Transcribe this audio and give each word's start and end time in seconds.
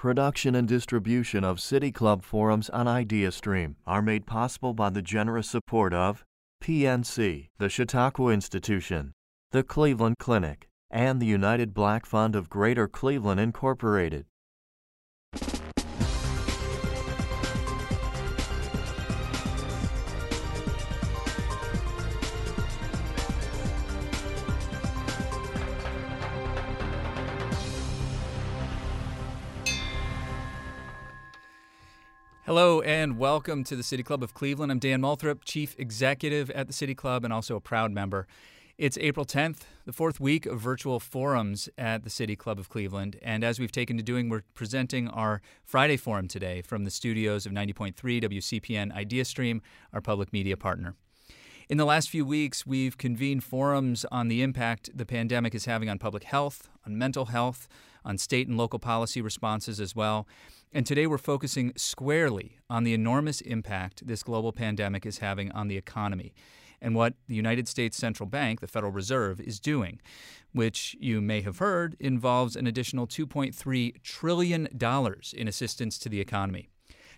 Production 0.00 0.54
and 0.54 0.66
distribution 0.66 1.44
of 1.44 1.60
City 1.60 1.92
Club 1.92 2.22
forums 2.22 2.70
on 2.70 2.86
IdeaStream 2.86 3.74
are 3.86 4.00
made 4.00 4.24
possible 4.24 4.72
by 4.72 4.88
the 4.88 5.02
generous 5.02 5.50
support 5.50 5.92
of 5.92 6.24
PNC, 6.64 7.50
the 7.58 7.68
Chautauqua 7.68 8.30
Institution, 8.30 9.12
the 9.50 9.62
Cleveland 9.62 10.16
Clinic, 10.18 10.70
and 10.90 11.20
the 11.20 11.26
United 11.26 11.74
Black 11.74 12.06
Fund 12.06 12.34
of 12.34 12.48
Greater 12.48 12.88
Cleveland, 12.88 13.40
Incorporated. 13.40 14.24
Hello 32.50 32.80
and 32.80 33.16
welcome 33.16 33.62
to 33.62 33.76
the 33.76 33.82
City 33.84 34.02
Club 34.02 34.24
of 34.24 34.34
Cleveland. 34.34 34.72
I'm 34.72 34.80
Dan 34.80 35.00
Moulthrop, 35.02 35.44
Chief 35.44 35.76
Executive 35.78 36.50
at 36.50 36.66
the 36.66 36.72
City 36.72 36.96
Club 36.96 37.22
and 37.22 37.32
also 37.32 37.54
a 37.54 37.60
proud 37.60 37.92
member. 37.92 38.26
It's 38.76 38.98
April 38.98 39.24
10th, 39.24 39.58
the 39.84 39.92
fourth 39.92 40.18
week 40.18 40.46
of 40.46 40.58
virtual 40.58 40.98
forums 40.98 41.68
at 41.78 42.02
the 42.02 42.10
City 42.10 42.34
Club 42.34 42.58
of 42.58 42.68
Cleveland. 42.68 43.20
And 43.22 43.44
as 43.44 43.60
we've 43.60 43.70
taken 43.70 43.96
to 43.98 44.02
doing, 44.02 44.28
we're 44.28 44.42
presenting 44.54 45.06
our 45.06 45.40
Friday 45.62 45.96
forum 45.96 46.26
today 46.26 46.60
from 46.60 46.82
the 46.82 46.90
studios 46.90 47.46
of 47.46 47.52
90.3 47.52 47.94
WCPN 47.94 48.92
IdeaStream, 48.96 49.60
our 49.92 50.00
public 50.00 50.32
media 50.32 50.56
partner. 50.56 50.96
In 51.68 51.78
the 51.78 51.84
last 51.84 52.10
few 52.10 52.24
weeks, 52.24 52.66
we've 52.66 52.98
convened 52.98 53.44
forums 53.44 54.04
on 54.10 54.26
the 54.26 54.42
impact 54.42 54.90
the 54.92 55.06
pandemic 55.06 55.54
is 55.54 55.66
having 55.66 55.88
on 55.88 56.00
public 56.00 56.24
health, 56.24 56.68
on 56.84 56.98
mental 56.98 57.26
health, 57.26 57.68
on 58.04 58.18
state 58.18 58.48
and 58.48 58.56
local 58.56 58.78
policy 58.78 59.20
responses 59.20 59.80
as 59.80 59.94
well. 59.96 60.26
And 60.72 60.86
today 60.86 61.06
we're 61.06 61.18
focusing 61.18 61.72
squarely 61.76 62.58
on 62.68 62.84
the 62.84 62.94
enormous 62.94 63.40
impact 63.40 64.06
this 64.06 64.22
global 64.22 64.52
pandemic 64.52 65.04
is 65.04 65.18
having 65.18 65.50
on 65.52 65.68
the 65.68 65.76
economy 65.76 66.32
and 66.80 66.94
what 66.94 67.14
the 67.28 67.34
United 67.34 67.68
States 67.68 67.96
Central 67.96 68.28
Bank, 68.28 68.60
the 68.60 68.66
Federal 68.66 68.92
Reserve, 68.92 69.40
is 69.40 69.60
doing, 69.60 70.00
which 70.52 70.96
you 70.98 71.20
may 71.20 71.42
have 71.42 71.58
heard 71.58 71.96
involves 72.00 72.56
an 72.56 72.66
additional 72.66 73.06
$2.3 73.06 74.02
trillion 74.02 74.68
in 75.34 75.48
assistance 75.48 75.98
to 75.98 76.08
the 76.08 76.20
economy. 76.20 76.68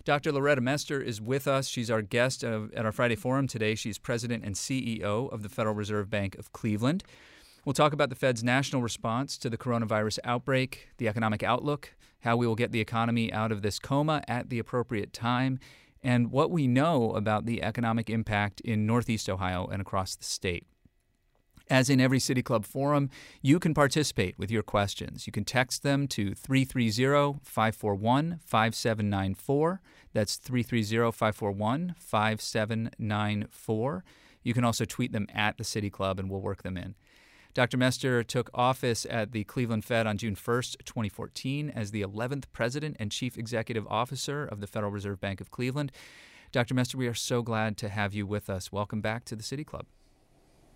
Dr. 0.03 0.33
Loretta 0.33 0.59
Mester 0.59 1.01
is 1.01 1.21
with 1.21 1.47
us. 1.47 1.67
She's 1.67 1.89
our 1.89 2.01
guest 2.01 2.43
at 2.43 2.85
our 2.85 2.91
Friday 2.91 3.15
Forum 3.15 3.47
today. 3.47 3.73
She's 3.73 3.97
president 3.97 4.43
and 4.43 4.55
CEO 4.55 5.31
of 5.31 5.43
the 5.43 5.49
Federal 5.49 5.75
Reserve 5.75 6.09
Bank 6.09 6.35
of 6.35 6.51
Cleveland. 6.51 7.05
We'll 7.65 7.73
talk 7.73 7.93
about 7.93 8.09
the 8.09 8.15
Fed's 8.15 8.43
national 8.43 8.81
response 8.81 9.37
to 9.37 9.49
the 9.49 9.57
coronavirus 9.57 10.19
outbreak, 10.25 10.89
the 10.97 11.07
economic 11.07 11.43
outlook, 11.43 11.95
how 12.19 12.35
we 12.35 12.45
will 12.45 12.55
get 12.55 12.73
the 12.73 12.81
economy 12.81 13.31
out 13.31 13.53
of 13.53 13.61
this 13.61 13.79
coma 13.79 14.21
at 14.27 14.49
the 14.49 14.59
appropriate 14.59 15.13
time, 15.13 15.59
and 16.03 16.29
what 16.29 16.51
we 16.51 16.67
know 16.67 17.11
about 17.11 17.45
the 17.45 17.63
economic 17.63 18.09
impact 18.09 18.59
in 18.61 18.85
Northeast 18.85 19.29
Ohio 19.29 19.65
and 19.67 19.81
across 19.81 20.15
the 20.15 20.25
state. 20.25 20.67
As 21.69 21.89
in 21.89 22.01
every 22.01 22.19
City 22.19 22.43
Club 22.43 22.65
forum, 22.65 23.09
you 23.41 23.59
can 23.59 23.73
participate 23.73 24.37
with 24.37 24.51
your 24.51 24.63
questions. 24.63 25.25
You 25.25 25.31
can 25.31 25.45
text 25.45 25.83
them 25.83 26.09
to 26.09 26.33
330 26.33 27.39
541 27.41 28.41
5794. 28.45 29.81
That's 30.11 30.35
330 30.35 31.13
541 31.13 31.95
5794. 31.97 34.03
You 34.43 34.53
can 34.53 34.65
also 34.65 34.83
tweet 34.83 35.13
them 35.13 35.27
at 35.33 35.57
the 35.57 35.63
City 35.63 35.89
Club 35.89 36.19
and 36.19 36.29
we'll 36.29 36.41
work 36.41 36.63
them 36.63 36.75
in. 36.75 36.95
Dr. 37.53 37.77
Mester 37.77 38.23
took 38.23 38.49
office 38.51 39.05
at 39.07 39.31
the 39.31 39.43
Cleveland 39.43 39.85
Fed 39.85 40.07
on 40.07 40.17
June 40.17 40.35
1st, 40.35 40.85
2014, 40.85 41.69
as 41.69 41.91
the 41.91 42.01
11th 42.01 42.45
President 42.51 42.97
and 42.99 43.11
Chief 43.11 43.37
Executive 43.37 43.85
Officer 43.87 44.43
of 44.43 44.59
the 44.59 44.65
Federal 44.65 44.91
Reserve 44.91 45.21
Bank 45.21 45.39
of 45.39 45.51
Cleveland. 45.51 45.91
Dr. 46.51 46.73
Mester, 46.73 46.97
we 46.97 47.05
are 47.05 47.13
so 47.13 47.43
glad 47.43 47.77
to 47.77 47.89
have 47.89 48.15
you 48.15 48.25
with 48.25 48.49
us. 48.49 48.71
Welcome 48.71 49.01
back 49.01 49.23
to 49.25 49.35
the 49.35 49.43
City 49.43 49.63
Club. 49.63 49.85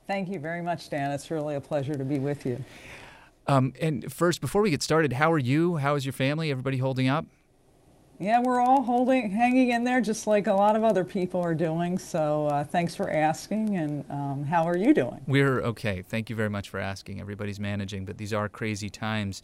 Thank 0.06 0.30
you 0.30 0.40
very 0.40 0.62
much, 0.62 0.88
Dan. 0.90 1.10
It's 1.10 1.32
really 1.32 1.56
a 1.56 1.62
pleasure 1.62 1.96
to 1.96 2.06
be 2.06 2.20
with 2.20 2.46
you. 2.46 2.64
Um, 3.48 3.74
and 3.82 4.14
first, 4.14 4.40
before 4.40 4.62
we 4.62 4.70
get 4.70 4.84
started, 4.84 5.14
how 5.14 5.32
are 5.32 5.40
you? 5.40 5.78
How 5.78 5.96
is 5.96 6.06
your 6.06 6.14
family? 6.14 6.52
Everybody 6.52 6.78
holding 6.78 7.08
up? 7.08 7.26
Yeah, 8.20 8.42
we're 8.42 8.60
all 8.60 8.82
holding, 8.82 9.30
hanging 9.30 9.70
in 9.70 9.84
there, 9.84 10.02
just 10.02 10.26
like 10.26 10.48
a 10.48 10.54
lot 10.54 10.76
of 10.76 10.84
other 10.84 11.04
people 11.04 11.40
are 11.42 11.54
doing. 11.54 12.00
So 12.00 12.48
uh, 12.48 12.64
thanks 12.64 12.96
for 12.96 13.12
asking. 13.12 13.78
And 13.78 14.04
um, 14.10 14.44
how 14.44 14.64
are 14.64 14.76
you 14.76 14.92
doing? 14.92 15.22
We're 15.28 15.62
okay. 15.62 16.02
Thank 16.02 16.30
you 16.30 16.36
very 16.36 16.50
much 16.50 16.70
for 16.70 16.80
asking. 16.80 17.22
Everybody's 17.22 17.60
managing, 17.60 18.06
but 18.06 18.18
these 18.18 18.34
are 18.34 18.50
crazy 18.50 18.90
times. 18.90 19.44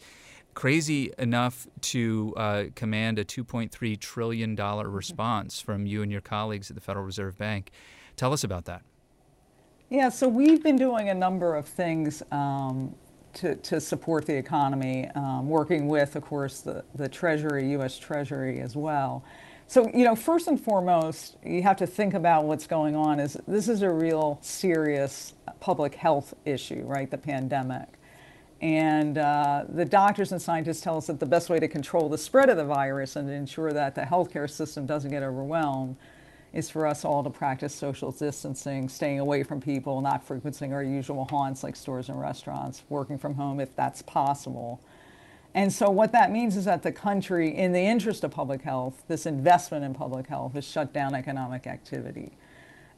Crazy 0.54 1.12
enough 1.18 1.68
to 1.82 2.34
uh, 2.36 2.64
command 2.74 3.20
a 3.20 3.24
$2.3 3.24 4.00
trillion 4.00 4.56
response 4.56 5.60
from 5.60 5.86
you 5.86 6.02
and 6.02 6.10
your 6.10 6.20
colleagues 6.20 6.68
at 6.68 6.74
the 6.74 6.80
Federal 6.80 7.04
Reserve 7.04 7.38
Bank. 7.38 7.70
Tell 8.16 8.32
us 8.32 8.42
about 8.42 8.64
that. 8.64 8.82
Yeah, 9.88 10.08
so 10.08 10.26
we've 10.26 10.62
been 10.62 10.76
doing 10.76 11.10
a 11.10 11.14
number 11.14 11.54
of 11.54 11.68
things 11.68 12.22
um, 12.32 12.94
to, 13.34 13.56
to 13.56 13.80
support 13.80 14.26
the 14.26 14.34
economy, 14.34 15.08
um, 15.14 15.48
working 15.48 15.88
with, 15.88 16.16
of 16.16 16.22
course, 16.22 16.60
the, 16.60 16.84
the 16.94 17.08
Treasury, 17.08 17.70
U.S. 17.72 17.98
Treasury 17.98 18.60
as 18.60 18.76
well. 18.76 19.24
So, 19.66 19.88
you 19.94 20.04
know, 20.04 20.14
first 20.14 20.46
and 20.46 20.60
foremost, 20.60 21.36
you 21.44 21.62
have 21.62 21.76
to 21.78 21.86
think 21.86 22.14
about 22.14 22.44
what's 22.44 22.66
going 22.66 22.94
on 22.94 23.18
is 23.18 23.36
this 23.46 23.68
is 23.68 23.82
a 23.82 23.90
real 23.90 24.38
serious 24.42 25.34
public 25.60 25.94
health 25.94 26.34
issue, 26.44 26.82
right? 26.84 27.10
The 27.10 27.18
pandemic. 27.18 27.88
And 28.60 29.18
uh, 29.18 29.64
the 29.68 29.84
doctors 29.84 30.32
and 30.32 30.40
scientists 30.40 30.80
tell 30.80 30.96
us 30.96 31.08
that 31.08 31.20
the 31.20 31.26
best 31.26 31.50
way 31.50 31.58
to 31.58 31.68
control 31.68 32.08
the 32.08 32.18
spread 32.18 32.48
of 32.48 32.56
the 32.56 32.64
virus 32.64 33.16
and 33.16 33.28
ensure 33.28 33.72
that 33.72 33.94
the 33.94 34.02
healthcare 34.02 34.48
system 34.48 34.86
doesn't 34.86 35.10
get 35.10 35.22
overwhelmed 35.22 35.96
is 36.54 36.70
for 36.70 36.86
us 36.86 37.04
all 37.04 37.24
to 37.24 37.30
practice 37.30 37.74
social 37.74 38.12
distancing, 38.12 38.88
staying 38.88 39.18
away 39.18 39.42
from 39.42 39.60
people, 39.60 40.00
not 40.00 40.24
frequenting 40.24 40.72
our 40.72 40.84
usual 40.84 41.24
haunts 41.24 41.64
like 41.64 41.74
stores 41.74 42.08
and 42.08 42.20
restaurants, 42.20 42.84
working 42.88 43.18
from 43.18 43.34
home 43.34 43.58
if 43.58 43.74
that's 43.74 44.02
possible. 44.02 44.80
And 45.52 45.72
so, 45.72 45.90
what 45.90 46.12
that 46.12 46.30
means 46.30 46.56
is 46.56 46.64
that 46.64 46.82
the 46.82 46.92
country, 46.92 47.54
in 47.54 47.72
the 47.72 47.80
interest 47.80 48.22
of 48.22 48.30
public 48.30 48.62
health, 48.62 49.02
this 49.08 49.26
investment 49.26 49.84
in 49.84 49.94
public 49.94 50.28
health, 50.28 50.54
has 50.54 50.64
shut 50.64 50.92
down 50.92 51.14
economic 51.14 51.66
activity. 51.66 52.32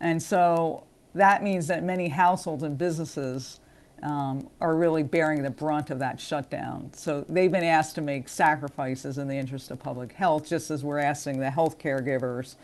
And 0.00 0.22
so, 0.22 0.84
that 1.14 1.42
means 1.42 1.66
that 1.68 1.82
many 1.82 2.08
households 2.08 2.62
and 2.62 2.76
businesses 2.76 3.60
um, 4.02 4.48
are 4.60 4.76
really 4.76 5.02
bearing 5.02 5.42
the 5.42 5.50
brunt 5.50 5.90
of 5.90 5.98
that 6.00 6.20
shutdown. 6.20 6.90
So, 6.94 7.24
they've 7.28 7.52
been 7.52 7.64
asked 7.64 7.94
to 7.96 8.02
make 8.02 8.28
sacrifices 8.28 9.16
in 9.18 9.28
the 9.28 9.36
interest 9.36 9.70
of 9.70 9.78
public 9.78 10.12
health, 10.12 10.46
just 10.46 10.70
as 10.70 10.82
we're 10.82 10.98
asking 10.98 11.40
the 11.40 11.50
health 11.50 11.78
caregivers 11.78 12.56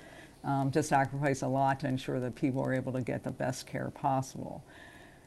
um, 0.45 0.71
to 0.73 0.83
sacrifice 0.83 1.43
a 1.43 1.49
lot 1.49 1.81
to 1.81 1.89
ensure 1.89 2.21
that 2.21 2.35
people 2.35 2.63
are 2.63 2.73
able 2.73 2.93
to 2.93 3.01
get 3.01 3.23
the 3.23 3.31
best 3.31 3.67
care 3.67 3.91
possible. 3.91 4.65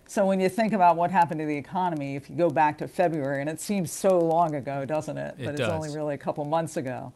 So 0.07 0.25
when 0.25 0.39
you 0.39 0.49
think 0.49 0.73
about 0.73 0.97
what 0.97 1.09
happened 1.09 1.39
to 1.39 1.45
the 1.45 1.57
economy, 1.57 2.15
if 2.15 2.29
you 2.29 2.35
go 2.35 2.49
back 2.49 2.77
to 2.79 2.87
February, 2.87 3.41
and 3.41 3.49
it 3.49 3.59
seems 3.59 3.91
so 3.91 4.19
long 4.19 4.55
ago, 4.55 4.85
doesn't 4.85 5.17
it? 5.17 5.35
it 5.39 5.45
but 5.45 5.55
does. 5.55 5.61
it's 5.61 5.69
only 5.69 5.95
really 5.95 6.13
a 6.13 6.17
couple 6.17 6.45
months 6.45 6.77
ago, 6.77 7.11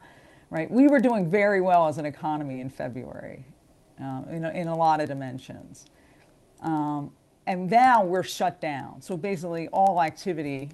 right? 0.49 0.69
We 0.71 0.87
were 0.87 0.99
doing 0.99 1.29
very 1.29 1.61
well 1.61 1.87
as 1.87 1.99
an 1.99 2.05
economy 2.05 2.61
in 2.61 2.69
February, 2.69 3.45
um, 3.99 4.25
in, 4.31 4.43
a, 4.43 4.49
in 4.51 4.67
a 4.67 4.75
lot 4.75 5.01
of 5.01 5.07
dimensions. 5.07 5.85
Um, 6.61 7.11
and 7.45 7.69
now 7.69 8.03
we're 8.03 8.23
shut 8.23 8.59
down. 8.59 9.01
So 9.01 9.17
basically, 9.17 9.67
all 9.69 10.01
activity 10.01 10.69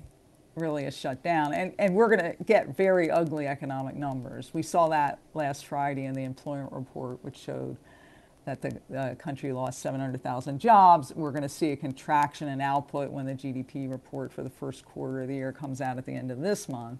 really 0.55 0.85
is 0.85 0.97
shut 0.97 1.21
down. 1.23 1.53
And, 1.53 1.73
and 1.79 1.93
we're 1.95 2.15
going 2.15 2.31
to 2.31 2.43
get 2.43 2.75
very 2.75 3.11
ugly 3.11 3.47
economic 3.47 3.95
numbers. 3.95 4.51
We 4.53 4.61
saw 4.61 4.87
that 4.89 5.19
last 5.33 5.65
Friday 5.65 6.05
in 6.05 6.13
the 6.13 6.23
employment 6.23 6.71
report, 6.71 7.23
which 7.23 7.37
showed 7.37 7.77
that 8.45 8.61
the, 8.61 8.79
the 8.89 9.15
country 9.19 9.51
lost 9.51 9.79
700,000 9.81 10.59
jobs. 10.59 11.13
We're 11.15 11.31
going 11.31 11.43
to 11.43 11.49
see 11.49 11.71
a 11.71 11.75
contraction 11.75 12.47
in 12.47 12.61
output 12.61 13.09
when 13.11 13.25
the 13.25 13.33
GDP 13.33 13.89
report 13.89 14.31
for 14.31 14.43
the 14.43 14.49
first 14.49 14.85
quarter 14.85 15.21
of 15.21 15.27
the 15.27 15.35
year 15.35 15.51
comes 15.51 15.81
out 15.81 15.97
at 15.97 16.05
the 16.05 16.13
end 16.13 16.31
of 16.31 16.39
this 16.39 16.69
month. 16.69 16.99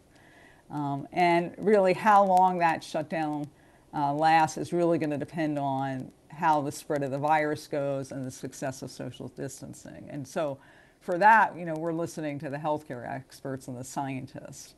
Um, 0.72 1.08
and 1.14 1.54
really, 1.58 1.94
how 1.94 2.26
long 2.26 2.58
that 2.58 2.84
shutdown 2.84 3.48
uh, 3.94 4.12
lasts 4.14 4.58
is 4.58 4.74
really 4.74 4.98
going 4.98 5.12
to 5.12 5.18
depend 5.18 5.60
on 5.60 6.12
how 6.30 6.62
the 6.62 6.72
spread 6.72 7.04
of 7.04 7.12
the 7.12 7.20
virus 7.20 7.68
goes 7.68 8.12
and 8.12 8.26
the 8.26 8.32
success 8.32 8.82
of 8.82 8.90
social 8.90 9.28
distancing. 9.30 10.08
And 10.10 10.28
so, 10.28 10.58
for 11.06 11.20
that, 11.20 11.56
you 11.56 11.66
know, 11.66 11.76
we're 11.76 11.94
listening 11.94 12.40
to 12.40 12.50
the 12.50 12.58
healthcare 12.58 13.08
experts 13.08 13.68
and 13.68 13.78
the 13.78 13.84
scientists. 13.84 14.74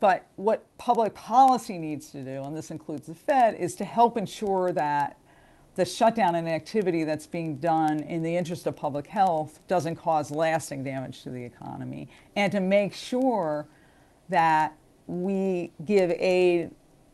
But 0.00 0.26
what 0.36 0.64
public 0.78 1.14
policy 1.14 1.76
needs 1.76 2.10
to 2.12 2.24
do, 2.24 2.42
and 2.42 2.56
this 2.56 2.70
includes 2.70 3.06
the 3.06 3.14
Fed, 3.14 3.54
is 3.54 3.74
to 3.76 3.84
help 3.84 4.16
ensure 4.16 4.72
that 4.72 5.18
the 5.74 5.84
shutdown 5.84 6.34
and 6.34 6.48
activity 6.48 7.04
that's 7.04 7.26
being 7.26 7.56
done 7.56 8.00
in 8.00 8.22
the 8.22 8.34
interest 8.34 8.66
of 8.66 8.74
public 8.74 9.06
health 9.06 9.60
doesn't 9.68 9.96
cause 9.96 10.30
lasting 10.30 10.82
damage 10.82 11.22
to 11.24 11.30
the 11.30 11.44
economy, 11.44 12.08
and 12.36 12.50
to 12.52 12.60
make 12.60 12.94
sure 12.94 13.66
that 14.30 14.74
we 15.06 15.72
give 15.84 16.10
aid 16.12 16.70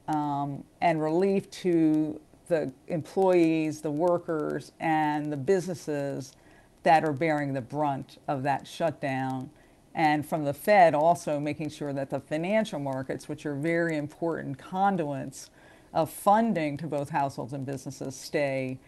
um, 0.09 0.63
and 0.81 1.03
relief 1.03 1.51
to 1.51 2.21
the 2.49 2.73
employees, 2.89 3.81
the 3.81 3.91
workers, 3.91 4.73
and 4.79 5.33
the 5.33 5.37
businesses 5.37 6.37
that 6.83 7.05
are 7.05 7.13
bearing 7.13 7.53
the 7.53 7.61
brunt 7.61 8.19
of 8.27 8.43
that 8.43 8.67
shutdown 8.67 9.51
and 9.95 10.27
from 10.27 10.45
the 10.45 10.55
Fed 10.55 10.95
also 10.95 11.41
making 11.41 11.71
sure 11.71 11.93
that 11.93 12.11
the 12.11 12.21
financial 12.21 12.79
markets, 12.79 13.29
which 13.29 13.45
are 13.45 13.55
very 13.55 13.97
important 13.97 14.59
conduits 14.59 15.51
of 15.93 16.11
funding 16.11 16.77
to 16.77 16.87
both 16.87 17.11
households 17.11 17.53
and 17.53 17.67
businesses, 17.67 18.15
stay 18.15 18.79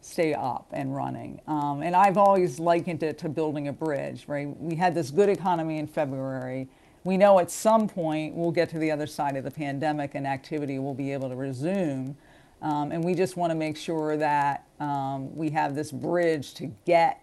stay 0.00 0.32
up 0.32 0.68
and 0.70 0.94
running. 0.94 1.40
Um, 1.48 1.82
and 1.82 1.96
I've 1.96 2.16
always 2.16 2.60
likened 2.60 3.02
it 3.02 3.18
to 3.18 3.28
building 3.28 3.66
a 3.66 3.72
bridge, 3.72 4.26
right? 4.28 4.48
We 4.60 4.76
had 4.76 4.94
this 4.94 5.10
good 5.10 5.28
economy 5.28 5.78
in 5.78 5.88
February. 5.88 6.68
We 7.02 7.16
know 7.16 7.40
at 7.40 7.50
some 7.50 7.88
point 7.88 8.36
we'll 8.36 8.52
get 8.52 8.70
to 8.70 8.78
the 8.78 8.92
other 8.92 9.08
side 9.08 9.36
of 9.36 9.42
the 9.42 9.50
pandemic 9.50 10.14
and 10.14 10.24
activity 10.24 10.78
will 10.78 10.94
be 10.94 11.12
able 11.12 11.28
to 11.28 11.34
resume. 11.34 12.16
Um, 12.62 12.92
and 12.92 13.02
we 13.02 13.14
just 13.14 13.36
want 13.36 13.50
to 13.50 13.56
make 13.56 13.76
sure 13.76 14.16
that 14.16 14.66
um, 14.78 15.34
we 15.36 15.50
have 15.50 15.74
this 15.74 15.90
bridge 15.90 16.54
to 16.54 16.72
get 16.86 17.20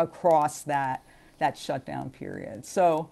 across 0.00 0.62
that 0.62 1.02
that 1.38 1.56
shutdown 1.56 2.10
period. 2.10 2.64
So, 2.66 3.08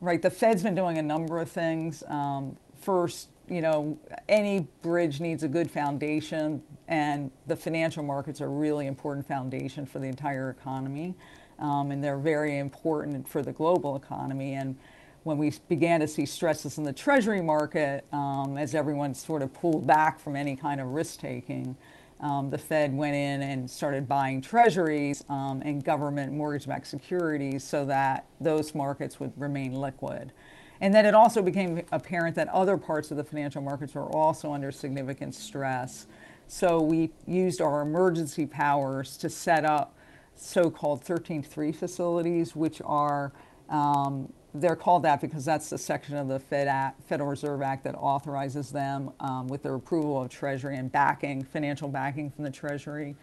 right, 0.00 0.20
the 0.20 0.30
Fed's 0.30 0.62
been 0.62 0.74
doing 0.74 0.98
a 0.98 1.02
number 1.02 1.40
of 1.40 1.50
things. 1.50 2.02
Um, 2.08 2.56
first, 2.80 3.28
you 3.48 3.62
know, 3.62 3.96
any 4.28 4.66
bridge 4.82 5.20
needs 5.20 5.42
a 5.44 5.48
good 5.48 5.70
foundation, 5.70 6.60
and 6.88 7.30
the 7.46 7.56
financial 7.56 8.02
markets 8.02 8.40
are 8.40 8.46
a 8.46 8.48
really 8.48 8.86
important 8.86 9.26
foundation 9.26 9.86
for 9.86 10.00
the 10.00 10.06
entire 10.06 10.50
economy, 10.50 11.14
um, 11.58 11.90
and 11.90 12.02
they're 12.02 12.18
very 12.18 12.58
important 12.58 13.28
for 13.28 13.42
the 13.42 13.52
global 13.52 13.96
economy. 13.96 14.54
And 14.54 14.76
when 15.22 15.38
we 15.38 15.52
began 15.68 16.00
to 16.00 16.08
see 16.08 16.26
stresses 16.26 16.78
in 16.78 16.84
the 16.84 16.92
Treasury 16.92 17.40
market, 17.40 18.04
um, 18.12 18.58
as 18.58 18.74
everyone 18.74 19.14
sort 19.14 19.42
of 19.42 19.52
pulled 19.54 19.86
back 19.86 20.18
from 20.18 20.36
any 20.36 20.56
kind 20.56 20.80
of 20.80 20.88
risk 20.88 21.20
taking, 21.20 21.76
um, 22.20 22.50
the 22.50 22.58
Fed 22.58 22.94
went 22.94 23.14
in 23.14 23.42
and 23.42 23.70
started 23.70 24.08
buying 24.08 24.40
treasuries 24.40 25.24
um, 25.28 25.62
and 25.64 25.84
government 25.84 26.32
mortgage 26.32 26.66
backed 26.66 26.86
securities 26.86 27.62
so 27.62 27.84
that 27.84 28.26
those 28.40 28.74
markets 28.74 29.20
would 29.20 29.32
remain 29.36 29.72
liquid. 29.72 30.32
And 30.80 30.94
then 30.94 31.06
it 31.06 31.14
also 31.14 31.42
became 31.42 31.82
apparent 31.92 32.36
that 32.36 32.48
other 32.48 32.76
parts 32.76 33.10
of 33.10 33.16
the 33.16 33.24
financial 33.24 33.62
markets 33.62 33.94
were 33.94 34.06
also 34.14 34.52
under 34.52 34.70
significant 34.70 35.34
stress. 35.34 36.06
So 36.46 36.80
we 36.80 37.10
used 37.26 37.60
our 37.60 37.82
emergency 37.82 38.46
powers 38.46 39.16
to 39.18 39.28
set 39.28 39.64
up 39.64 39.96
so 40.34 40.70
called 40.70 41.04
13-3 41.04 41.74
facilities, 41.74 42.54
which 42.54 42.80
are 42.84 43.32
um, 43.68 44.32
they're 44.54 44.76
called 44.76 45.02
that 45.02 45.20
because 45.20 45.44
that's 45.44 45.70
the 45.70 45.78
section 45.78 46.16
of 46.16 46.28
the 46.28 46.38
Fed 46.38 46.68
Act, 46.68 47.02
Federal 47.08 47.28
Reserve 47.28 47.62
Act 47.62 47.84
that 47.84 47.94
authorizes 47.94 48.70
them 48.70 49.12
um, 49.20 49.48
with 49.48 49.62
their 49.62 49.74
approval 49.74 50.22
of 50.22 50.30
Treasury 50.30 50.76
and 50.76 50.90
backing, 50.90 51.42
financial 51.42 51.88
backing 51.88 52.30
from 52.30 52.44
the 52.44 52.50
Treasury. 52.50 53.14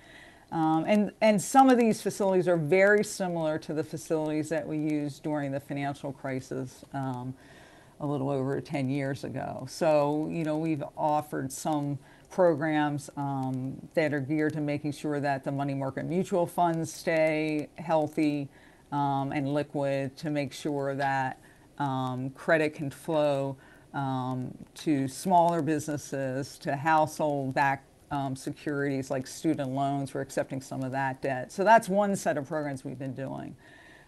Um, 0.51 0.85
and, 0.87 1.11
and 1.21 1.41
some 1.41 1.69
of 1.69 1.77
these 1.77 2.01
facilities 2.01 2.47
are 2.47 2.57
very 2.57 3.03
similar 3.03 3.57
to 3.59 3.73
the 3.73 3.83
facilities 3.83 4.49
that 4.49 4.67
we 4.67 4.77
used 4.77 5.23
during 5.23 5.51
the 5.51 5.59
financial 5.59 6.13
crisis 6.13 6.85
um, 6.93 7.33
a 7.99 8.05
little 8.05 8.29
over 8.29 8.61
10 8.61 8.89
years 8.89 9.23
ago. 9.23 9.65
So, 9.67 10.29
you 10.31 10.43
know, 10.43 10.57
we've 10.57 10.83
offered 10.95 11.51
some 11.51 11.97
programs 12.29 13.09
um, 13.17 13.75
that 13.95 14.13
are 14.13 14.19
geared 14.19 14.53
to 14.53 14.61
making 14.61 14.91
sure 14.91 15.19
that 15.19 15.43
the 15.43 15.51
money 15.51 15.73
market 15.73 16.05
mutual 16.05 16.45
funds 16.45 16.93
stay 16.93 17.69
healthy 17.77 18.47
um, 18.91 19.31
and 19.31 19.53
liquid 19.53 20.15
to 20.17 20.29
make 20.29 20.53
sure 20.53 20.95
that 20.95 21.39
um, 21.77 22.29
credit 22.31 22.73
can 22.73 22.89
flow 22.89 23.57
um, 23.93 24.53
to 24.75 25.07
smaller 25.07 25.61
businesses, 25.61 26.57
to 26.59 26.75
household 26.75 27.53
backed 27.53 27.87
um, 28.11 28.35
securities 28.35 29.09
like 29.09 29.25
student 29.25 29.71
loans. 29.71 30.13
We're 30.13 30.21
accepting 30.21 30.61
some 30.61 30.83
of 30.83 30.91
that 30.91 31.21
debt. 31.21 31.51
So 31.51 31.63
that's 31.63 31.89
one 31.89 32.15
set 32.15 32.37
of 32.37 32.47
programs 32.47 32.85
we've 32.85 32.99
been 32.99 33.13
doing. 33.15 33.55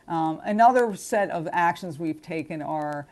Um, 0.07 0.39
another 0.45 0.95
set 0.95 1.29
of 1.31 1.47
actions 1.51 1.99
we've 1.99 2.21
taken 2.21 2.61
are 2.61 3.07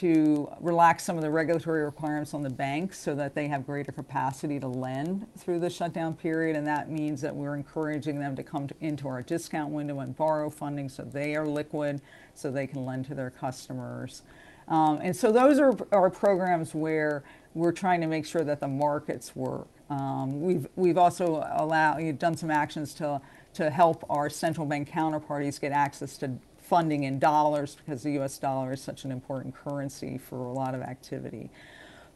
to 0.00 0.50
relax 0.60 1.04
some 1.04 1.16
of 1.16 1.22
the 1.22 1.30
regulatory 1.30 1.84
requirements 1.84 2.34
on 2.34 2.42
the 2.42 2.50
banks 2.50 2.98
so 2.98 3.14
that 3.14 3.34
they 3.34 3.46
have 3.48 3.64
greater 3.64 3.92
capacity 3.92 4.58
to 4.58 4.66
lend 4.66 5.26
through 5.38 5.60
the 5.60 5.70
shutdown 5.70 6.14
period. 6.14 6.56
And 6.56 6.66
that 6.66 6.90
means 6.90 7.20
that 7.20 7.34
we're 7.34 7.54
encouraging 7.54 8.18
them 8.18 8.34
to 8.36 8.42
come 8.42 8.66
to, 8.66 8.74
into 8.80 9.06
our 9.06 9.22
discount 9.22 9.70
window 9.72 10.00
and 10.00 10.16
borrow 10.16 10.50
funding 10.50 10.88
so 10.88 11.02
they 11.02 11.36
are 11.36 11.46
liquid, 11.46 12.00
so 12.34 12.50
they 12.50 12.66
can 12.66 12.84
lend 12.84 13.04
to 13.06 13.14
their 13.14 13.30
customers. 13.30 14.22
Um, 14.66 14.98
and 15.02 15.14
so 15.14 15.30
those 15.30 15.58
are, 15.58 15.76
are 15.92 16.10
programs 16.10 16.74
where 16.74 17.22
we're 17.54 17.72
trying 17.72 18.00
to 18.00 18.06
make 18.06 18.26
sure 18.26 18.42
that 18.42 18.60
the 18.60 18.68
markets 18.68 19.36
work. 19.36 19.68
Um, 19.90 20.40
we've, 20.40 20.66
we've 20.76 20.98
also 20.98 21.46
allowed, 21.52 21.98
you've 21.98 22.18
done 22.18 22.36
some 22.36 22.50
actions 22.50 22.94
to, 22.94 23.20
to 23.54 23.70
help 23.70 24.04
our 24.08 24.30
central 24.30 24.66
bank 24.66 24.90
counterparties 24.90 25.60
get 25.60 25.70
access 25.72 26.16
to 26.18 26.32
funding 26.64 27.04
in 27.04 27.18
dollars 27.18 27.76
because 27.76 28.02
the 28.02 28.18
US 28.20 28.38
dollar 28.38 28.72
is 28.72 28.80
such 28.80 29.04
an 29.04 29.12
important 29.12 29.54
currency 29.54 30.18
for 30.18 30.38
a 30.38 30.52
lot 30.52 30.74
of 30.74 30.80
activity. 30.80 31.50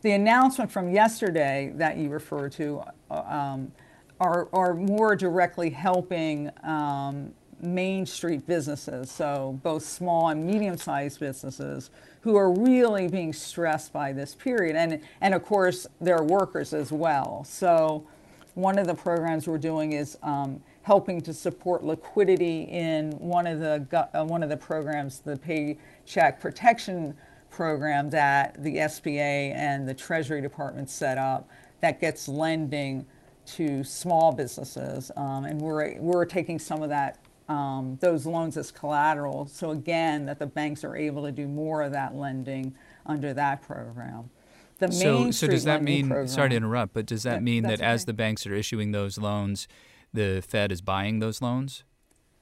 The 0.03 0.13
announcement 0.13 0.71
from 0.71 0.93
yesterday 0.93 1.73
that 1.77 1.97
you 1.97 2.09
referred 2.09 2.53
to 2.53 2.83
uh, 3.11 3.15
um, 3.15 3.73
are, 4.21 4.49
are 4.53 4.75
more 4.75 5.15
directly 5.17 5.71
helping 5.71 6.51
um, 6.63 7.35
Main 7.61 8.07
Street 8.07 8.47
businesses, 8.47 9.11
so 9.11 9.59
both 9.63 9.85
small 9.85 10.29
and 10.29 10.47
medium 10.47 10.77
sized 10.77 11.19
businesses 11.19 11.91
who 12.21 12.37
are 12.37 12.53
really 12.53 13.09
being 13.09 13.33
stressed 13.33 13.93
by 13.93 14.13
this 14.13 14.35
period. 14.35 14.77
And, 14.77 15.01
and 15.21 15.35
of 15.35 15.45
course, 15.45 15.87
their 16.01 16.23
workers 16.23 16.73
as 16.73 16.93
well. 16.93 17.45
So, 17.45 18.07
one 18.55 18.79
of 18.79 18.87
the 18.87 18.95
programs 18.95 19.47
we're 19.47 19.59
doing 19.59 19.93
is 19.93 20.19
um, 20.23 20.61
helping 20.89 21.21
to 21.21 21.35
support 21.35 21.85
liquidity 21.85 22.63
in 22.63 23.13
one 23.19 23.47
of 23.47 23.61
the 23.61 24.09
uh, 24.15 24.25
one 24.25 24.43
of 24.43 24.49
the 24.49 24.57
programs, 24.57 25.19
the 25.19 25.37
Paycheck 25.37 26.41
Protection 26.41 27.15
Program 27.51 28.09
that 28.09 28.63
the 28.65 28.77
SBA 28.77 29.55
and 29.55 29.87
the 29.87 29.93
Treasury 29.93 30.41
Department 30.41 30.89
set 30.89 31.19
up, 31.19 31.47
that 31.83 32.01
gets 32.01 32.27
lending 32.27 33.05
to 33.45 33.85
small 33.85 34.33
businesses, 34.33 35.11
um, 35.19 35.45
and 35.45 35.61
we're 35.61 36.01
we're 36.01 36.25
taking 36.25 36.59
some 36.59 36.83
of 36.83 36.89
that 36.89 37.19
um, 37.51 37.99
those 38.01 38.25
loans 38.25 38.57
as 38.57 38.71
collateral. 38.71 39.47
So 39.47 39.73
again, 39.73 40.25
that 40.25 40.39
the 40.39 40.47
banks 40.47 40.85
are 40.85 40.97
able 40.97 41.23
to 41.25 41.33
do 41.33 41.47
more 41.47 41.83
of 41.83 41.93
that 41.93 42.15
lending 42.15 42.75
under 43.05 43.35
that 43.35 43.61
program. 43.61 44.31
The 44.79 44.91
so, 44.91 45.31
so 45.33 45.49
does 45.49 45.65
that 45.65 45.83
mean? 45.83 46.09
Program, 46.09 46.29
sorry 46.29 46.49
to 46.49 46.57
interrupt, 46.57 46.95
but 46.95 47.05
does 47.05 47.25
that 47.25 47.43
mean 47.43 47.65
that 47.65 47.81
okay. 47.81 47.85
as 47.85 48.07
the 48.07 48.15
banks 48.15 48.47
are 48.47 48.55
issuing 48.55 48.93
those 48.93 49.19
loans, 49.19 49.69
the 50.13 50.43
Fed 50.47 50.73
is 50.73 50.81
buying 50.81 51.19
those 51.19 51.43
loans? 51.43 51.85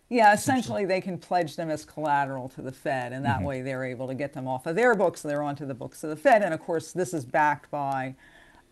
Yeah, 0.08 0.32
essentially 0.32 0.84
they 0.84 1.00
can 1.00 1.18
pledge 1.18 1.56
them 1.56 1.68
as 1.68 1.84
collateral 1.84 2.48
to 2.50 2.62
the 2.62 2.70
Fed, 2.70 3.12
and 3.12 3.24
that 3.24 3.38
mm-hmm. 3.38 3.46
way 3.46 3.62
they're 3.62 3.84
able 3.84 4.06
to 4.06 4.14
get 4.14 4.32
them 4.32 4.46
off 4.46 4.66
of 4.66 4.76
their 4.76 4.94
books. 4.94 5.24
And 5.24 5.30
they're 5.30 5.42
onto 5.42 5.66
the 5.66 5.74
books 5.74 6.04
of 6.04 6.10
the 6.10 6.16
Fed, 6.16 6.42
and 6.42 6.54
of 6.54 6.60
course 6.60 6.92
this 6.92 7.12
is 7.12 7.24
backed 7.24 7.70
by 7.70 8.14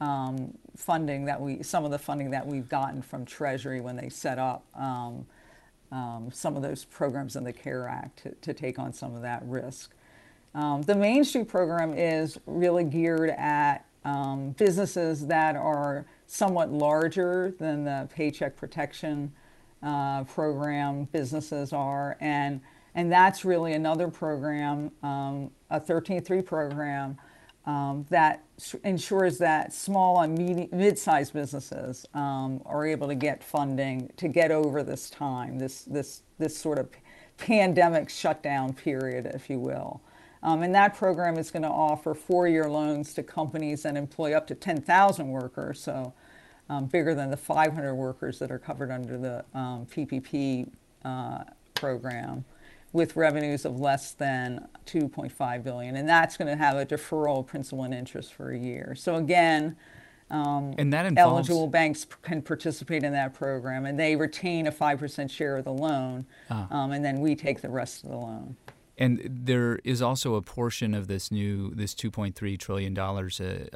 um, 0.01 0.57
funding 0.77 1.25
that 1.25 1.41
we, 1.41 1.63
some 1.63 1.85
of 1.85 1.91
the 1.91 1.99
funding 1.99 2.31
that 2.31 2.47
we've 2.47 2.69
gotten 2.69 3.03
from 3.03 3.25
Treasury 3.25 3.81
when 3.81 3.97
they 3.97 4.09
set 4.09 4.39
up 4.39 4.65
um, 4.75 5.27
um, 5.91 6.31
some 6.33 6.57
of 6.57 6.63
those 6.63 6.85
programs 6.85 7.37
in 7.37 7.45
the 7.45 7.53
CARE 7.53 7.89
Act 7.89 8.23
to, 8.23 8.31
to 8.33 8.55
take 8.55 8.79
on 8.79 8.93
some 8.93 9.15
of 9.15 9.23
that 9.23 9.43
risk. 9.45 9.93
Um, 10.55 10.83
the 10.83 10.95
Main 10.95 11.25
Street 11.25 11.49
program 11.49 11.95
is 11.95 12.39
really 12.47 12.85
geared 12.85 13.31
at 13.31 13.85
um, 14.05 14.51
businesses 14.51 15.27
that 15.27 15.57
are 15.57 16.07
somewhat 16.35 16.73
larger 16.73 17.55
than 17.61 17.85
the 17.85 18.09
Paycheck 18.13 18.57
Protection 18.57 19.33
uh, 19.85 20.25
Program 20.25 21.05
businesses 21.13 21.73
are, 21.73 22.17
and 22.21 22.61
and 22.97 23.11
that's 23.11 23.45
really 23.45 23.73
another 23.73 24.09
program, 24.09 24.91
um, 25.03 25.51
a 25.71 25.81
13.3 25.81 26.45
program 26.45 27.19
um, 27.67 28.07
that 28.09 28.45
ensures 28.85 29.39
that 29.39 29.73
small 29.73 30.21
and 30.21 30.69
mid-sized 30.73 31.33
businesses 31.33 32.07
um, 32.15 32.61
are 32.67 32.87
able 32.87 33.09
to 33.09 33.17
get 33.17 33.43
funding 33.43 34.11
to 34.17 34.29
get 34.29 34.51
over 34.51 34.83
this 34.83 35.11
time, 35.11 35.59
this 35.59 35.83
this 35.83 36.23
this 36.39 36.57
sort 36.57 36.79
of 36.79 36.89
pandemic 37.37 38.11
shutdown 38.11 38.73
period, 38.73 39.27
if 39.27 39.49
you 39.49 39.61
will. 39.61 40.01
Um, 40.43 40.63
and 40.63 40.75
that 40.75 40.95
program 40.95 41.39
is 41.39 41.51
going 41.51 41.63
to 41.63 41.69
offer 41.69 42.13
four-year 42.13 42.69
loans 42.69 43.15
to 43.15 43.23
companies 43.23 43.85
that 43.85 43.97
employ 43.97 44.37
up 44.37 44.47
to 44.49 44.55
10,000 44.55 45.29
workers, 45.29 45.81
so 45.81 46.13
um, 46.69 46.87
bigger 46.87 47.15
than 47.15 47.31
the 47.31 47.37
500 47.37 47.95
workers 47.95 48.39
that 48.39 48.51
are 48.51 48.59
covered 48.59 48.91
under 48.91 49.19
the 49.19 49.45
um, 49.59 49.87
PPP 49.87 50.69
uh, 51.05 51.45
program, 51.75 52.45
with 52.93 53.17
revenues 53.17 53.65
of 53.65 53.81
less 53.81 54.13
than 54.13 54.67
2.5 54.87 55.65
billion, 55.65 55.97
and 55.97 56.09
that's 56.09 56.37
going 56.37 56.49
to 56.49 56.57
have 56.57 56.77
a 56.77 56.87
deferral 56.87 57.41
of 57.41 57.47
principal 57.47 57.85
and 57.85 57.93
interest 57.93 58.33
for 58.33 58.53
a 58.53 58.59
year. 58.59 58.95
So 58.97 59.17
again. 59.17 59.77
Um, 60.31 60.75
and 60.79 60.91
that 60.93 61.05
involves... 61.05 61.51
eligible 61.51 61.67
banks 61.67 62.07
can 62.23 62.41
participate 62.41 63.05
in 63.05 63.13
that 63.13 63.35
program, 63.35 63.85
and 63.85 64.01
they 64.01 64.17
retain 64.17 64.67
a 64.67 64.73
five 64.73 64.99
percent 64.99 65.31
share 65.31 65.59
of 65.59 65.65
the 65.65 65.73
loan, 65.73 66.25
ah. 66.51 66.67
um, 66.71 66.93
and 66.93 67.05
then 67.05 67.21
we 67.21 67.37
take 67.37 67.61
the 67.61 67.69
rest 67.69 68.05
of 68.05 68.11
the 68.11 68.17
loan. 68.17 68.57
And 68.97 69.21
there 69.29 69.81
is 69.85 70.01
also 70.01 70.37
a 70.37 70.43
portion 70.43 70.95
of 70.95 71.09
this 71.09 71.31
new 71.31 71.75
this 71.75 71.95
2.3 71.95 72.59
trillion 72.59 72.95
dollars 72.95 73.41
uh, 73.41 73.67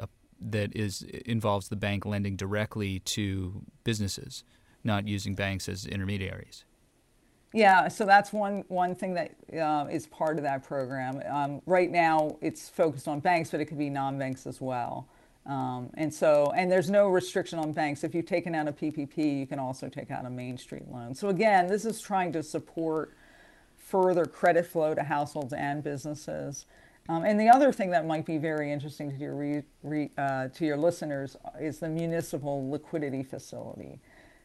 that 0.41 0.75
is 0.75 1.01
involves 1.25 1.69
the 1.69 1.75
bank 1.75 2.05
lending 2.05 2.35
directly 2.35 2.99
to 2.99 3.61
businesses, 3.83 4.43
not 4.83 5.07
using 5.07 5.35
banks 5.35 5.67
as 5.67 5.85
intermediaries. 5.85 6.65
Yeah, 7.53 7.87
so 7.87 8.05
that's 8.05 8.31
one 8.31 8.63
one 8.67 8.95
thing 8.95 9.15
that 9.15 9.35
uh, 9.59 9.87
is 9.89 10.05
part 10.07 10.37
of 10.37 10.43
that 10.43 10.63
program. 10.63 11.21
Um, 11.27 11.61
right 11.65 11.89
now, 11.89 12.37
it's 12.41 12.69
focused 12.69 13.07
on 13.07 13.19
banks, 13.19 13.51
but 13.51 13.59
it 13.59 13.65
could 13.65 13.79
be 13.79 13.89
non-banks 13.89 14.45
as 14.45 14.61
well. 14.61 15.07
Um, 15.45 15.89
and 15.95 16.13
so, 16.13 16.53
and 16.55 16.71
there's 16.71 16.91
no 16.91 17.07
restriction 17.07 17.57
on 17.57 17.71
banks. 17.71 18.03
If 18.03 18.13
you've 18.13 18.27
taken 18.27 18.53
out 18.53 18.67
a 18.67 18.71
PPP, 18.71 19.39
you 19.39 19.47
can 19.47 19.57
also 19.57 19.89
take 19.89 20.11
out 20.11 20.25
a 20.25 20.29
Main 20.29 20.59
Street 20.59 20.83
loan. 20.91 21.15
So 21.15 21.29
again, 21.29 21.67
this 21.67 21.85
is 21.85 21.99
trying 21.99 22.31
to 22.33 22.43
support 22.43 23.15
further 23.77 24.25
credit 24.25 24.67
flow 24.67 24.93
to 24.93 25.01
households 25.01 25.53
and 25.53 25.83
businesses. 25.83 26.67
Um, 27.09 27.25
and 27.25 27.39
the 27.39 27.49
other 27.49 27.71
thing 27.71 27.89
that 27.89 28.05
might 28.05 28.23
be 28.23 28.37
very 28.37 28.71
interesting 28.71 29.11
to 29.11 29.17
your 29.17 29.35
re, 29.35 29.63
re, 29.81 30.11
uh, 30.19 30.49
to 30.49 30.63
your 30.63 30.77
listeners 30.77 31.35
is 31.59 31.79
the 31.79 31.89
municipal 31.89 32.69
liquidity 32.69 33.23
facility. 33.23 33.99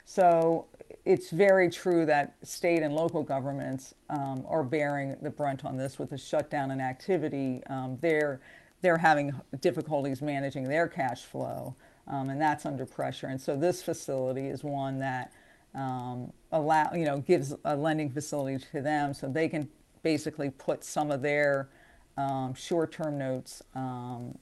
So 0.07 0.67
it's 1.05 1.31
very 1.31 1.71
true 1.71 2.07
that 2.07 2.37
state 2.43 2.83
and 2.83 2.95
local 2.95 3.23
governments 3.23 3.95
um, 4.09 4.45
are 4.49 4.63
bearing 4.63 5.15
the 5.21 5.29
brunt 5.29 5.67
on 5.67 5.77
this 5.77 5.99
with 5.99 6.11
the 6.11 6.17
shutdown 6.17 6.71
in 6.71 6.81
activity. 6.81 7.63
Um, 7.69 7.99
they're 8.01 8.41
they're 8.81 8.99
having 8.99 9.33
difficulties 9.61 10.21
managing 10.21 10.65
their 10.65 10.89
cash 10.89 11.23
flow, 11.23 11.75
um, 12.07 12.29
and 12.29 12.39
that's 12.39 12.67
under 12.67 12.85
pressure. 12.85 13.29
And 13.29 13.41
so 13.41 13.57
this 13.57 13.83
facility 13.83 14.49
is 14.49 14.63
one 14.63 14.99
that 14.99 15.33
um, 15.75 16.33
allow 16.53 16.93
you 16.93 17.05
know 17.05 17.19
gives 17.19 17.55
a 17.65 17.77
lending 17.77 18.11
facility 18.11 18.65
to 18.73 18.81
them, 18.83 19.13
so 19.13 19.29
they 19.29 19.49
can 19.49 19.69
basically 20.03 20.51
put 20.51 20.85
some 20.85 21.11
of 21.11 21.23
their 21.23 21.69
um, 22.17 22.55
short-term 22.55 23.19
notes 23.19 23.63
um, 23.75 24.39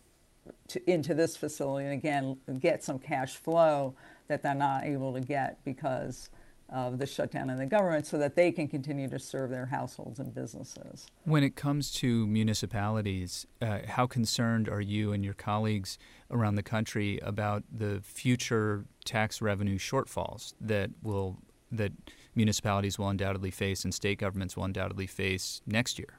to, 0.68 0.90
into 0.90 1.14
this 1.14 1.36
facility, 1.36 1.86
and 1.86 1.94
again 1.94 2.36
get 2.60 2.82
some 2.82 2.98
cash 2.98 3.36
flow 3.36 3.94
that 4.28 4.42
they're 4.42 4.54
not 4.54 4.84
able 4.84 5.12
to 5.12 5.20
get 5.20 5.62
because 5.64 6.30
of 6.72 6.98
the 6.98 7.06
shutdown 7.06 7.50
in 7.50 7.58
the 7.58 7.66
government 7.66 8.06
so 8.06 8.16
that 8.16 8.34
they 8.34 8.50
can 8.50 8.66
continue 8.66 9.06
to 9.06 9.18
serve 9.18 9.50
their 9.50 9.66
households 9.66 10.18
and 10.18 10.34
businesses. 10.34 11.06
When 11.24 11.44
it 11.44 11.54
comes 11.54 11.92
to 11.94 12.26
municipalities, 12.26 13.46
uh, 13.60 13.80
how 13.86 14.06
concerned 14.06 14.70
are 14.70 14.80
you 14.80 15.12
and 15.12 15.22
your 15.22 15.34
colleagues 15.34 15.98
around 16.30 16.54
the 16.54 16.62
country 16.62 17.18
about 17.22 17.62
the 17.70 18.00
future 18.02 18.86
tax 19.04 19.42
revenue 19.42 19.78
shortfalls 19.78 20.54
that 20.60 20.90
will 21.02 21.36
that 21.70 21.92
municipalities 22.34 22.98
will 22.98 23.08
undoubtedly 23.08 23.50
face 23.50 23.84
and 23.84 23.94
state 23.94 24.18
governments 24.18 24.56
will 24.56 24.64
undoubtedly 24.64 25.06
face 25.06 25.62
next 25.66 25.98
year? 25.98 26.18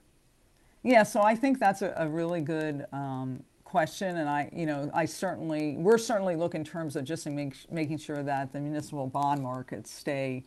Yeah, 0.83 1.03
so 1.03 1.21
I 1.21 1.35
think 1.35 1.59
that's 1.59 1.81
a, 1.81 1.93
a 1.95 2.07
really 2.07 2.41
good 2.41 2.85
um, 2.91 3.41
question, 3.63 4.17
and 4.17 4.29
I, 4.29 4.49
you 4.51 4.65
know, 4.65 4.91
I 4.93 5.05
certainly, 5.05 5.77
we're 5.77 5.97
certainly 5.97 6.35
looking 6.35 6.59
in 6.59 6.65
terms 6.65 6.97
of 6.97 7.05
just 7.05 7.25
make, 7.25 7.55
making 7.71 7.97
sure 7.99 8.21
that 8.21 8.51
the 8.51 8.59
municipal 8.59 9.07
bond 9.07 9.41
markets 9.41 9.91
stay, 9.91 10.43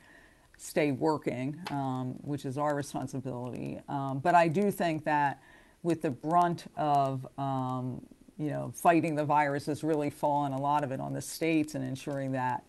stay 0.58 0.92
working, 0.92 1.58
um, 1.70 2.16
which 2.20 2.44
is 2.44 2.58
our 2.58 2.74
responsibility. 2.74 3.80
Um, 3.88 4.18
but 4.18 4.34
I 4.34 4.48
do 4.48 4.70
think 4.70 5.04
that 5.04 5.40
with 5.82 6.02
the 6.02 6.10
brunt 6.10 6.66
of, 6.76 7.26
um, 7.38 8.02
you 8.38 8.50
know, 8.50 8.72
fighting 8.74 9.14
the 9.14 9.24
virus 9.24 9.64
has 9.66 9.82
really 9.82 10.10
fallen 10.10 10.52
a 10.52 10.60
lot 10.60 10.84
of 10.84 10.92
it 10.92 11.00
on 11.00 11.14
the 11.14 11.22
states 11.22 11.74
and 11.74 11.82
ensuring 11.82 12.32
that, 12.32 12.62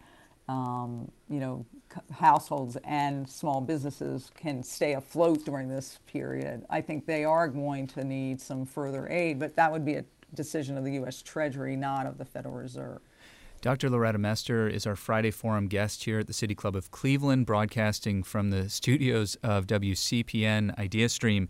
um, 0.48 1.12
you 1.30 1.42
know, 1.42 1.66
households 2.12 2.78
and 2.84 3.28
small 3.28 3.62
businesses 3.62 4.32
can 4.36 4.64
stay 4.64 4.94
afloat 4.94 5.46
during 5.46 5.70
this 5.70 6.00
period. 6.08 6.66
I 6.70 6.82
think 6.82 7.06
they 7.06 7.24
are 7.24 7.48
going 7.48 7.88
to 7.88 8.04
need 8.04 8.42
some 8.42 8.66
further 8.66 9.08
aid, 9.10 9.40
but 9.40 9.56
that 9.56 9.72
would 9.72 9.86
be 9.86 9.96
a 9.96 10.06
decision 10.34 10.78
of 10.78 10.84
the 10.84 10.94
U.S. 10.94 11.22
Treasury, 11.22 11.76
not 11.76 12.06
of 12.06 12.18
the 12.18 12.26
Federal 12.26 12.56
Reserve. 12.56 13.00
Dr. 13.62 13.90
Loretta 13.90 14.20
Mester 14.20 14.68
is 14.68 14.86
our 14.86 14.96
Friday 14.96 15.32
Forum 15.32 15.68
guest 15.68 16.04
here 16.04 16.20
at 16.20 16.28
the 16.28 16.34
City 16.34 16.54
Club 16.54 16.76
of 16.76 16.92
Cleveland, 16.92 17.46
broadcasting 17.46 18.22
from 18.22 18.52
the 18.52 18.70
studios 18.70 19.36
of 19.42 19.66
WCPN 19.66 20.76
IdeaStream. 20.78 21.48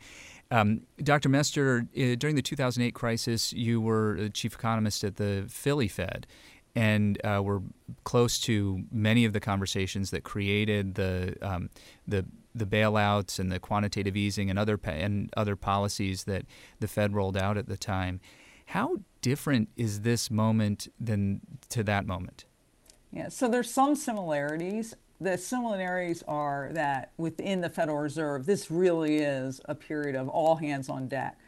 Um, 0.50 0.84
Dr. 1.04 1.28
Mester, 1.28 1.86
uh, 1.98 2.16
during 2.16 2.38
the 2.38 2.42
2008 2.42 2.94
crisis, 2.94 3.52
you 3.52 3.82
were 3.82 4.30
chief 4.30 4.54
economist 4.56 5.04
at 5.04 5.18
the 5.18 5.46
Philly 5.50 5.90
Fed 5.90 6.26
and 6.78 7.20
uh, 7.26 7.42
were 7.44 7.64
close 8.04 8.40
to 8.40 8.84
many 8.92 9.26
of 9.26 9.34
the 9.34 9.40
conversations 9.40 10.12
that 10.12 10.24
created 10.24 10.94
the 10.94 11.36
um, 11.42 11.72
the 12.08 12.24
the 12.54 12.66
bailouts 12.66 13.40
and 13.40 13.52
the 13.52 13.60
quantitative 13.60 14.16
easing 14.16 14.52
and 14.52 14.60
other 14.60 14.80
and 14.86 15.34
other 15.36 15.56
policies 15.56 16.26
that 16.26 16.46
the 16.80 16.88
Fed 16.88 17.16
rolled 17.16 17.36
out 17.36 17.58
at 17.58 17.68
the 17.68 17.78
time. 17.78 18.20
How 18.68 18.98
different 19.22 19.70
is 19.76 20.02
this 20.02 20.30
moment 20.30 20.88
than 21.00 21.42
to 21.70 21.84
that 21.84 22.06
moment? 22.06 22.46
Yeah, 23.12 23.30
so 23.30 23.48
there's 23.48 23.72
some 23.72 23.96
similarities. 23.96 24.94
The 25.20 25.36
similarities 25.36 26.24
are 26.28 26.70
that 26.74 27.12
within 27.18 27.62
the 27.62 27.70
Federal 27.70 27.98
Reserve, 27.98 28.46
this 28.46 28.70
really 28.70 29.18
is 29.18 29.60
a 29.66 29.74
period 29.74 30.16
of 30.16 30.30
all 30.30 30.58
hands 30.58 30.90
on 30.90 31.08
deck. 31.08 31.40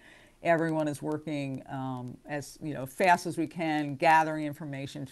Everyone 0.41 0.88
is 0.88 1.01
working 1.01 1.63
um, 1.69 2.17
as 2.25 2.58
you 2.62 2.74
know 2.74 2.86
fast 2.86 3.25
as 3.25 3.38
we 3.38 3.48
can, 3.48 3.96
gathering 3.96 4.46
information. 4.46 5.08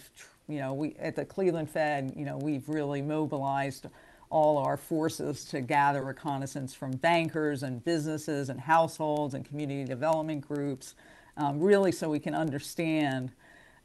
You 0.48 0.58
know, 0.58 0.72
we 0.72 0.94
at 0.98 1.16
the 1.16 1.24
Cleveland 1.24 1.68
Fed, 1.68 2.12
you 2.16 2.24
know, 2.24 2.38
we've 2.38 2.68
really 2.68 3.02
mobilized 3.02 3.86
all 4.30 4.58
our 4.58 4.76
forces 4.76 5.44
to 5.46 5.60
gather 5.60 6.02
reconnaissance 6.02 6.74
from 6.74 6.92
bankers 6.92 7.62
and 7.62 7.84
businesses 7.84 8.48
and 8.50 8.60
households 8.60 9.34
and 9.34 9.44
community 9.44 9.84
development 9.84 10.46
groups 10.46 10.94
um, 11.38 11.60
really 11.60 11.92
so 11.92 12.08
we 12.08 12.18
can 12.18 12.34
understand 12.34 13.32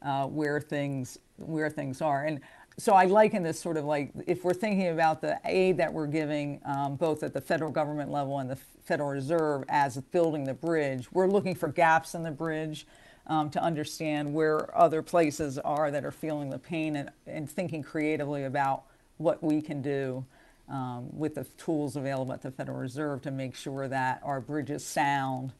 uh, 0.02 0.26
where 0.26 0.60
things 0.60 1.18
where 1.36 1.70
things 1.70 2.00
are. 2.00 2.24
And 2.24 2.40
so 2.76 2.92
I 2.92 3.04
liken 3.04 3.42
this 3.42 3.60
sort 3.60 3.76
of 3.76 3.84
like 3.84 4.10
if 4.26 4.44
we're 4.44 4.54
thinking 4.54 4.88
about 4.88 5.20
the 5.20 5.38
aid 5.44 5.76
that 5.76 5.92
we're 5.92 6.08
giving 6.08 6.60
um, 6.64 6.96
both 6.96 7.22
at 7.22 7.32
the 7.32 7.40
federal 7.40 7.70
government 7.70 8.10
level 8.10 8.38
and 8.40 8.50
the 8.50 8.56
Federal 8.56 9.10
Reserve 9.10 9.64
as 9.68 9.96
building 9.96 10.44
the 10.44 10.54
bridge, 10.54 11.10
we're 11.12 11.28
looking 11.28 11.54
for 11.54 11.68
gaps 11.68 12.14
in 12.14 12.22
the 12.22 12.30
bridge 12.30 12.86
um, 13.28 13.48
to 13.50 13.62
understand 13.62 14.34
where 14.34 14.76
other 14.76 15.02
places 15.02 15.58
are 15.58 15.90
that 15.90 16.04
are 16.04 16.10
feeling 16.10 16.50
the 16.50 16.58
pain 16.58 16.96
and, 16.96 17.10
and 17.26 17.48
thinking 17.48 17.82
creatively 17.82 18.44
about 18.44 18.82
what 19.18 19.42
we 19.42 19.62
can 19.62 19.80
do 19.80 20.24
um, 20.68 21.06
with 21.16 21.36
the 21.36 21.44
tools 21.56 21.94
available 21.94 22.32
at 22.32 22.42
the 22.42 22.50
Federal 22.50 22.78
Reserve 22.78 23.22
to 23.22 23.30
make 23.30 23.54
sure 23.54 23.86
that 23.86 24.20
our 24.24 24.40
bridge 24.40 24.70
is 24.70 24.84
sound 24.84 25.52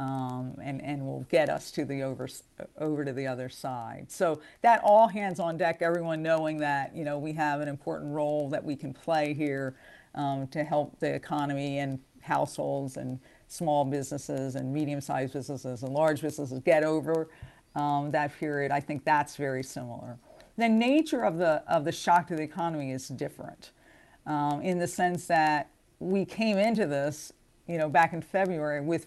um, 0.00 0.56
and, 0.62 0.82
and 0.82 1.04
will 1.04 1.26
get 1.28 1.50
us 1.50 1.70
to 1.70 1.84
the 1.84 2.02
over, 2.02 2.26
over 2.78 3.04
to 3.04 3.12
the 3.12 3.26
other 3.26 3.50
side. 3.50 4.06
So 4.08 4.40
that 4.62 4.80
all 4.82 5.06
hands 5.06 5.38
on 5.38 5.58
deck, 5.58 5.82
everyone 5.82 6.22
knowing 6.22 6.56
that, 6.58 6.96
you 6.96 7.04
know, 7.04 7.18
we 7.18 7.34
have 7.34 7.60
an 7.60 7.68
important 7.68 8.10
role 8.14 8.48
that 8.48 8.64
we 8.64 8.76
can 8.76 8.94
play 8.94 9.34
here 9.34 9.76
um, 10.14 10.46
to 10.48 10.64
help 10.64 10.98
the 11.00 11.14
economy 11.14 11.80
and 11.80 11.98
households 12.22 12.96
and 12.96 13.20
small 13.48 13.84
businesses 13.84 14.54
and 14.54 14.72
medium-sized 14.72 15.34
businesses 15.34 15.82
and 15.82 15.92
large 15.92 16.22
businesses 16.22 16.58
get 16.60 16.82
over 16.82 17.28
um, 17.74 18.10
that 18.10 18.34
period. 18.38 18.72
I 18.72 18.80
think 18.80 19.04
that's 19.04 19.36
very 19.36 19.62
similar. 19.62 20.16
The 20.56 20.68
nature 20.68 21.24
of 21.24 21.36
the, 21.36 21.62
of 21.68 21.84
the 21.84 21.92
shock 21.92 22.26
to 22.28 22.36
the 22.36 22.42
economy 22.42 22.92
is 22.92 23.08
different 23.08 23.72
um, 24.26 24.62
in 24.62 24.78
the 24.78 24.88
sense 24.88 25.26
that 25.26 25.68
we 25.98 26.24
came 26.24 26.56
into 26.56 26.86
this, 26.86 27.34
you 27.66 27.76
know, 27.76 27.90
back 27.90 28.14
in 28.14 28.22
February 28.22 28.80
with 28.80 29.06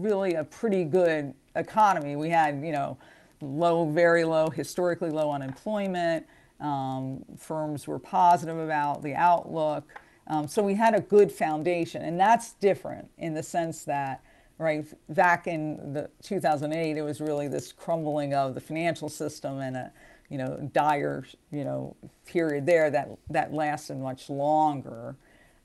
really 0.00 0.34
a 0.34 0.44
pretty 0.44 0.84
good 0.84 1.34
economy. 1.54 2.16
We 2.16 2.30
had, 2.30 2.62
you 2.62 2.72
know, 2.72 2.96
low, 3.40 3.90
very 3.90 4.24
low, 4.24 4.50
historically 4.50 5.10
low 5.10 5.30
unemployment. 5.30 6.26
Um, 6.60 7.24
firms 7.36 7.86
were 7.86 7.98
positive 7.98 8.58
about 8.58 9.02
the 9.02 9.14
outlook. 9.14 9.84
Um, 10.28 10.48
so 10.48 10.62
we 10.62 10.74
had 10.74 10.94
a 10.94 11.00
good 11.00 11.30
foundation, 11.30 12.02
and 12.02 12.18
that's 12.18 12.54
different 12.54 13.08
in 13.18 13.34
the 13.34 13.42
sense 13.42 13.84
that, 13.84 14.22
right, 14.58 14.84
back 15.10 15.46
in 15.46 15.92
the 15.92 16.10
2008, 16.22 16.96
it 16.96 17.02
was 17.02 17.20
really 17.20 17.46
this 17.46 17.72
crumbling 17.72 18.34
of 18.34 18.54
the 18.54 18.60
financial 18.60 19.08
system 19.08 19.60
and 19.60 19.76
a, 19.76 19.92
you 20.28 20.38
know, 20.38 20.68
dire, 20.72 21.24
you 21.52 21.62
know, 21.62 21.94
period 22.26 22.66
there 22.66 22.90
that 22.90 23.08
that 23.30 23.52
lasted 23.52 23.98
much 23.98 24.28
longer. 24.28 25.14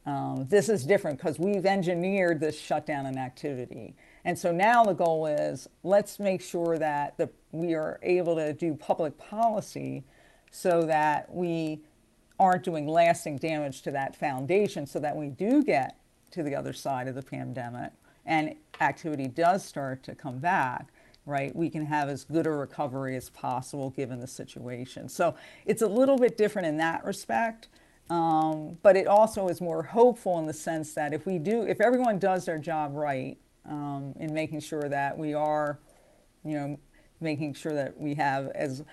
Um, 0.05 0.45
this 0.49 0.69
is 0.69 0.83
different 0.85 1.17
because 1.17 1.39
we've 1.39 1.65
engineered 1.65 2.39
this 2.39 2.59
shutdown 2.59 3.07
in 3.07 3.17
activity. 3.17 3.95
And 4.23 4.37
so 4.37 4.51
now 4.51 4.83
the 4.83 4.93
goal 4.93 5.25
is 5.25 5.67
let's 5.83 6.19
make 6.19 6.41
sure 6.41 6.77
that 6.77 7.17
the, 7.17 7.29
we 7.51 7.73
are 7.73 7.99
able 8.03 8.35
to 8.35 8.53
do 8.53 8.75
public 8.75 9.17
policy 9.17 10.03
so 10.51 10.83
that 10.83 11.33
we 11.33 11.81
aren't 12.39 12.63
doing 12.63 12.87
lasting 12.87 13.37
damage 13.37 13.81
to 13.83 13.91
that 13.91 14.15
foundation 14.15 14.85
so 14.85 14.99
that 14.99 15.15
we 15.15 15.29
do 15.29 15.63
get 15.63 15.97
to 16.31 16.43
the 16.43 16.55
other 16.55 16.73
side 16.73 17.07
of 17.07 17.15
the 17.15 17.21
pandemic 17.21 17.91
and 18.25 18.55
activity 18.79 19.27
does 19.27 19.63
start 19.65 20.03
to 20.03 20.15
come 20.15 20.39
back 20.39 20.87
right? 21.27 21.55
We 21.55 21.69
can 21.69 21.85
have 21.85 22.09
as 22.09 22.23
good 22.23 22.47
a 22.47 22.49
recovery 22.51 23.15
as 23.15 23.29
possible 23.29 23.91
given 23.91 24.19
the 24.19 24.25
situation. 24.25 25.07
So 25.07 25.35
it's 25.67 25.83
a 25.83 25.87
little 25.87 26.17
bit 26.17 26.35
different 26.35 26.67
in 26.67 26.77
that 26.77 27.05
respect 27.05 27.67
um, 28.11 28.77
but 28.83 28.97
it 28.97 29.07
also 29.07 29.47
is 29.47 29.61
more 29.61 29.83
hopeful 29.83 30.37
in 30.37 30.45
the 30.45 30.53
sense 30.53 30.93
that 30.95 31.13
if 31.13 31.25
we 31.25 31.39
do 31.39 31.63
if 31.63 31.79
everyone 31.79 32.19
does 32.19 32.43
their 32.43 32.57
job 32.57 32.93
right 32.93 33.37
um, 33.65 34.13
in 34.19 34.33
making 34.33 34.59
sure 34.59 34.89
that 34.89 35.17
we 35.17 35.33
are, 35.33 35.79
you 36.43 36.53
know, 36.53 36.79
making 37.19 37.53
sure 37.53 37.73
that 37.73 37.99
we 37.99 38.15
have 38.15 38.47
as 38.49 38.83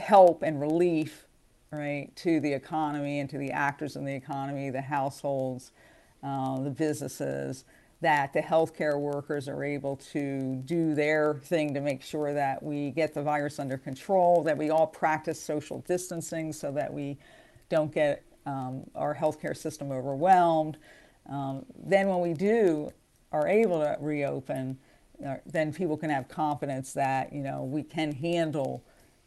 help 0.00 0.42
and 0.42 0.60
relief, 0.60 1.26
right, 1.70 2.10
to 2.16 2.40
the 2.40 2.52
economy 2.52 3.20
and 3.20 3.28
to 3.30 3.38
the 3.38 3.50
actors 3.50 3.96
in 3.96 4.04
the 4.04 4.14
economy, 4.14 4.70
the 4.70 4.80
households, 4.80 5.72
uh, 6.22 6.60
the 6.60 6.70
businesses, 6.70 7.64
that 8.00 8.32
the 8.32 8.40
healthcare 8.40 8.98
workers 8.98 9.48
are 9.48 9.64
able 9.64 9.96
to 9.96 10.56
do 10.66 10.94
their 10.94 11.34
thing 11.34 11.72
to 11.72 11.80
make 11.80 12.02
sure 12.02 12.34
that 12.34 12.62
we 12.62 12.90
get 12.90 13.14
the 13.14 13.22
virus 13.22 13.58
under 13.58 13.78
control, 13.78 14.42
that 14.42 14.56
we 14.56 14.70
all 14.70 14.86
practice 14.86 15.40
social 15.40 15.80
distancing 15.86 16.52
so 16.52 16.70
that 16.72 16.92
we 16.92 17.16
don't 17.68 17.92
get 17.92 18.22
um, 18.46 18.82
our 18.94 19.14
healthcare 19.14 19.56
system 19.56 19.90
overwhelmed. 19.90 20.76
Um, 21.30 21.64
then, 21.82 22.08
when 22.08 22.20
we 22.20 22.34
do 22.34 22.92
are 23.34 23.48
able 23.48 23.80
to 23.80 23.96
reopen, 24.00 24.78
uh, 25.26 25.34
then 25.44 25.72
people 25.72 25.96
can 25.96 26.08
have 26.08 26.28
confidence 26.28 26.92
that 26.92 27.32
you 27.32 27.42
know 27.42 27.64
we 27.64 27.82
can 27.82 28.12
handle 28.12 28.82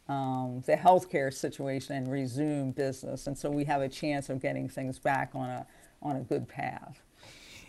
um, 0.08 0.62
the 0.66 0.72
healthcare 0.72 1.32
situation 1.32 1.94
and 1.94 2.10
resume 2.10 2.72
business, 2.72 3.26
and 3.26 3.36
so 3.36 3.50
we 3.50 3.64
have 3.64 3.82
a 3.82 3.88
chance 3.88 4.30
of 4.30 4.40
getting 4.40 4.68
things 4.68 4.98
back 4.98 5.30
on 5.34 5.48
a 5.50 5.66
on 6.02 6.16
a 6.16 6.20
good 6.20 6.48
path. 6.48 7.02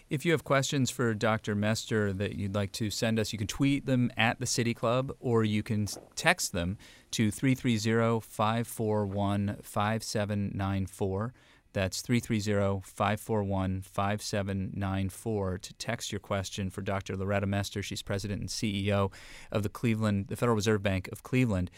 If 0.10 0.26
you 0.26 0.32
have 0.32 0.44
questions 0.44 0.90
for 0.90 1.14
Dr. 1.14 1.54
Mester 1.54 2.12
that 2.14 2.34
you'd 2.36 2.56
like 2.56 2.72
to 2.74 2.90
send 2.90 3.20
us, 3.20 3.32
you 3.32 3.38
can 3.38 3.46
tweet 3.46 3.86
them 3.86 4.12
at 4.18 4.40
the 4.40 4.48
City 4.48 4.74
Club 4.74 5.12
or 5.20 5.44
you 5.44 5.62
can 5.62 5.88
text 6.16 6.52
them 6.52 6.80
to 7.12 7.30
330 7.30 8.20
541 8.28 9.58
5794. 9.62 11.34
That's 11.74 12.02
330 12.02 12.82
541 12.84 13.82
5794 13.82 15.58
to 15.60 15.74
text 15.76 16.12
your 16.12 16.20
question 16.20 16.70
for 16.70 16.82
Dr. 16.82 17.16
Loretta 17.16 17.46
Mester. 17.46 17.84
She's 17.84 18.02
president 18.02 18.42
and 18.42 18.50
CEO 18.50 19.12
of 19.52 19.64
the 19.64 19.70
Cleveland, 19.70 20.28
the 20.28 20.36
Federal 20.36 20.56
Reserve 20.56 20.82
Bank 20.82 21.08
of 21.12 21.24
Cleveland, 21.24 21.70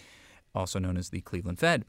also 0.55 0.79
known 0.79 0.97
as 0.97 1.09
the 1.09 1.21
Cleveland 1.21 1.59
Fed. 1.59 1.85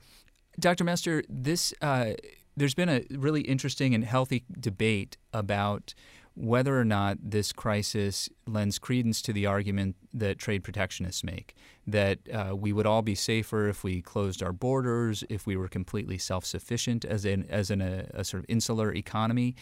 Dr. 0.59 0.85
Mester, 0.85 1.23
this 1.29 1.73
uh, 1.81 2.13
there's 2.57 2.75
been 2.75 2.89
a 2.89 3.05
really 3.11 3.43
interesting 3.43 3.95
and 3.95 4.05
healthy 4.05 4.45
debate 4.61 5.17
about 5.33 5.95
whether 6.35 6.79
or 6.79 6.85
not 6.85 7.19
this 7.23 7.53
crisis 7.53 8.29
lends 8.47 8.79
credence 8.79 9.21
to 9.23 9.33
the 9.33 9.45
argument 9.45 9.97
that 10.15 10.39
trade 10.39 10.65
protectionists 10.65 11.23
make 11.23 11.55
that 11.87 12.19
uh, 12.33 12.57
we 12.57 12.73
would 12.73 12.87
all 12.87 13.03
be 13.03 13.15
safer 13.15 13.69
if 13.69 13.85
we 13.85 14.01
closed 14.01 14.43
our 14.43 14.53
borders, 14.53 15.25
if 15.29 15.47
we 15.47 15.57
were 15.57 15.69
completely 15.69 16.17
self 16.17 16.45
sufficient 16.45 17.05
as, 17.05 17.25
in, 17.25 17.45
as 17.51 17.71
in 17.71 17.81
a, 17.81 18.07
a, 18.15 18.25
sort 18.25 18.43
of 18.43 18.47
insular 18.49 18.95
economy. 18.95 19.55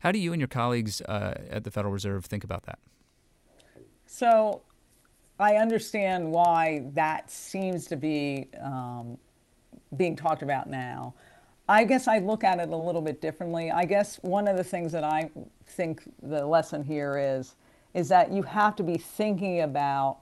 How 0.00 0.12
do 0.12 0.18
you 0.18 0.32
and 0.32 0.40
your 0.40 0.48
colleagues 0.48 1.00
uh, 1.02 1.34
at 1.50 1.64
the 1.64 1.70
Federal 1.70 1.92
Reserve 1.92 2.24
think 2.24 2.44
about 2.44 2.64
that? 2.64 2.78
So 4.06 4.62
I 5.38 5.56
understand 5.56 6.30
why 6.30 6.84
that 6.94 7.30
seems 7.30 7.86
to 7.86 7.96
be 7.96 8.48
um, 8.62 9.18
being 9.96 10.16
talked 10.16 10.42
about 10.42 10.68
now. 10.68 11.14
I 11.68 11.84
guess 11.84 12.08
I 12.08 12.18
look 12.18 12.44
at 12.44 12.58
it 12.60 12.70
a 12.70 12.76
little 12.76 13.02
bit 13.02 13.20
differently. 13.20 13.70
I 13.70 13.84
guess 13.84 14.16
one 14.22 14.48
of 14.48 14.56
the 14.56 14.64
things 14.64 14.90
that 14.92 15.04
I 15.04 15.30
think 15.66 16.02
the 16.22 16.46
lesson 16.46 16.82
here 16.82 17.18
is 17.18 17.56
is 17.94 18.08
that 18.08 18.30
you 18.30 18.42
have 18.42 18.76
to 18.76 18.82
be 18.82 18.96
thinking 18.96 19.60
about 19.62 20.18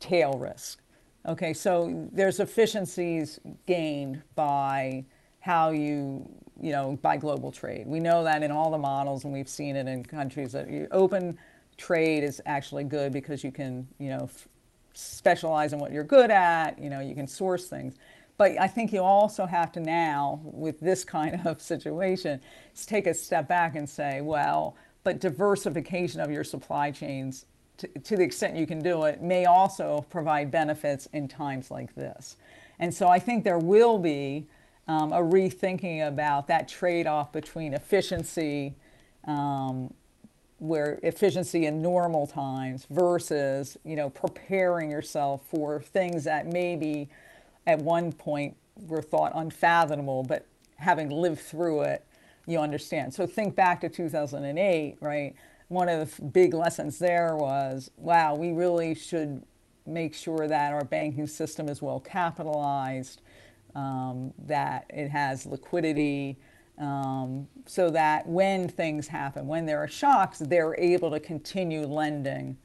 tail 0.00 0.32
risk. 0.34 0.80
Okay, 1.26 1.52
so 1.52 2.08
there's 2.12 2.40
efficiencies 2.40 3.38
gained 3.66 4.22
by 4.34 5.04
how 5.40 5.70
you, 5.70 6.28
you 6.60 6.72
know, 6.72 6.98
by 7.02 7.16
global 7.16 7.52
trade. 7.52 7.86
We 7.86 8.00
know 8.00 8.24
that 8.24 8.42
in 8.42 8.50
all 8.50 8.70
the 8.70 8.78
models, 8.78 9.24
and 9.24 9.32
we've 9.32 9.48
seen 9.48 9.76
it 9.76 9.86
in 9.86 10.04
countries 10.04 10.52
that 10.52 10.68
open 10.90 11.38
trade 11.76 12.24
is 12.24 12.40
actually 12.46 12.84
good 12.84 13.12
because 13.12 13.44
you 13.44 13.52
can, 13.52 13.86
you 13.98 14.08
know, 14.10 14.28
specialize 14.94 15.72
in 15.72 15.78
what 15.78 15.92
you're 15.92 16.04
good 16.04 16.30
at. 16.30 16.78
You 16.78 16.90
know, 16.90 17.00
you 17.00 17.14
can 17.14 17.26
source 17.26 17.68
things. 17.68 17.94
But 18.38 18.60
I 18.60 18.66
think 18.66 18.92
you 18.92 19.02
also 19.02 19.46
have 19.46 19.72
to 19.72 19.80
now, 19.80 20.40
with 20.42 20.80
this 20.80 21.04
kind 21.04 21.40
of 21.46 21.60
situation, 21.60 22.40
take 22.86 23.06
a 23.06 23.14
step 23.14 23.48
back 23.48 23.76
and 23.76 23.88
say, 23.88 24.20
well, 24.20 24.76
but 25.04 25.20
diversification 25.20 26.20
of 26.20 26.30
your 26.30 26.44
supply 26.44 26.90
chains 26.90 27.46
to, 27.78 27.88
to, 27.88 28.16
the 28.16 28.22
extent 28.22 28.56
you 28.56 28.66
can 28.66 28.80
do 28.80 29.04
it 29.04 29.22
may 29.22 29.46
also 29.46 30.06
provide 30.10 30.50
benefits 30.50 31.06
in 31.12 31.26
times 31.26 31.70
like 31.70 31.94
this. 31.94 32.36
And 32.78 32.92
so 32.92 33.08
I 33.08 33.18
think 33.18 33.44
there 33.44 33.58
will 33.58 33.98
be 33.98 34.46
um, 34.88 35.12
a 35.12 35.20
rethinking 35.20 36.06
about 36.06 36.46
that 36.48 36.68
trade 36.68 37.06
off 37.06 37.32
between 37.32 37.74
efficiency, 37.74 38.74
um, 39.24 39.92
where 40.58 41.00
efficiency 41.02 41.66
in 41.66 41.82
normal 41.82 42.26
times 42.26 42.86
versus 42.90 43.76
you 43.84 43.96
know 43.96 44.10
preparing 44.10 44.90
yourself 44.90 45.42
for 45.48 45.80
things 45.80 46.24
that 46.24 46.46
maybe 46.46 47.08
at 47.66 47.78
one 47.78 48.12
point 48.12 48.56
were 48.76 49.02
thought 49.02 49.32
unfathomable, 49.34 50.22
but 50.22 50.46
having 50.76 51.10
lived 51.10 51.40
through 51.40 51.82
it, 51.82 52.04
you 52.46 52.58
understand. 52.58 53.14
So 53.14 53.26
think 53.26 53.54
back 53.54 53.80
to 53.82 53.88
2008, 53.88 54.96
right? 55.00 55.34
One 55.68 55.88
of 55.88 56.16
the 56.16 56.22
big 56.22 56.54
lessons 56.54 56.98
there 56.98 57.36
was 57.36 57.90
wow, 57.96 58.34
we 58.34 58.52
really 58.52 58.94
should 58.94 59.42
make 59.86 60.14
sure 60.14 60.46
that 60.48 60.72
our 60.72 60.84
banking 60.84 61.26
system 61.26 61.68
is 61.68 61.82
well 61.82 62.00
capitalized, 62.00 63.20
um, 63.74 64.32
that 64.46 64.86
it 64.90 65.08
has 65.08 65.46
liquidity, 65.46 66.36
um, 66.78 67.46
so 67.66 67.90
that 67.90 68.26
when 68.26 68.68
things 68.68 69.08
happen, 69.08 69.46
when 69.46 69.66
there 69.66 69.78
are 69.78 69.88
shocks, 69.88 70.38
they're 70.38 70.78
able 70.78 71.10
to 71.10 71.20
continue 71.20 71.86
lending 71.86 72.56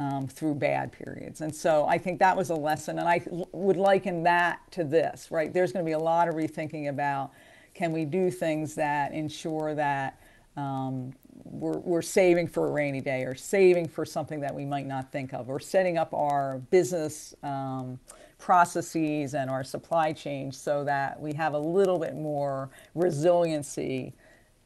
um, 0.00 0.26
through 0.26 0.54
bad 0.54 0.90
periods. 0.90 1.42
And 1.42 1.54
so 1.54 1.86
I 1.86 1.98
think 1.98 2.18
that 2.18 2.36
was 2.36 2.48
a 2.50 2.54
lesson. 2.54 2.98
And 2.98 3.06
I 3.06 3.22
would 3.52 3.76
liken 3.76 4.22
that 4.24 4.60
to 4.72 4.82
this, 4.82 5.30
right? 5.30 5.52
There's 5.52 5.72
going 5.72 5.84
to 5.84 5.88
be 5.88 5.92
a 5.92 5.98
lot 5.98 6.26
of 6.26 6.34
rethinking 6.34 6.88
about 6.88 7.30
can 7.74 7.92
we 7.92 8.04
do 8.04 8.30
things 8.30 8.74
that 8.74 9.12
ensure 9.12 9.74
that 9.74 10.18
um, 10.56 11.12
we're, 11.44 11.78
we're 11.78 12.02
saving 12.02 12.48
for 12.48 12.66
a 12.66 12.70
rainy 12.72 13.00
day 13.00 13.22
or 13.22 13.34
saving 13.34 13.88
for 13.88 14.04
something 14.04 14.40
that 14.40 14.54
we 14.54 14.64
might 14.64 14.86
not 14.86 15.12
think 15.12 15.32
of 15.32 15.48
or 15.48 15.60
setting 15.60 15.96
up 15.98 16.12
our 16.12 16.58
business 16.70 17.34
um, 17.42 17.98
processes 18.38 19.34
and 19.34 19.50
our 19.50 19.62
supply 19.62 20.12
chain 20.12 20.50
so 20.50 20.82
that 20.82 21.20
we 21.20 21.32
have 21.34 21.52
a 21.52 21.58
little 21.58 21.98
bit 21.98 22.16
more 22.16 22.70
resiliency 22.94 24.14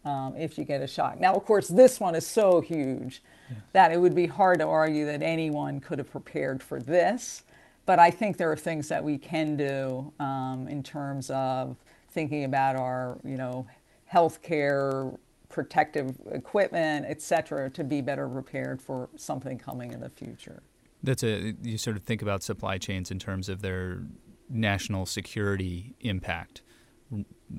um, 0.04 0.34
if 0.36 0.58
you 0.58 0.64
get 0.64 0.82
a 0.82 0.86
shock. 0.86 1.20
Now, 1.20 1.34
of 1.34 1.44
course, 1.44 1.68
this 1.68 2.00
one 2.00 2.14
is 2.14 2.26
so 2.26 2.60
huge 2.60 3.22
yes. 3.50 3.58
that 3.72 3.92
it 3.92 4.00
would 4.00 4.14
be 4.14 4.26
hard 4.26 4.58
to 4.58 4.66
argue 4.66 5.06
that 5.06 5.22
anyone 5.22 5.80
could 5.80 5.98
have 5.98 6.10
prepared 6.10 6.62
for 6.62 6.80
this. 6.80 7.42
But 7.86 7.98
I 7.98 8.10
think 8.10 8.36
there 8.36 8.50
are 8.50 8.56
things 8.56 8.88
that 8.88 9.04
we 9.04 9.18
can 9.18 9.56
do 9.56 10.12
um, 10.18 10.66
in 10.68 10.82
terms 10.82 11.30
of 11.30 11.76
thinking 12.10 12.44
about 12.44 12.76
our, 12.76 13.18
you 13.24 13.36
know, 13.36 13.66
healthcare, 14.10 15.18
protective 15.48 16.16
equipment, 16.32 17.04
et 17.08 17.20
cetera, 17.20 17.68
to 17.70 17.84
be 17.84 18.00
better 18.00 18.28
prepared 18.28 18.80
for 18.80 19.08
something 19.16 19.58
coming 19.58 19.92
in 19.92 20.00
the 20.00 20.08
future. 20.08 20.62
That's 21.02 21.22
a 21.22 21.54
you 21.62 21.76
sort 21.76 21.96
of 21.96 22.02
think 22.02 22.22
about 22.22 22.42
supply 22.42 22.78
chains 22.78 23.10
in 23.10 23.18
terms 23.18 23.48
of 23.48 23.60
their 23.60 24.02
national 24.48 25.06
security 25.06 25.94
impact 26.00 26.62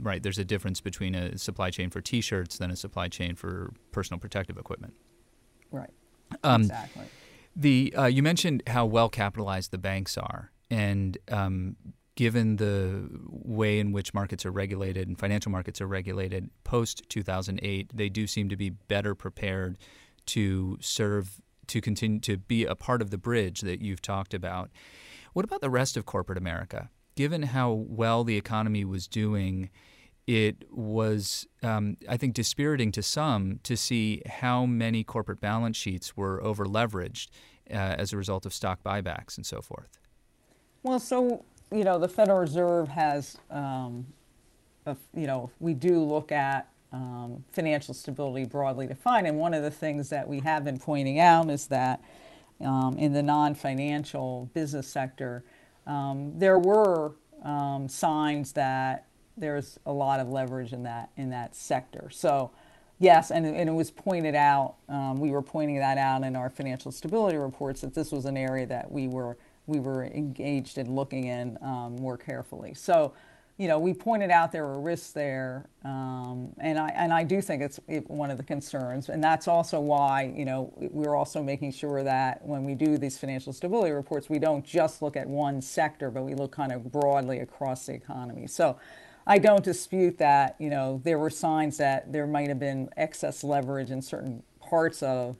right, 0.01 0.21
there's 0.21 0.37
a 0.37 0.45
difference 0.45 0.81
between 0.81 1.15
a 1.15 1.37
supply 1.37 1.69
chain 1.69 1.89
for 1.89 2.01
T-shirts 2.01 2.57
than 2.57 2.71
a 2.71 2.75
supply 2.75 3.07
chain 3.07 3.35
for 3.35 3.73
personal 3.91 4.19
protective 4.19 4.57
equipment. 4.57 4.93
Right. 5.71 5.91
Um, 6.43 6.61
exactly. 6.61 7.05
The 7.55 7.93
uh, 7.97 8.05
you 8.05 8.21
mentioned 8.21 8.63
how 8.67 8.85
well 8.85 9.09
capitalized 9.09 9.71
the 9.71 9.77
banks 9.77 10.17
are, 10.17 10.51
and 10.69 11.17
um, 11.31 11.77
given 12.15 12.55
the 12.55 13.09
way 13.27 13.79
in 13.79 13.91
which 13.91 14.13
markets 14.13 14.45
are 14.45 14.51
regulated 14.51 15.07
and 15.07 15.17
financial 15.17 15.51
markets 15.51 15.79
are 15.81 15.87
regulated 15.87 16.49
post 16.63 17.03
2008, 17.09 17.91
they 17.93 18.09
do 18.09 18.27
seem 18.27 18.49
to 18.49 18.57
be 18.57 18.69
better 18.69 19.13
prepared 19.15 19.77
to 20.25 20.77
serve 20.81 21.41
to 21.67 21.81
continue 21.81 22.19
to 22.19 22.37
be 22.37 22.65
a 22.65 22.75
part 22.75 23.01
of 23.01 23.09
the 23.09 23.17
bridge 23.17 23.61
that 23.61 23.81
you've 23.81 24.01
talked 24.01 24.33
about. 24.33 24.69
What 25.33 25.45
about 25.45 25.61
the 25.61 25.69
rest 25.69 25.97
of 25.97 26.05
corporate 26.05 26.37
America? 26.37 26.89
Given 27.15 27.43
how 27.43 27.71
well 27.71 28.23
the 28.23 28.37
economy 28.37 28.85
was 28.85 29.07
doing, 29.07 29.69
it 30.27 30.65
was, 30.71 31.47
um, 31.63 31.97
I 32.09 32.17
think, 32.17 32.33
dispiriting 32.33 32.91
to 32.93 33.03
some 33.03 33.59
to 33.63 33.77
see 33.77 34.21
how 34.25 34.65
many 34.65 35.03
corporate 35.03 35.39
balance 35.39 35.77
sheets 35.77 36.17
were 36.17 36.41
over 36.43 36.65
leveraged 36.65 37.29
uh, 37.69 37.73
as 37.73 38.11
a 38.11 38.17
result 38.17 38.45
of 38.45 38.53
stock 38.53 38.83
buybacks 38.83 39.37
and 39.37 39.45
so 39.45 39.61
forth. 39.61 39.99
Well, 40.83 40.99
so, 40.99 41.43
you 41.71 41.83
know, 41.83 41.97
the 41.99 42.07
Federal 42.07 42.39
Reserve 42.39 42.87
has, 42.89 43.37
um, 43.49 44.05
a, 44.85 44.95
you 45.15 45.27
know, 45.27 45.51
we 45.59 45.73
do 45.73 45.99
look 45.99 46.31
at 46.31 46.69
um, 46.91 47.43
financial 47.51 47.93
stability 47.93 48.45
broadly 48.45 48.87
defined. 48.87 49.27
And 49.27 49.37
one 49.37 49.53
of 49.53 49.63
the 49.63 49.71
things 49.71 50.09
that 50.09 50.27
we 50.27 50.39
have 50.39 50.63
been 50.63 50.77
pointing 50.77 51.19
out 51.19 51.49
is 51.49 51.67
that 51.67 52.01
um, 52.61 52.97
in 52.97 53.13
the 53.13 53.23
non 53.23 53.53
financial 53.53 54.49
business 54.53 54.87
sector, 54.87 55.43
um, 55.87 56.33
there 56.37 56.59
were 56.59 57.13
um, 57.43 57.87
signs 57.87 58.51
that 58.53 59.07
there's 59.37 59.79
a 59.85 59.91
lot 59.91 60.19
of 60.19 60.29
leverage 60.29 60.73
in 60.73 60.83
that 60.83 61.09
in 61.17 61.29
that 61.29 61.55
sector. 61.55 62.09
So, 62.09 62.51
yes, 62.99 63.31
and, 63.31 63.45
and 63.45 63.69
it 63.69 63.73
was 63.73 63.91
pointed 63.91 64.35
out. 64.35 64.75
Um, 64.87 65.19
we 65.19 65.31
were 65.31 65.41
pointing 65.41 65.77
that 65.77 65.97
out 65.97 66.23
in 66.23 66.35
our 66.35 66.49
financial 66.49 66.91
stability 66.91 67.37
reports 67.37 67.81
that 67.81 67.93
this 67.93 68.11
was 68.11 68.25
an 68.25 68.37
area 68.37 68.65
that 68.67 68.91
we 68.91 69.07
were 69.07 69.37
we 69.67 69.79
were 69.79 70.05
engaged 70.05 70.77
in 70.77 70.93
looking 70.93 71.25
in 71.25 71.57
um, 71.61 71.95
more 71.97 72.17
carefully. 72.17 72.73
So, 72.73 73.13
you 73.57 73.69
know, 73.69 73.79
we 73.79 73.93
pointed 73.93 74.31
out 74.31 74.51
there 74.51 74.65
were 74.65 74.81
risks 74.81 75.11
there, 75.11 75.69
um, 75.85 76.51
and 76.59 76.77
I 76.77 76.89
and 76.89 77.13
I 77.13 77.23
do 77.23 77.41
think 77.41 77.61
it's 77.61 77.79
one 78.07 78.29
of 78.29 78.35
the 78.37 78.43
concerns, 78.43 79.07
and 79.07 79.23
that's 79.23 79.47
also 79.47 79.79
why 79.79 80.33
you 80.35 80.43
know 80.43 80.73
we're 80.75 81.15
also 81.15 81.41
making 81.41 81.71
sure 81.71 82.03
that 82.03 82.45
when 82.45 82.65
we 82.65 82.75
do 82.75 82.97
these 82.97 83.17
financial 83.17 83.53
stability 83.53 83.91
reports, 83.91 84.29
we 84.29 84.39
don't 84.39 84.65
just 84.65 85.01
look 85.01 85.15
at 85.15 85.27
one 85.27 85.61
sector, 85.61 86.11
but 86.11 86.23
we 86.23 86.33
look 86.33 86.51
kind 86.51 86.73
of 86.73 86.91
broadly 86.91 87.39
across 87.39 87.85
the 87.85 87.93
economy. 87.93 88.47
So. 88.47 88.77
I 89.27 89.39
don't 89.39 89.63
dispute 89.63 90.19
that, 90.19 90.55
you 90.59 90.69
know, 90.69 91.01
there 91.03 91.17
were 91.17 91.31
signs 91.31 91.77
that 91.77 92.13
there 92.13 92.27
might 92.27 92.47
have 92.47 92.59
been 92.59 92.89
excess 92.95 93.43
leverage 93.43 93.89
in 93.89 93.99
certain 94.03 94.43
parts 94.59 95.01
of 95.01 95.35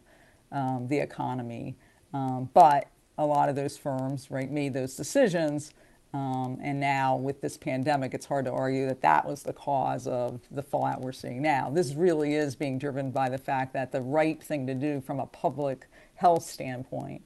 um, 0.52 0.88
the 0.88 0.98
economy, 0.98 1.76
um, 2.12 2.50
but 2.56 2.88
a 3.20 3.26
lot 3.28 3.48
of 3.48 3.56
those 3.56 3.78
firms, 3.78 4.32
right, 4.32 4.50
made 4.50 4.74
those 4.74 4.96
decisions 4.96 5.72
um, 6.16 6.60
and 6.62 6.80
now 6.80 7.18
with 7.18 7.42
this 7.42 7.58
pandemic, 7.58 8.14
it's 8.14 8.26
hard 8.26 8.46
to 8.46 8.52
argue 8.52 8.88
that 8.88 9.02
that 9.02 9.28
was 9.28 9.44
the 9.44 9.52
cause 9.52 10.08
of 10.08 10.40
the 10.50 10.64
fallout 10.64 11.02
we're 11.02 11.12
seeing 11.12 11.42
now. 11.42 11.70
This 11.70 11.94
really 11.94 12.36
is 12.36 12.56
being 12.56 12.80
driven 12.80 13.12
by 13.12 13.28
the 13.28 13.38
fact 13.38 13.74
that 13.74 13.92
the 13.92 14.00
right 14.00 14.42
thing 14.42 14.66
to 14.68 14.74
do 14.74 15.02
from 15.02 15.20
a 15.20 15.26
public 15.26 15.88
health 16.14 16.44
standpoint 16.44 17.22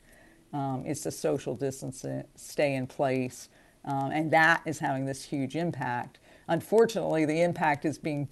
um, 0.54 0.86
is 0.88 1.02
to 1.02 1.12
social 1.12 1.54
distance, 1.54 2.04
stay 2.36 2.73
in 2.73 2.88
place, 2.88 3.49
um, 3.86 4.10
and 4.10 4.32
that 4.32 4.63
is 4.65 4.80
having 4.80 5.06
this 5.06 5.23
huge 5.23 5.56
impact. 5.56 6.17
Unfortunately, 6.47 7.25
the 7.25 7.41
impact 7.43 7.86
is 7.86 7.99
being 7.99 8.28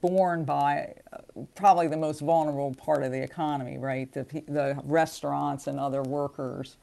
borne 0.00 0.44
by 0.44 0.92
uh, 1.12 1.18
probably 1.54 1.86
the 1.86 1.96
most 1.96 2.18
vulnerable 2.18 2.74
part 2.74 3.04
of 3.04 3.12
the 3.12 3.22
economy, 3.22 3.78
right? 3.78 4.12
The, 4.12 4.24
the 4.48 4.76
restaurants 4.82 5.68
and 5.68 5.78
other 5.78 6.02
workers 6.02 6.78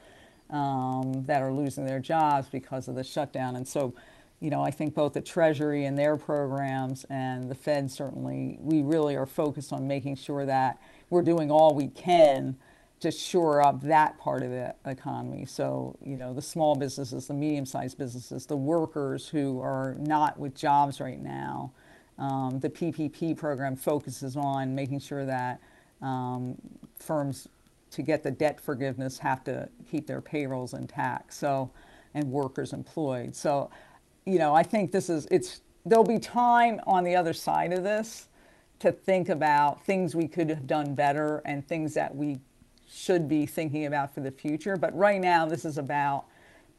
um, 0.51 1.23
that 1.25 1.41
are 1.41 1.51
losing 1.51 1.85
their 1.85 1.99
jobs 1.99 2.47
because 2.49 2.87
of 2.87 2.95
the 2.95 3.03
shutdown. 3.03 3.55
And 3.55 3.67
so, 3.67 3.93
you 4.39 4.49
know, 4.49 4.61
I 4.61 4.71
think 4.71 4.93
both 4.93 5.13
the 5.13 5.21
Treasury 5.21 5.85
and 5.85 5.97
their 5.97 6.17
programs 6.17 7.05
and 7.09 7.49
the 7.49 7.55
Fed 7.55 7.89
certainly, 7.89 8.57
we 8.59 8.81
really 8.81 9.15
are 9.15 9.25
focused 9.25 9.71
on 9.71 9.87
making 9.87 10.15
sure 10.15 10.45
that 10.45 10.79
we're 11.09 11.21
doing 11.21 11.51
all 11.51 11.73
we 11.73 11.87
can 11.87 12.57
to 12.99 13.11
shore 13.11 13.65
up 13.65 13.81
that 13.81 14.17
part 14.19 14.43
of 14.43 14.51
the 14.51 14.75
economy. 14.85 15.45
So, 15.45 15.97
you 16.05 16.17
know, 16.17 16.33
the 16.33 16.41
small 16.41 16.75
businesses, 16.75 17.27
the 17.27 17.33
medium 17.33 17.65
sized 17.65 17.97
businesses, 17.97 18.45
the 18.45 18.55
workers 18.55 19.27
who 19.27 19.59
are 19.59 19.95
not 19.99 20.39
with 20.39 20.55
jobs 20.55 20.99
right 20.99 21.19
now. 21.19 21.71
Um, 22.19 22.59
the 22.59 22.69
PPP 22.69 23.35
program 23.35 23.75
focuses 23.75 24.37
on 24.37 24.75
making 24.75 24.99
sure 24.99 25.25
that 25.25 25.59
um, 26.01 26.55
firms 26.99 27.47
to 27.91 28.01
get 28.01 28.23
the 28.23 28.31
debt 28.31 28.59
forgiveness 28.59 29.17
have 29.19 29.43
to 29.43 29.69
keep 29.89 30.07
their 30.07 30.21
payrolls 30.21 30.73
intact 30.73 31.33
so 31.33 31.71
and 32.13 32.29
workers 32.29 32.73
employed. 32.73 33.35
So 33.35 33.69
you 34.25 34.37
know 34.37 34.53
i 34.53 34.63
think 34.63 34.91
this 34.91 35.09
is 35.09 35.27
it's 35.31 35.61
there'll 35.85 36.03
be 36.03 36.19
time 36.19 36.79
on 36.85 37.03
the 37.03 37.15
other 37.15 37.33
side 37.33 37.73
of 37.73 37.83
this 37.83 38.27
to 38.79 38.91
think 38.91 39.29
about 39.29 39.83
things 39.85 40.15
we 40.15 40.27
could 40.27 40.49
have 40.49 40.67
done 40.67 40.95
better 40.95 41.41
and 41.45 41.67
things 41.67 41.93
that 41.93 42.15
we 42.15 42.39
should 42.91 43.27
be 43.27 43.45
thinking 43.45 43.85
about 43.85 44.13
for 44.13 44.21
the 44.21 44.31
future. 44.31 44.75
But 44.75 44.95
right 44.95 45.21
now 45.21 45.45
this 45.45 45.65
is 45.65 45.77
about 45.77 46.25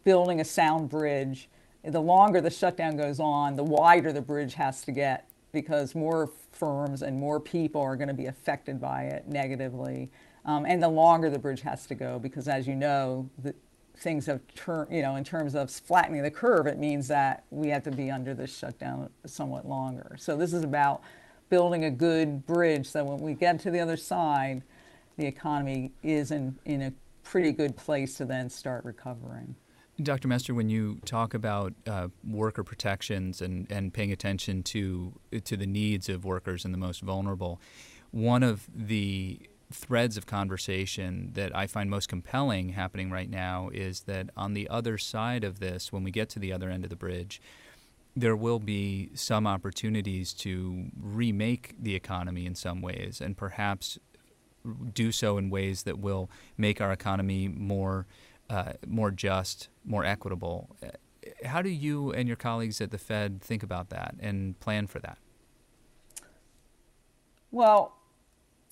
building 0.05 0.41
a 0.41 0.45
sound 0.45 0.89
bridge. 0.89 1.49
The 1.85 2.01
longer 2.01 2.41
the 2.41 2.51
shutdown 2.51 2.97
goes 2.97 3.19
on 3.19 3.57
the 3.57 3.65
wider 3.65 4.13
the 4.13 4.21
bridge 4.21 4.55
has 4.55 4.83
to 4.83 4.93
get 4.93 5.29
because 5.53 5.95
more 5.95 6.31
firms 6.51 7.03
and 7.03 7.19
more 7.19 7.41
people 7.41 7.81
are 7.81 7.97
going 7.97 8.09
to 8.09 8.15
be 8.15 8.27
affected 8.27 8.81
by 8.81 9.05
it 9.05 9.27
negatively 9.29 10.11
um, 10.45 10.67
and 10.67 10.83
the 10.83 10.89
longer 10.89 11.31
the 11.31 11.39
bridge 11.39 11.61
has 11.63 11.87
to 11.87 11.95
go, 11.95 12.19
because 12.19 12.49
as 12.49 12.67
you 12.67 12.75
know, 12.75 13.29
the, 13.39 13.55
things 13.97 14.27
have 14.27 14.41
turned, 14.55 14.93
you 14.93 15.03
know, 15.03 15.17
in 15.17 15.25
terms 15.25 15.55
of 15.55 15.71
flattening 15.71 16.23
the 16.23 16.31
curve, 16.31 16.67
it 16.67 16.79
means 16.79 17.09
that 17.09 17.45
we 17.51 17.69
have 17.69 17.83
to 17.85 17.91
be 17.91 18.11
under 18.11 18.35
this 18.35 18.57
shutdown 18.57 19.09
somewhat 19.27 19.69
longer. 19.69 20.17
So 20.19 20.37
this 20.37 20.53
is 20.53 20.65
about 20.65 21.03
building 21.51 21.85
a 21.85 21.91
good 21.91 22.47
bridge 22.47 22.87
so 22.87 23.05
when 23.05 23.19
we 23.19 23.35
get 23.35 23.61
to 23.61 23.71
the 23.71 23.79
other 23.79 23.97
side, 23.97 24.63
the 25.19 25.27
economy 25.27 25.93
is 26.03 26.31
in, 26.31 26.57
in 26.65 26.83
a 26.83 26.93
pretty 27.23 27.53
good 27.53 27.77
place 27.77 28.15
to 28.15 28.25
then 28.25 28.49
start 28.49 28.85
recovering. 28.85 29.55
Dr. 30.03 30.27
Mester, 30.27 30.55
when 30.55 30.71
you 30.71 30.99
talk 31.05 31.35
about 31.35 31.75
uh, 31.87 32.09
worker 32.27 32.65
protections 32.65 33.43
and, 33.43 33.71
and 33.71 33.93
paying 33.93 34.11
attention 34.11 34.63
to 34.65 35.13
to 35.45 35.57
the 35.57 35.67
needs 35.67 36.09
of 36.09 36.25
workers 36.25 36.65
and 36.65 36.73
the 36.73 36.79
most 36.79 37.03
vulnerable, 37.03 37.61
one 38.11 38.43
of 38.43 38.67
the 38.75 39.39
threads 39.75 40.17
of 40.17 40.27
conversation 40.27 41.31
that 41.35 41.55
I 41.57 41.67
find 41.67 41.91
most 41.91 42.09
compelling 42.09 42.71
happening 42.71 43.11
right 43.11 43.31
now 43.31 43.71
is 43.73 44.03
that 44.03 44.31
on 44.37 44.55
the 44.55 44.69
other 44.69 44.99
side 44.99 45.45
of 45.45 45.61
this, 45.61 45.93
when 45.93 46.05
we 46.05 46.11
get 46.11 46.29
to 46.31 46.39
the 46.39 46.53
other 46.53 46.71
end 46.71 46.85
of 46.85 46.91
the 46.91 46.97
bridge, 46.97 47.41
there 48.15 48.37
will 48.37 48.59
be 48.59 49.11
some 49.15 49.47
opportunities 49.47 50.33
to 50.35 50.87
remake 51.01 51.75
the 51.81 51.95
economy 51.95 52.47
in 52.47 52.55
some 52.55 52.83
ways 52.83 53.21
and 53.21 53.37
perhaps 53.37 53.99
do 54.93 55.11
so 55.11 55.39
in 55.39 55.51
ways 55.51 55.85
that 55.85 55.99
will 55.99 56.31
make 56.57 56.81
our 56.81 56.93
economy 56.93 57.49
more 57.49 58.07
uh, 58.51 58.73
more 58.87 59.11
just, 59.11 59.69
more 59.85 60.05
equitable. 60.05 60.77
How 61.45 61.63
do 61.63 61.71
you 61.71 62.13
and 62.13 62.29
your 62.29 62.37
colleagues 62.37 62.83
at 62.83 62.91
the 62.91 62.99
Fed 62.99 63.41
think 63.41 63.63
about 63.63 63.89
that 63.91 64.15
and 64.21 64.59
plan 64.61 64.87
for 64.87 64.99
that? 64.99 65.17
Well, 67.51 67.97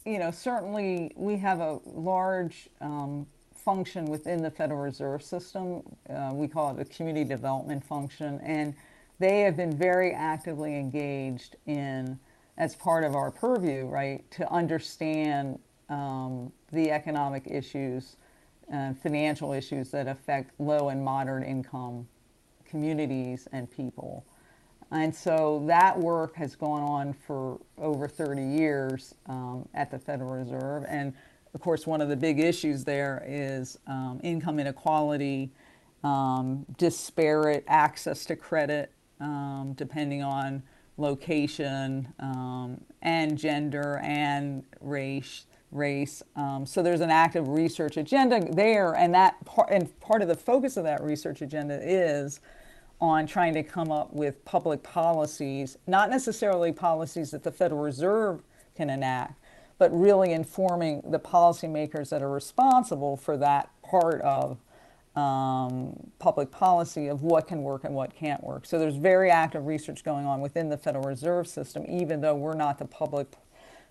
you 0.05 0.19
know, 0.19 0.31
certainly 0.31 1.13
we 1.17 1.37
have 1.37 1.61
a 1.61 1.79
large 1.85 2.69
um, 2.81 3.27
function 3.55 4.07
within 4.07 4.43
the 4.43 4.51
Federal 4.51 4.81
Reserve 4.81 5.23
System. 5.23 5.83
Uh, 6.09 6.31
we 6.33 6.49
call 6.49 6.77
it 6.77 6.81
a 6.81 6.85
community 6.85 7.29
development 7.29 7.85
function, 7.85 8.41
and 8.43 8.75
they 9.19 9.41
have 9.41 9.57
been 9.57 9.77
very 9.77 10.13
actively 10.13 10.77
engaged 10.77 11.57
in, 11.67 12.19
as 12.57 12.75
part 12.75 13.05
of 13.05 13.15
our 13.15 13.31
purview, 13.31 13.85
right, 13.87 14.29
to 14.31 14.51
understand 14.51 15.59
um, 15.91 16.51
the 16.73 16.91
economic 16.91 17.47
issues, 17.47 18.17
and 18.69 18.99
financial 19.01 19.53
issues 19.53 19.91
that 19.91 20.07
affect 20.07 20.59
low 20.61 20.89
and 20.89 21.05
moderate 21.05 21.47
income 21.47 22.07
communities 22.65 23.49
and 23.53 23.71
people. 23.71 24.25
And 24.93 25.15
so 25.15 25.63
that 25.67 25.99
work 25.99 26.35
has 26.35 26.57
gone 26.57 26.83
on 26.83 27.13
for 27.13 27.61
over 27.79 28.09
30 28.09 28.43
years 28.43 29.15
um, 29.27 29.69
at 29.75 29.91
the 29.91 29.99
Federal 29.99 30.31
Reserve. 30.31 30.85
And 30.89 31.13
of 31.55 31.61
course, 31.61 31.87
one 31.87 32.01
of 32.01 32.09
the 32.09 32.17
big 32.17 32.41
issues 32.41 32.85
there 32.85 33.25
is 33.27 33.79
um, 33.87 34.21
income 34.23 34.59
inequality, 34.59 35.51
um, 36.03 36.65
disparate 36.77 37.65
access 37.69 38.25
to 38.27 38.37
credit, 38.37 38.93
um, 39.21 39.75
depending 39.77 40.23
on 40.23 40.63
location 40.97 42.13
um, 42.19 42.81
and 43.03 43.39
gender 43.39 43.99
and 44.03 44.65
race. 44.81 45.47
Race. 45.73 46.21
Um, 46.35 46.67
so 46.67 46.83
there's 46.83 47.01
an 47.01 47.13
active 47.13 47.47
research 47.47 47.97
agenda 47.97 48.45
there, 48.53 48.97
and 48.97 49.15
that 49.15 49.45
part 49.45 49.71
and 49.71 50.01
part 50.01 50.21
of 50.21 50.27
the 50.27 50.35
focus 50.35 50.77
of 50.77 50.83
that 50.83 51.01
research 51.01 51.43
agenda 51.43 51.79
is 51.81 52.41
on 53.01 53.27
trying 53.27 53.55
to 53.55 53.63
come 53.63 53.91
up 53.91 54.13
with 54.13 54.45
public 54.45 54.83
policies, 54.83 55.79
not 55.87 56.11
necessarily 56.11 56.73
policies 56.73 57.31
that 57.31 57.43
the 57.43 57.51
Federal 57.51 57.81
Reserve 57.81 58.43
can 58.77 58.91
enact, 58.91 59.41
but 59.79 59.91
really 59.99 60.33
informing 60.33 61.03
the 61.07 61.19
policymakers 61.19 62.11
that 62.11 62.23
are 62.23 62.31
responsible 62.31 63.17
for 63.17 63.37
that 63.39 63.71
part 63.83 64.21
of 64.21 64.59
um, 65.17 66.11
public 66.19 66.51
policy 66.51 67.09
of 67.09 67.23
what 67.23 67.49
can 67.49 67.63
work 67.63 67.85
and 67.85 67.95
what 67.95 68.15
can't 68.15 68.45
work. 68.45 68.67
So 68.67 68.79
there's 68.79 68.97
very 68.97 69.31
active 69.31 69.67
research 69.67 70.05
going 70.05 70.27
on 70.27 70.41
within 70.41 70.69
the 70.69 70.77
Federal 70.77 71.05
Reserve 71.05 71.49
System, 71.49 71.85
even 71.89 72.21
though 72.21 72.35
we're 72.35 72.55
not 72.55 72.79
the 72.79 72.85
public 72.85 73.33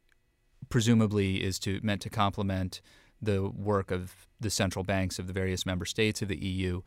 presumably 0.70 1.44
is 1.44 1.58
to 1.58 1.80
meant 1.82 2.00
to 2.00 2.08
complement 2.08 2.80
the 3.20 3.48
work 3.48 3.90
of 3.90 4.26
the 4.40 4.50
central 4.50 4.84
banks 4.84 5.18
of 5.18 5.26
the 5.26 5.32
various 5.32 5.66
member 5.66 5.84
states 5.84 6.22
of 6.22 6.28
the 6.28 6.38
EU. 6.38 6.82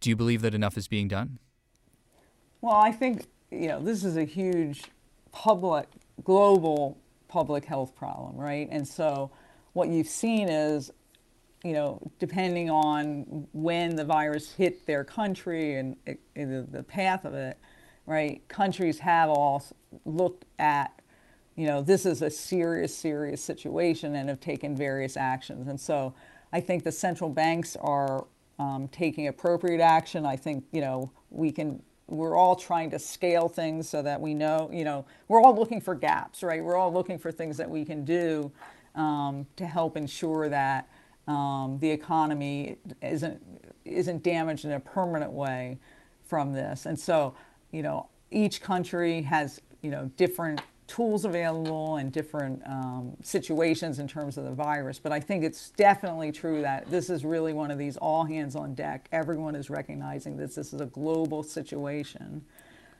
Do 0.00 0.10
you 0.10 0.16
believe 0.16 0.42
that 0.42 0.54
enough 0.54 0.76
is 0.76 0.88
being 0.88 1.08
done? 1.08 1.38
Well, 2.60 2.76
I 2.76 2.92
think 2.92 3.26
you 3.50 3.68
know 3.68 3.80
this 3.80 4.04
is 4.04 4.16
a 4.16 4.24
huge 4.24 4.82
public, 5.32 5.88
global 6.24 6.98
public 7.28 7.64
health 7.64 7.94
problem, 7.94 8.36
right? 8.36 8.68
And 8.70 8.86
so 8.86 9.30
what 9.72 9.88
you've 9.88 10.08
seen 10.08 10.48
is 10.48 10.90
you 11.64 11.72
know, 11.72 12.00
depending 12.18 12.70
on 12.70 13.46
when 13.52 13.96
the 13.96 14.04
virus 14.04 14.52
hit 14.52 14.86
their 14.86 15.04
country 15.04 15.74
and, 15.74 15.96
the 16.34 16.84
path 16.86 17.24
of 17.24 17.34
it, 17.34 17.58
right, 18.06 18.46
countries 18.48 19.00
have 19.00 19.28
all 19.28 19.64
looked 20.04 20.44
at, 20.58 20.97
you 21.58 21.66
know, 21.66 21.82
this 21.82 22.06
is 22.06 22.22
a 22.22 22.30
serious, 22.30 22.96
serious 22.96 23.42
situation 23.42 24.14
and 24.14 24.28
have 24.28 24.38
taken 24.38 24.76
various 24.76 25.16
actions. 25.16 25.66
And 25.66 25.78
so 25.78 26.14
I 26.52 26.60
think 26.60 26.84
the 26.84 26.92
central 26.92 27.28
banks 27.28 27.76
are 27.80 28.28
um, 28.60 28.86
taking 28.92 29.26
appropriate 29.26 29.80
action. 29.80 30.24
I 30.24 30.36
think, 30.36 30.62
you 30.70 30.80
know, 30.80 31.10
we 31.30 31.50
can, 31.50 31.82
we're 32.06 32.36
all 32.36 32.54
trying 32.54 32.90
to 32.90 32.98
scale 33.00 33.48
things 33.48 33.88
so 33.88 34.02
that 34.02 34.20
we 34.20 34.34
know, 34.34 34.70
you 34.72 34.84
know, 34.84 35.04
we're 35.26 35.42
all 35.42 35.52
looking 35.52 35.80
for 35.80 35.96
gaps, 35.96 36.44
right? 36.44 36.62
We're 36.62 36.76
all 36.76 36.92
looking 36.92 37.18
for 37.18 37.32
things 37.32 37.56
that 37.56 37.68
we 37.68 37.84
can 37.84 38.04
do 38.04 38.52
um, 38.94 39.44
to 39.56 39.66
help 39.66 39.96
ensure 39.96 40.48
that 40.48 40.88
um, 41.26 41.78
the 41.80 41.90
economy 41.90 42.76
isn't 43.02 43.42
isn't 43.84 44.22
damaged 44.22 44.64
in 44.64 44.72
a 44.72 44.80
permanent 44.80 45.32
way 45.32 45.78
from 46.22 46.52
this. 46.52 46.86
And 46.86 46.98
so, 46.98 47.34
you 47.72 47.82
know, 47.82 48.08
each 48.30 48.60
country 48.60 49.22
has 49.22 49.60
you 49.82 49.90
know 49.90 50.10
different 50.16 50.60
tools 50.88 51.24
available 51.24 51.96
and 51.96 52.10
different 52.10 52.60
um, 52.66 53.12
situations 53.22 54.00
in 54.00 54.08
terms 54.08 54.36
of 54.36 54.44
the 54.44 54.50
virus. 54.50 54.98
But 54.98 55.12
I 55.12 55.20
think 55.20 55.44
it's 55.44 55.70
definitely 55.70 56.32
true 56.32 56.62
that 56.62 56.90
this 56.90 57.10
is 57.10 57.24
really 57.24 57.52
one 57.52 57.70
of 57.70 57.78
these 57.78 57.96
all 57.98 58.24
hands 58.24 58.56
on 58.56 58.74
deck. 58.74 59.08
Everyone 59.12 59.54
is 59.54 59.70
recognizing 59.70 60.36
that 60.38 60.54
this 60.54 60.72
is 60.72 60.80
a 60.80 60.86
global 60.86 61.44
situation, 61.44 62.42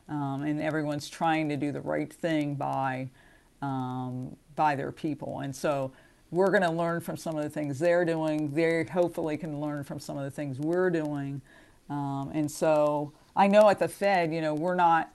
um, 0.09 0.43
and 0.43 0.61
everyone's 0.61 1.09
trying 1.09 1.49
to 1.49 1.57
do 1.57 1.73
the 1.73 1.81
right 1.81 2.13
thing 2.13 2.55
by 2.55 3.09
um, 3.63 4.37
by 4.55 4.77
their 4.77 4.93
people. 4.93 5.41
And 5.41 5.57
so 5.57 5.91
we're 6.31 6.51
going 6.51 6.63
to 6.63 6.71
learn 6.71 7.01
from 7.01 7.17
some 7.17 7.37
of 7.37 7.43
the 7.43 7.51
things 7.51 7.79
they're 7.79 8.05
doing. 8.05 8.53
They 8.53 8.85
hopefully 8.85 9.37
can 9.37 9.61
learn 9.61 9.83
from 9.83 9.99
some 9.99 10.19
of 10.19 10.25
the 10.25 10.31
things 10.31 10.59
we're 10.59 10.91
doing. 10.91 11.41
Um, 11.89 12.31
and 12.35 12.51
so 12.51 13.13
I 13.35 13.49
know 13.49 13.69
at 13.71 13.79
the 13.79 13.89
Fed, 13.89 14.33
you 14.33 14.43
know, 14.43 14.55
we're 14.55 14.75
not, 14.75 15.11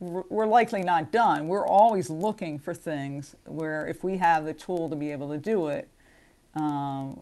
we're 0.00 0.46
likely 0.46 0.82
not 0.82 1.12
done. 1.12 1.46
We're 1.46 1.66
always 1.66 2.08
looking 2.08 2.58
for 2.58 2.74
things 2.74 3.36
where 3.44 3.86
if 3.86 4.02
we 4.02 4.16
have 4.16 4.44
the 4.44 4.54
tool 4.54 4.88
to 4.88 4.96
be 4.96 5.12
able 5.12 5.28
to 5.30 5.38
do 5.38 5.68
it, 5.68 5.88
um, 6.54 7.20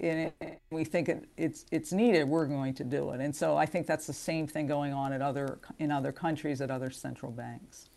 and 0.00 0.32
it, 0.40 0.60
we 0.70 0.84
think 0.84 1.08
it, 1.08 1.24
it's 1.36 1.64
it's 1.70 1.92
needed, 1.92 2.24
we're 2.24 2.46
going 2.46 2.74
to 2.74 2.84
do 2.84 3.10
it. 3.12 3.20
And 3.20 3.34
so 3.34 3.56
I 3.56 3.64
think 3.64 3.86
that's 3.86 4.06
the 4.06 4.12
same 4.12 4.46
thing 4.46 4.66
going 4.66 4.92
on 4.92 5.12
at 5.12 5.22
other 5.22 5.58
in 5.78 5.90
other 5.90 6.12
countries 6.12 6.60
at 6.60 6.70
other 6.70 6.90
central 6.90 7.30
banks. 7.30 7.88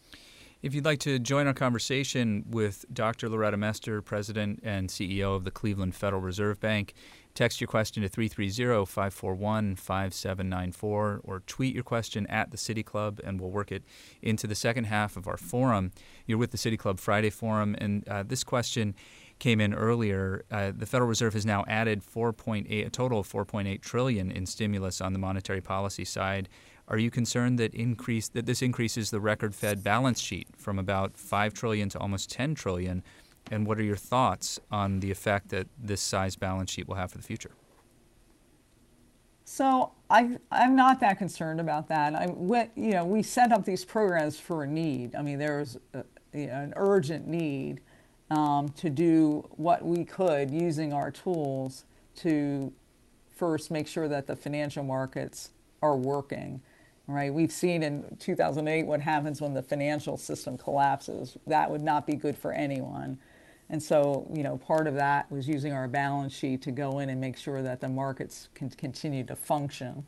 If 0.61 0.73
you'd 0.73 0.85
like 0.85 0.99
to 0.99 1.19
join 1.19 1.47
our 1.47 1.53
conversation 1.53 2.43
with 2.49 2.85
Dr. 2.91 3.29
Loretta 3.29 3.55
Mester, 3.55 4.01
President 4.01 4.59
and 4.61 4.89
CEO 4.89 5.35
of 5.35 5.45
the 5.45 5.51
Cleveland 5.51 5.95
Federal 5.95 6.21
Reserve 6.21 6.59
Bank, 6.59 6.93
text 7.35 7.61
your 7.61 7.67
question 7.67 8.03
to 8.03 8.09
330 8.09 8.85
541 8.85 9.75
5794 9.75 11.21
or 11.23 11.39
tweet 11.47 11.73
your 11.73 11.83
question 11.83 12.27
at 12.27 12.51
the 12.51 12.57
City 12.57 12.83
Club, 12.83 13.19
and 13.23 13.39
we'll 13.39 13.51
work 13.51 13.71
it 13.71 13.83
into 14.21 14.47
the 14.47 14.55
second 14.55 14.85
half 14.85 15.15
of 15.15 15.27
our 15.27 15.37
forum. 15.37 15.91
You're 16.25 16.37
with 16.37 16.51
the 16.51 16.57
City 16.57 16.77
Club 16.77 16.99
Friday 16.99 17.29
Forum, 17.29 17.75
and 17.79 18.07
uh, 18.07 18.23
this 18.23 18.43
question 18.43 18.95
came 19.39 19.61
in 19.61 19.73
earlier. 19.73 20.43
Uh, 20.51 20.71
the 20.75 20.85
Federal 20.85 21.09
Reserve 21.09 21.33
has 21.33 21.45
now 21.45 21.63
added 21.67 22.01
4.8, 22.03 22.85
a 22.85 22.89
total 22.89 23.19
of 23.19 23.31
4.8 23.31 23.81
trillion 23.81 24.31
in 24.31 24.45
stimulus 24.45 25.01
on 25.01 25.13
the 25.13 25.19
monetary 25.19 25.61
policy 25.61 26.05
side. 26.05 26.49
Are 26.89 26.97
you 26.97 27.11
concerned 27.11 27.59
that 27.59 27.73
increase 27.75 28.27
that 28.29 28.47
this 28.47 28.63
increases 28.63 29.11
the 29.11 29.19
record 29.19 29.53
Fed 29.53 29.83
balance 29.83 30.19
sheet 30.19 30.47
from 30.57 30.79
about 30.79 31.15
five 31.15 31.53
trillion 31.53 31.87
to 31.89 31.99
almost 31.99 32.31
ten 32.31 32.55
trillion? 32.55 33.03
And 33.51 33.65
what 33.65 33.79
are 33.79 33.83
your 33.83 33.95
thoughts 33.95 34.59
on 34.71 34.99
the 34.99 35.11
effect 35.11 35.49
that 35.49 35.67
this 35.77 36.01
size 36.01 36.35
balance 36.35 36.71
sheet 36.71 36.87
will 36.87 36.95
have 36.95 37.11
for 37.11 37.17
the 37.17 37.23
future? 37.23 37.51
So 39.45 39.91
I, 40.09 40.37
I'm 40.51 40.75
not 40.75 40.99
that 40.99 41.17
concerned 41.17 41.59
about 41.59 41.87
that. 41.89 42.13
I, 42.13 42.25
you 42.75 42.91
know, 42.91 43.05
we 43.05 43.23
set 43.23 43.51
up 43.51 43.65
these 43.65 43.83
programs 43.83 44.39
for 44.39 44.63
a 44.63 44.67
need. 44.67 45.15
I 45.15 45.23
mean, 45.23 45.39
there's 45.39 45.77
a, 45.93 46.03
you 46.33 46.47
know, 46.47 46.61
an 46.61 46.73
urgent 46.75 47.27
need 47.27 47.81
um, 48.29 48.69
to 48.69 48.91
do 48.91 49.47
what 49.57 49.83
we 49.83 50.05
could 50.05 50.51
using 50.51 50.93
our 50.93 51.09
tools 51.09 51.85
to 52.17 52.71
first 53.35 53.71
make 53.71 53.87
sure 53.87 54.07
that 54.07 54.27
the 54.27 54.35
financial 54.35 54.83
markets 54.83 55.49
are 55.81 55.95
working 55.95 56.61
right? 57.09 57.33
We've 57.33 57.51
seen 57.51 57.81
in 57.81 58.17
2008 58.19 58.85
what 58.85 59.01
happens 59.01 59.41
when 59.41 59.53
the 59.53 59.63
financial 59.63 60.15
system 60.15 60.57
collapses. 60.57 61.37
That 61.47 61.69
would 61.69 61.81
not 61.81 62.05
be 62.05 62.13
good 62.13 62.37
for 62.37 62.53
anyone. 62.53 63.17
And 63.69 63.81
so, 63.81 64.27
you 64.33 64.41
know, 64.41 64.57
part 64.57 64.87
of 64.87 64.95
that 64.95 65.31
was 65.31 65.47
using 65.47 65.73
our 65.73 65.87
balance 65.87 66.33
sheet 66.33 66.61
to 66.63 66.71
go 66.71 66.99
in 66.99 67.09
and 67.09 67.21
make 67.21 67.37
sure 67.37 67.61
that 67.61 67.79
the 67.79 67.89
markets 67.89 68.49
can 68.55 68.69
continue 68.71 69.23
to 69.25 69.35
function. 69.35 70.05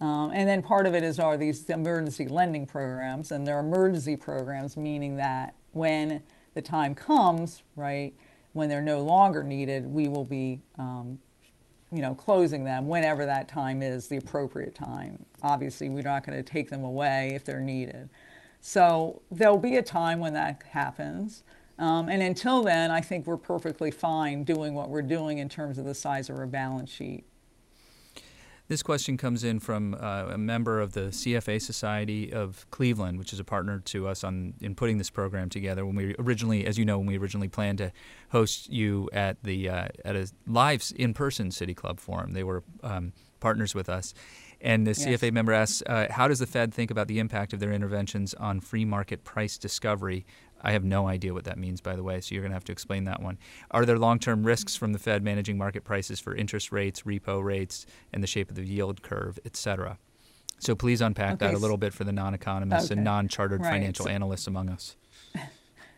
Um, 0.00 0.30
and 0.32 0.48
then 0.48 0.62
part 0.62 0.86
of 0.86 0.94
it 0.94 1.02
is 1.02 1.18
are 1.18 1.36
these 1.36 1.68
emergency 1.70 2.28
lending 2.28 2.66
programs, 2.66 3.32
and 3.32 3.46
they're 3.46 3.60
emergency 3.60 4.16
programs, 4.16 4.76
meaning 4.76 5.16
that 5.16 5.54
when 5.72 6.22
the 6.54 6.62
time 6.62 6.94
comes, 6.94 7.62
right, 7.76 8.14
when 8.52 8.68
they're 8.68 8.82
no 8.82 9.00
longer 9.00 9.42
needed, 9.42 9.86
we 9.86 10.08
will 10.08 10.24
be 10.24 10.60
um, 10.78 11.18
you 11.90 12.02
know, 12.02 12.14
closing 12.14 12.64
them 12.64 12.86
whenever 12.86 13.24
that 13.24 13.48
time 13.48 13.82
is 13.82 14.08
the 14.08 14.18
appropriate 14.18 14.74
time. 14.74 15.24
Obviously, 15.42 15.88
we're 15.88 16.02
not 16.02 16.24
going 16.24 16.36
to 16.36 16.42
take 16.42 16.68
them 16.68 16.84
away 16.84 17.32
if 17.34 17.44
they're 17.44 17.60
needed. 17.60 18.08
So 18.60 19.22
there'll 19.30 19.58
be 19.58 19.76
a 19.76 19.82
time 19.82 20.20
when 20.20 20.34
that 20.34 20.62
happens. 20.70 21.44
Um, 21.78 22.08
and 22.08 22.22
until 22.22 22.62
then, 22.62 22.90
I 22.90 23.00
think 23.00 23.26
we're 23.26 23.36
perfectly 23.36 23.90
fine 23.90 24.44
doing 24.44 24.74
what 24.74 24.88
we're 24.90 25.02
doing 25.02 25.38
in 25.38 25.48
terms 25.48 25.78
of 25.78 25.84
the 25.84 25.94
size 25.94 26.28
of 26.28 26.36
our 26.36 26.46
balance 26.46 26.90
sheet. 26.90 27.24
This 28.66 28.82
question 28.82 29.16
comes 29.16 29.44
in 29.44 29.60
from 29.60 29.94
uh, 29.94 30.26
a 30.32 30.36
member 30.36 30.78
of 30.78 30.92
the 30.92 31.08
CFA 31.08 31.60
Society 31.62 32.30
of 32.30 32.66
Cleveland, 32.70 33.18
which 33.18 33.32
is 33.32 33.40
a 33.40 33.44
partner 33.44 33.78
to 33.86 34.06
us 34.06 34.22
on 34.22 34.52
in 34.60 34.74
putting 34.74 34.98
this 34.98 35.08
program 35.08 35.48
together. 35.48 35.86
When 35.86 35.96
we 35.96 36.14
originally, 36.18 36.66
as 36.66 36.76
you 36.76 36.84
know, 36.84 36.98
when 36.98 37.06
we 37.06 37.16
originally 37.16 37.48
planned 37.48 37.78
to 37.78 37.92
host 38.30 38.70
you 38.70 39.08
at 39.14 39.42
the 39.42 39.70
uh, 39.70 39.88
at 40.04 40.16
a 40.16 40.28
live 40.46 40.84
in-person 40.96 41.50
City 41.50 41.72
Club 41.72 41.98
forum, 41.98 42.32
they 42.32 42.44
were 42.44 42.62
um, 42.82 43.14
partners 43.40 43.74
with 43.74 43.88
us. 43.88 44.12
And 44.60 44.86
the 44.86 44.90
yes. 44.90 45.22
CFA 45.22 45.32
member 45.32 45.52
asks, 45.52 45.82
uh, 45.86 46.08
how 46.10 46.26
does 46.28 46.40
the 46.40 46.46
Fed 46.46 46.74
think 46.74 46.90
about 46.90 47.06
the 47.06 47.20
impact 47.20 47.52
of 47.52 47.60
their 47.60 47.72
interventions 47.72 48.34
on 48.34 48.60
free 48.60 48.84
market 48.84 49.22
price 49.22 49.56
discovery 49.56 50.26
I 50.62 50.72
have 50.72 50.84
no 50.84 51.06
idea 51.06 51.34
what 51.34 51.44
that 51.44 51.58
means, 51.58 51.80
by 51.80 51.96
the 51.96 52.02
way, 52.02 52.20
so 52.20 52.34
you're 52.34 52.42
going 52.42 52.50
to 52.50 52.56
have 52.56 52.64
to 52.64 52.72
explain 52.72 53.04
that 53.04 53.22
one. 53.22 53.38
Are 53.70 53.86
there 53.86 53.98
long 53.98 54.18
term 54.18 54.44
risks 54.44 54.76
from 54.76 54.92
the 54.92 54.98
Fed 54.98 55.22
managing 55.22 55.56
market 55.56 55.84
prices 55.84 56.20
for 56.20 56.34
interest 56.34 56.72
rates, 56.72 57.02
repo 57.02 57.42
rates, 57.42 57.86
and 58.12 58.22
the 58.22 58.26
shape 58.26 58.50
of 58.50 58.56
the 58.56 58.66
yield 58.66 59.02
curve, 59.02 59.38
et 59.44 59.56
cetera? 59.56 59.98
So 60.58 60.74
please 60.74 61.00
unpack 61.00 61.34
okay. 61.34 61.46
that 61.46 61.54
a 61.54 61.58
little 61.58 61.76
bit 61.76 61.92
for 61.92 62.04
the 62.04 62.12
non 62.12 62.34
economists 62.34 62.86
okay. 62.86 62.94
and 62.94 63.04
non 63.04 63.28
chartered 63.28 63.62
right. 63.62 63.70
financial 63.70 64.06
so, 64.06 64.10
analysts 64.10 64.46
among 64.46 64.68
us. 64.68 64.96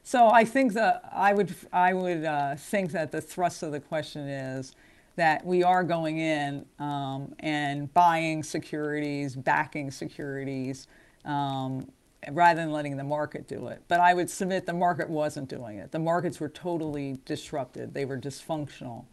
So 0.03 0.29
I 0.29 0.45
think 0.45 0.73
that 0.73 1.09
I 1.13 1.33
would 1.33 1.55
I 1.73 1.93
would 1.95 2.25
uh, 2.25 2.57
think 2.57 2.91
that 2.93 3.13
the 3.13 3.21
thrust 3.21 3.63
of 3.63 3.71
the 3.71 3.79
question 3.79 4.27
is 4.27 4.75
that 5.17 5.45
we 5.45 5.63
are 5.63 5.85
going 5.85 6.19
in 6.19 6.65
um, 6.79 7.35
and 7.39 7.93
buying 7.93 8.43
securities, 8.43 9.37
backing 9.37 9.91
securities, 9.91 10.89
um, 11.25 11.87
rather 12.31 12.61
than 12.61 12.73
letting 12.73 12.97
the 12.97 13.05
market 13.05 13.49
do 13.49 13.69
it. 13.69 13.83
But 13.89 14.01
I 14.01 14.15
would 14.15 14.31
submit 14.31 14.67
the 14.67 14.73
market 14.73 15.09
wasn't 15.09 15.49
doing 15.49 15.79
it. 15.79 15.93
The 15.93 15.99
markets 15.99 16.41
were 16.41 16.49
totally 16.49 17.19
disrupted. 17.25 17.95
They 17.95 18.05
were 18.05 18.19
dysfunctional, 18.19 19.05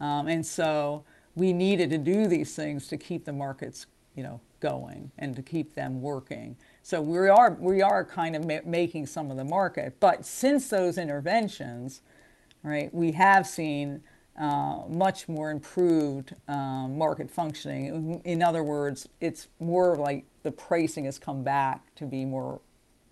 um, 0.00 0.28
and 0.28 0.44
so 0.44 1.04
we 1.34 1.52
needed 1.52 1.90
to 1.90 1.98
do 1.98 2.26
these 2.26 2.54
things 2.54 2.88
to 2.88 2.96
keep 2.96 3.24
the 3.24 3.32
markets, 3.32 3.86
you 4.14 4.22
know, 4.22 4.40
going 4.60 5.10
and 5.18 5.34
to 5.36 5.42
keep 5.42 5.74
them 5.74 6.02
working. 6.02 6.56
So 6.82 7.00
we 7.00 7.28
are 7.28 7.56
we 7.58 7.82
are 7.82 8.04
kind 8.04 8.36
of 8.36 8.44
ma- 8.46 8.58
making 8.64 9.06
some 9.06 9.30
of 9.30 9.36
the 9.36 9.44
market. 9.44 9.96
But 10.00 10.26
since 10.26 10.68
those 10.68 10.98
interventions, 10.98 12.02
right, 12.62 12.92
we 12.92 13.12
have 13.12 13.46
seen 13.46 14.02
uh, 14.38 14.82
much 14.88 15.28
more 15.28 15.50
improved 15.50 16.34
um, 16.48 16.96
market 16.96 17.30
functioning. 17.30 18.20
In 18.24 18.42
other 18.42 18.62
words, 18.62 19.08
it's 19.20 19.48
more 19.58 19.96
like 19.96 20.24
the 20.42 20.52
pricing 20.52 21.04
has 21.04 21.18
come 21.18 21.42
back 21.42 21.94
to 21.96 22.06
be 22.06 22.24
more 22.24 22.60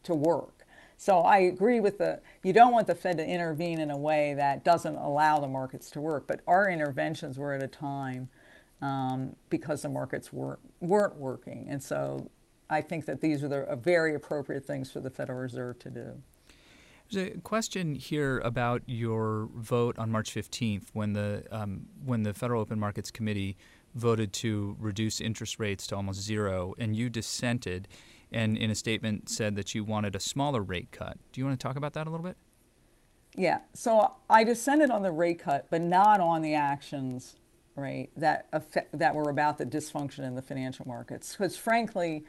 to 0.05 0.15
work. 0.15 0.67
So 0.97 1.21
I 1.21 1.39
agree 1.39 1.81
with 1.81 1.99
the 1.99 2.21
you 2.43 2.53
don't 2.53 2.73
want 2.73 2.87
the 2.87 2.95
Fed 2.95 3.19
to 3.19 3.27
intervene 3.27 3.79
in 3.79 3.91
a 3.91 3.97
way 3.97 4.35
that 4.35 4.65
doesn't 4.65 4.97
allow 4.97 5.39
the 5.39 5.47
markets 5.47 5.91
to 5.93 6.01
work. 6.01 6.27
But 6.27 6.41
our 6.47 6.69
interventions 6.69 7.39
were 7.39 7.53
at 7.53 7.63
a 7.63 7.69
time 7.69 8.29
um, 8.83 9.37
because 9.49 9.83
the 9.83 9.89
markets 9.89 10.33
weren't 10.33 10.61
weren't 10.81 11.17
working, 11.17 11.67
and 11.69 11.83
so 11.83 12.29
I 12.69 12.81
think 12.81 13.07
that 13.07 13.21
these 13.21 13.45
are 13.45 13.49
the 13.49 13.77
very 13.77 14.15
appropriate 14.15 14.65
things 14.67 14.91
for 14.91 15.01
the 15.01 15.11
Federal 15.11 15.39
Reserve 15.39 15.79
to 15.81 15.91
do. 15.91 16.23
There's 17.11 17.31
a 17.37 17.41
question 17.41 17.95
here 17.95 18.39
about 18.41 18.83
your 18.87 19.49
vote 19.55 19.99
on 19.99 20.11
March 20.11 20.35
15th 20.35 20.89
when 20.93 21.15
the 21.15 21.45
um, 21.51 21.87
when 22.05 22.23
the 22.23 22.35
Federal 22.35 22.61
Open 22.61 22.79
Markets 22.79 23.11
Committee 23.11 23.57
voted 23.95 24.33
to 24.35 24.77
reduce 24.79 25.21
interest 25.21 25.59
rates 25.59 25.87
to 25.87 25.97
almost 25.97 26.21
zero, 26.21 26.75
and 26.79 26.95
you 26.95 27.09
dissented, 27.09 27.89
and 28.31 28.59
in 28.59 28.71
a 28.71 28.75
statement 28.75 29.31
said 29.31 29.57
that 29.57 29.75
you 29.75 29.85
wanted 29.85 30.15
a 30.15 30.21
smaller 30.21 30.63
rate 30.63 30.91
cut. 30.93 31.17
Do 31.33 31.41
you 31.41 31.47
want 31.47 31.59
to 31.59 31.67
talk 31.67 31.77
about 31.77 31.95
that 31.95 32.07
a 32.07 32.11
little 32.11 32.25
bit? 32.25 32.37
Yeah. 33.35 33.61
So 33.73 34.15
I 34.29 34.45
dissented 34.45 34.91
on 34.91 35.03
the 35.03 35.13
rate 35.13 35.39
cut, 35.39 35.67
but 35.71 35.81
not 35.81 36.21
on 36.21 36.43
the 36.43 36.55
actions, 36.55 37.37
right? 37.75 38.11
That 38.19 38.49
affect, 38.53 38.99
that 38.99 39.15
were 39.15 39.31
about 39.31 39.57
the 39.57 39.65
dysfunction 39.65 40.25
in 40.25 40.35
the 40.35 40.43
financial 40.43 40.87
markets, 40.87 41.33
because 41.33 41.57
frankly 41.57 42.25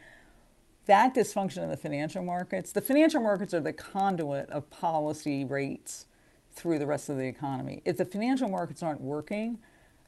that 0.85 1.13
dysfunction 1.13 1.63
in 1.63 1.69
the 1.69 1.77
financial 1.77 2.23
markets, 2.23 2.71
the 2.71 2.81
financial 2.81 3.21
markets 3.21 3.53
are 3.53 3.59
the 3.59 3.73
conduit 3.73 4.49
of 4.49 4.69
policy 4.69 5.45
rates 5.45 6.07
through 6.51 6.79
the 6.79 6.87
rest 6.87 7.09
of 7.09 7.17
the 7.17 7.25
economy. 7.25 7.81
If 7.85 7.97
the 7.97 8.05
financial 8.05 8.49
markets 8.49 8.81
aren't 8.81 9.01
working, 9.01 9.59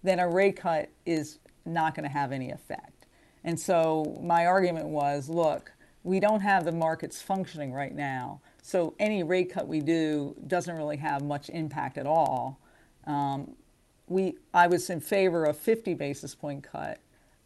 then 0.03 0.19
a 0.19 0.27
rate 0.27 0.57
cut 0.57 0.89
is 1.05 1.39
not 1.65 1.95
going 1.95 2.03
to 2.03 2.09
have 2.09 2.31
any 2.31 2.51
effect. 2.51 3.05
And 3.43 3.59
so 3.59 4.19
my 4.23 4.45
argument 4.45 4.87
was 4.87 5.29
look, 5.29 5.71
we 6.03 6.19
don't 6.19 6.41
have 6.41 6.65
the 6.65 6.71
markets 6.71 7.21
functioning 7.21 7.71
right 7.71 7.93
now. 7.93 8.41
So 8.61 8.95
any 8.99 9.23
rate 9.23 9.51
cut 9.53 9.67
we 9.67 9.81
do 9.81 10.35
doesn't 10.47 10.75
really 10.75 10.97
have 10.97 11.23
much 11.23 11.49
impact 11.49 11.97
at 11.97 12.05
all. 12.05 12.59
Um, 13.05 13.55
we, 14.07 14.35
I 14.53 14.67
was 14.67 14.89
in 14.89 14.99
favor 14.99 15.45
of 15.45 15.57
50 15.57 15.93
basis 15.93 16.35
point 16.35 16.63
cut 16.63 16.99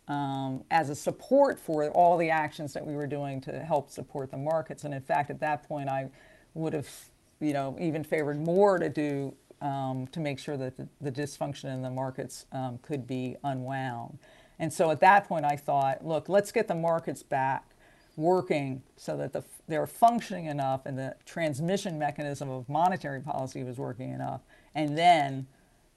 um, 0.08 0.64
as 0.72 0.90
a 0.90 0.96
support 0.96 1.60
for 1.60 1.90
all 1.90 2.18
the 2.18 2.30
actions 2.30 2.74
that 2.74 2.86
we 2.86 2.96
were 2.96 3.08
doing 3.08 3.42
to 3.42 3.60
help 3.60 3.90
support 3.90 4.32
the 4.32 4.38
markets. 4.38 4.84
And 4.84 4.94
in 4.94 5.02
fact, 5.02 5.30
at 5.30 5.40
that 5.40 5.68
point, 5.68 5.90
I 5.90 6.10
would 6.54 6.74
have, 6.74 6.90
you 7.40 7.54
know, 7.54 7.76
even 7.80 8.04
favored 8.04 8.40
more 8.40 8.78
to 8.80 8.90
do 8.90 9.36
um, 9.62 10.08
to 10.08 10.20
make 10.20 10.38
sure 10.38 10.58
that 10.58 10.78
the, 10.78 10.88
the, 11.02 11.12
dysfunction 11.12 11.74
in 11.74 11.82
the 11.82 11.90
markets 11.90 12.46
um, 12.52 12.78
could 12.82 13.08
be 13.08 13.36
unwound. 13.44 14.20
And 14.60 14.72
so 14.72 14.92
at 14.92 15.00
that 15.00 15.28
point, 15.28 15.46
I 15.46 15.56
thought, 15.56 16.06
look, 16.06 16.30
let's 16.30 16.52
get 16.52 16.68
the 16.68 16.76
markets 16.76 17.24
back 17.24 17.64
working 18.18 18.84
so 18.96 19.18
that 19.18 19.34
the, 19.34 19.44
they're 19.68 19.88
functioning 19.88 20.46
enough 20.46 20.86
and 20.86 20.98
the 20.98 21.16
transmission 21.26 21.98
mechanism 21.98 22.50
of 22.50 22.68
monetary 22.70 23.22
policy 23.22 23.64
was 23.64 23.78
working 23.78 24.12
enough. 24.12 24.42
And 24.74 24.98
then 24.98 25.48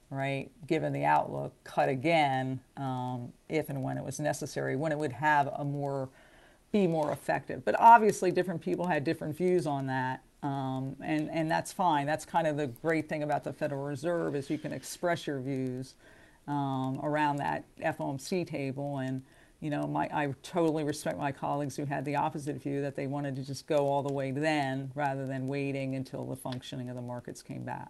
right, 0.09 0.49
given 0.67 0.91
the 0.91 1.05
outlook, 1.05 1.53
cut 1.63 1.89
again 1.89 2.59
um, 2.77 3.31
if 3.47 3.69
and 3.69 3.81
when 3.83 3.97
it 3.97 4.03
was 4.03 4.19
necessary, 4.19 4.75
when 4.75 4.91
it 4.91 4.97
would 4.97 5.11
have 5.11 5.47
a 5.57 5.63
more, 5.63 6.09
be 6.71 6.87
more 6.87 7.11
effective. 7.11 7.63
But 7.63 7.75
obviously, 7.79 8.31
different 8.31 8.61
people 8.61 8.87
had 8.87 9.03
different 9.03 9.37
views 9.37 9.67
on 9.67 9.87
that. 9.87 10.23
Um, 10.41 10.95
and, 11.03 11.29
and 11.31 11.51
that's 11.51 11.71
fine. 11.73 12.07
That's 12.07 12.25
kind 12.25 12.47
of 12.47 12.57
the 12.57 12.67
great 12.67 13.09
thing 13.09 13.23
about 13.23 13.43
the 13.43 13.53
Federal 13.53 13.83
Reserve 13.83 14.35
is 14.35 14.49
you 14.49 14.57
can 14.57 14.71
express 14.71 15.27
your 15.27 15.39
views 15.41 15.95
um, 16.47 16.99
around 17.03 17.37
that 17.37 17.65
FOMC 17.81 18.47
table. 18.47 18.99
And, 18.99 19.21
you 19.59 19.69
know, 19.69 19.85
my, 19.85 20.09
I 20.13 20.33
totally 20.41 20.85
respect 20.85 21.19
my 21.19 21.33
colleagues 21.33 21.75
who 21.75 21.85
had 21.85 22.05
the 22.05 22.15
opposite 22.15 22.55
view 22.63 22.81
that 22.81 22.95
they 22.95 23.05
wanted 23.05 23.35
to 23.35 23.45
just 23.45 23.67
go 23.67 23.87
all 23.87 24.01
the 24.01 24.13
way 24.13 24.31
then 24.31 24.91
rather 24.95 25.27
than 25.27 25.47
waiting 25.47 25.95
until 25.95 26.25
the 26.25 26.37
functioning 26.37 26.89
of 26.89 26.95
the 26.95 27.01
markets 27.01 27.41
came 27.41 27.63
back. 27.63 27.89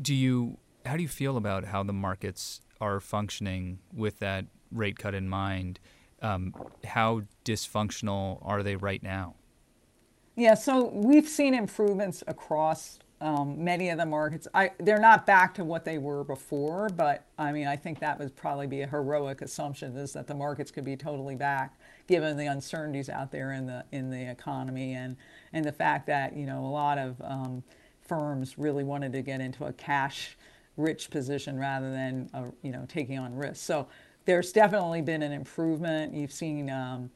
Do 0.00 0.14
you 0.14 0.58
how 0.84 0.96
do 0.96 1.02
you 1.02 1.08
feel 1.08 1.36
about 1.36 1.64
how 1.64 1.82
the 1.82 1.92
markets 1.92 2.60
are 2.80 3.00
functioning 3.00 3.78
with 3.92 4.18
that 4.18 4.46
rate 4.70 4.98
cut 4.98 5.14
in 5.14 5.28
mind? 5.28 5.80
Um, 6.20 6.54
how 6.84 7.22
dysfunctional 7.44 8.38
are 8.42 8.62
they 8.62 8.76
right 8.76 9.02
now? 9.02 9.34
Yeah, 10.36 10.54
so 10.54 10.88
we've 10.88 11.28
seen 11.28 11.54
improvements 11.54 12.22
across 12.26 12.98
um, 13.20 13.62
many 13.62 13.90
of 13.90 13.98
the 13.98 14.06
markets. 14.06 14.48
I, 14.52 14.72
they're 14.78 15.00
not 15.00 15.26
back 15.26 15.54
to 15.54 15.64
what 15.64 15.84
they 15.84 15.98
were 15.98 16.24
before, 16.24 16.88
but 16.88 17.24
I 17.38 17.52
mean, 17.52 17.68
I 17.68 17.76
think 17.76 18.00
that 18.00 18.18
would 18.18 18.34
probably 18.34 18.66
be 18.66 18.80
a 18.80 18.86
heroic 18.86 19.42
assumption 19.42 19.96
is 19.96 20.12
that 20.14 20.26
the 20.26 20.34
markets 20.34 20.70
could 20.70 20.84
be 20.84 20.96
totally 20.96 21.36
back, 21.36 21.78
given 22.08 22.36
the 22.36 22.46
uncertainties 22.46 23.08
out 23.08 23.30
there 23.30 23.52
in 23.52 23.66
the 23.66 23.84
in 23.92 24.10
the 24.10 24.28
economy 24.28 24.94
and 24.94 25.16
and 25.52 25.64
the 25.64 25.72
fact 25.72 26.06
that 26.08 26.36
you 26.36 26.46
know 26.46 26.64
a 26.64 26.66
lot 26.66 26.98
of 26.98 27.20
um, 27.22 27.62
firms 28.00 28.58
really 28.58 28.82
wanted 28.82 29.12
to 29.12 29.22
get 29.22 29.40
into 29.40 29.66
a 29.66 29.72
cash 29.72 30.36
rich 30.76 31.10
position 31.10 31.58
rather 31.58 31.90
than 31.90 32.30
uh, 32.34 32.44
you 32.62 32.72
know 32.72 32.84
taking 32.88 33.18
on 33.18 33.34
risk. 33.34 33.64
So 33.64 33.86
there's 34.24 34.52
definitely 34.52 35.02
been 35.02 35.22
an 35.22 35.32
improvement. 35.32 36.14
You've 36.14 36.32
seen 36.32 36.70
um, 36.70 37.10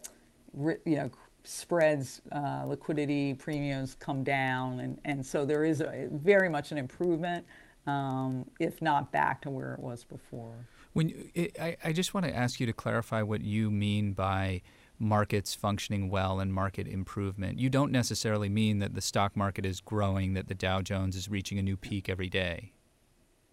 you 0.55 0.97
know 0.97 1.11
spreads, 1.45 2.23
uh, 2.33 2.65
liquidity 2.67 3.35
premiums 3.35 3.95
come 3.95 4.25
down, 4.25 4.81
and, 4.81 4.99
and 5.05 5.25
so 5.25 5.45
there 5.45 5.65
is 5.65 5.81
a, 5.81 6.09
very 6.11 6.49
much 6.49 6.73
an 6.73 6.79
improvement, 6.79 7.47
um, 7.87 8.45
if 8.59 8.83
not 8.83 9.13
back 9.13 9.41
to 9.43 9.51
where 9.51 9.75
it 9.75 9.81
was 9.81 10.05
before. 10.05 10.55
When 10.93 11.31
I, 11.61 11.77
I 11.85 11.93
just 11.93 12.15
want 12.15 12.27
to 12.27 12.35
ask 12.35 12.59
you 12.59 12.67
to 12.67 12.73
clarify 12.73 13.23
what 13.23 13.43
you 13.43 13.71
mean 13.71 14.13
by 14.13 14.63
markets 14.99 15.55
functioning 15.55 16.09
well 16.09 16.41
and 16.41 16.53
market 16.53 16.89
improvement. 16.89 17.59
You 17.59 17.69
don't 17.69 17.93
necessarily 17.93 18.49
mean 18.49 18.79
that 18.79 18.95
the 18.95 19.03
stock 19.03 19.37
market 19.37 19.67
is 19.67 19.81
growing, 19.81 20.35
that 20.35 20.49
the 20.49 20.55
Dow 20.55 20.81
Jones 20.81 21.17
is 21.17 21.29
reaching 21.29 21.59
a 21.59 21.63
new 21.63 21.77
peak 21.77 22.09
every 22.09 22.29
day. 22.29 22.73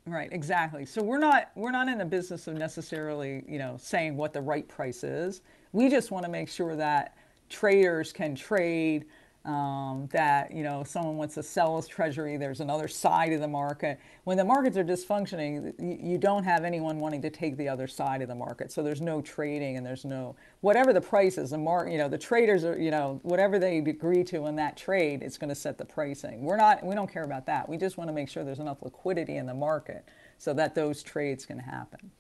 Right, 0.05 0.29
exactly. 0.33 0.85
So 0.85 1.01
we're 1.01 1.17
not 1.17 1.51
we're 1.55 1.71
not 1.71 1.87
in 1.87 1.97
the 1.97 2.05
business 2.05 2.47
of 2.47 2.55
necessarily, 2.55 3.43
you 3.47 3.57
know, 3.57 3.77
saying 3.79 4.17
what 4.17 4.33
the 4.33 4.41
right 4.41 4.67
price 4.67 5.03
is. 5.03 5.41
We 5.71 5.89
just 5.89 6.11
want 6.11 6.25
to 6.25 6.31
make 6.31 6.49
sure 6.49 6.75
that 6.75 7.15
traders 7.49 8.11
can 8.11 8.35
trade 8.35 9.05
um, 9.45 10.07
that 10.13 10.53
you 10.53 10.63
know 10.63 10.83
someone 10.85 11.17
wants 11.17 11.35
to 11.35 11.43
sell 11.43 11.75
his 11.75 11.85
treasury 11.87 12.37
there's 12.37 12.61
another 12.61 12.87
side 12.87 13.33
of 13.33 13.41
the 13.41 13.47
market. 13.47 13.99
When 14.23 14.37
the 14.37 14.45
markets 14.45 14.77
are 14.77 14.85
dysfunctioning 14.85 15.73
you, 15.79 16.17
don't 16.17 16.45
have 16.45 16.63
anyone 16.63 16.99
wanting 16.99 17.21
to 17.23 17.29
take 17.29 17.57
the 17.57 17.67
other 17.67 17.87
side 17.87 18.21
of 18.21 18.29
the 18.29 18.35
market. 18.35 18.71
So 18.71 18.81
there's 18.81 19.01
no 19.01 19.21
trading 19.21 19.75
and 19.75 19.85
there's 19.85 20.05
no 20.05 20.35
whatever 20.61 20.93
the 20.93 21.01
price 21.01 21.37
is 21.37 21.49
the 21.49 21.57
market 21.57 21.91
you 21.91 21.97
know 21.97 22.07
the 22.07 22.17
traders 22.17 22.63
are 22.63 22.79
you 22.79 22.91
know 22.91 23.19
whatever 23.23 23.59
they 23.59 23.79
agree 23.79 24.23
to 24.23 24.45
in 24.45 24.55
that 24.55 24.77
trade 24.77 25.21
it's 25.21 25.37
going 25.37 25.49
to 25.49 25.55
set 25.55 25.77
the 25.77 25.85
pricing. 25.85 26.43
We're 26.43 26.57
not 26.57 26.85
we 26.85 26.95
don't 26.95 27.11
care 27.11 27.23
about 27.23 27.45
that. 27.47 27.67
We 27.67 27.77
just 27.77 27.97
want 27.97 28.07
to 28.07 28.13
make 28.13 28.29
sure 28.29 28.45
there's 28.45 28.59
enough 28.59 28.81
liquidity 28.81 29.35
in 29.35 29.45
the 29.45 29.53
market 29.53 30.07
so 30.37 30.53
that 30.53 30.73
those 30.73 31.03
trades 31.03 31.45
can 31.45 31.59
happen 31.59 32.11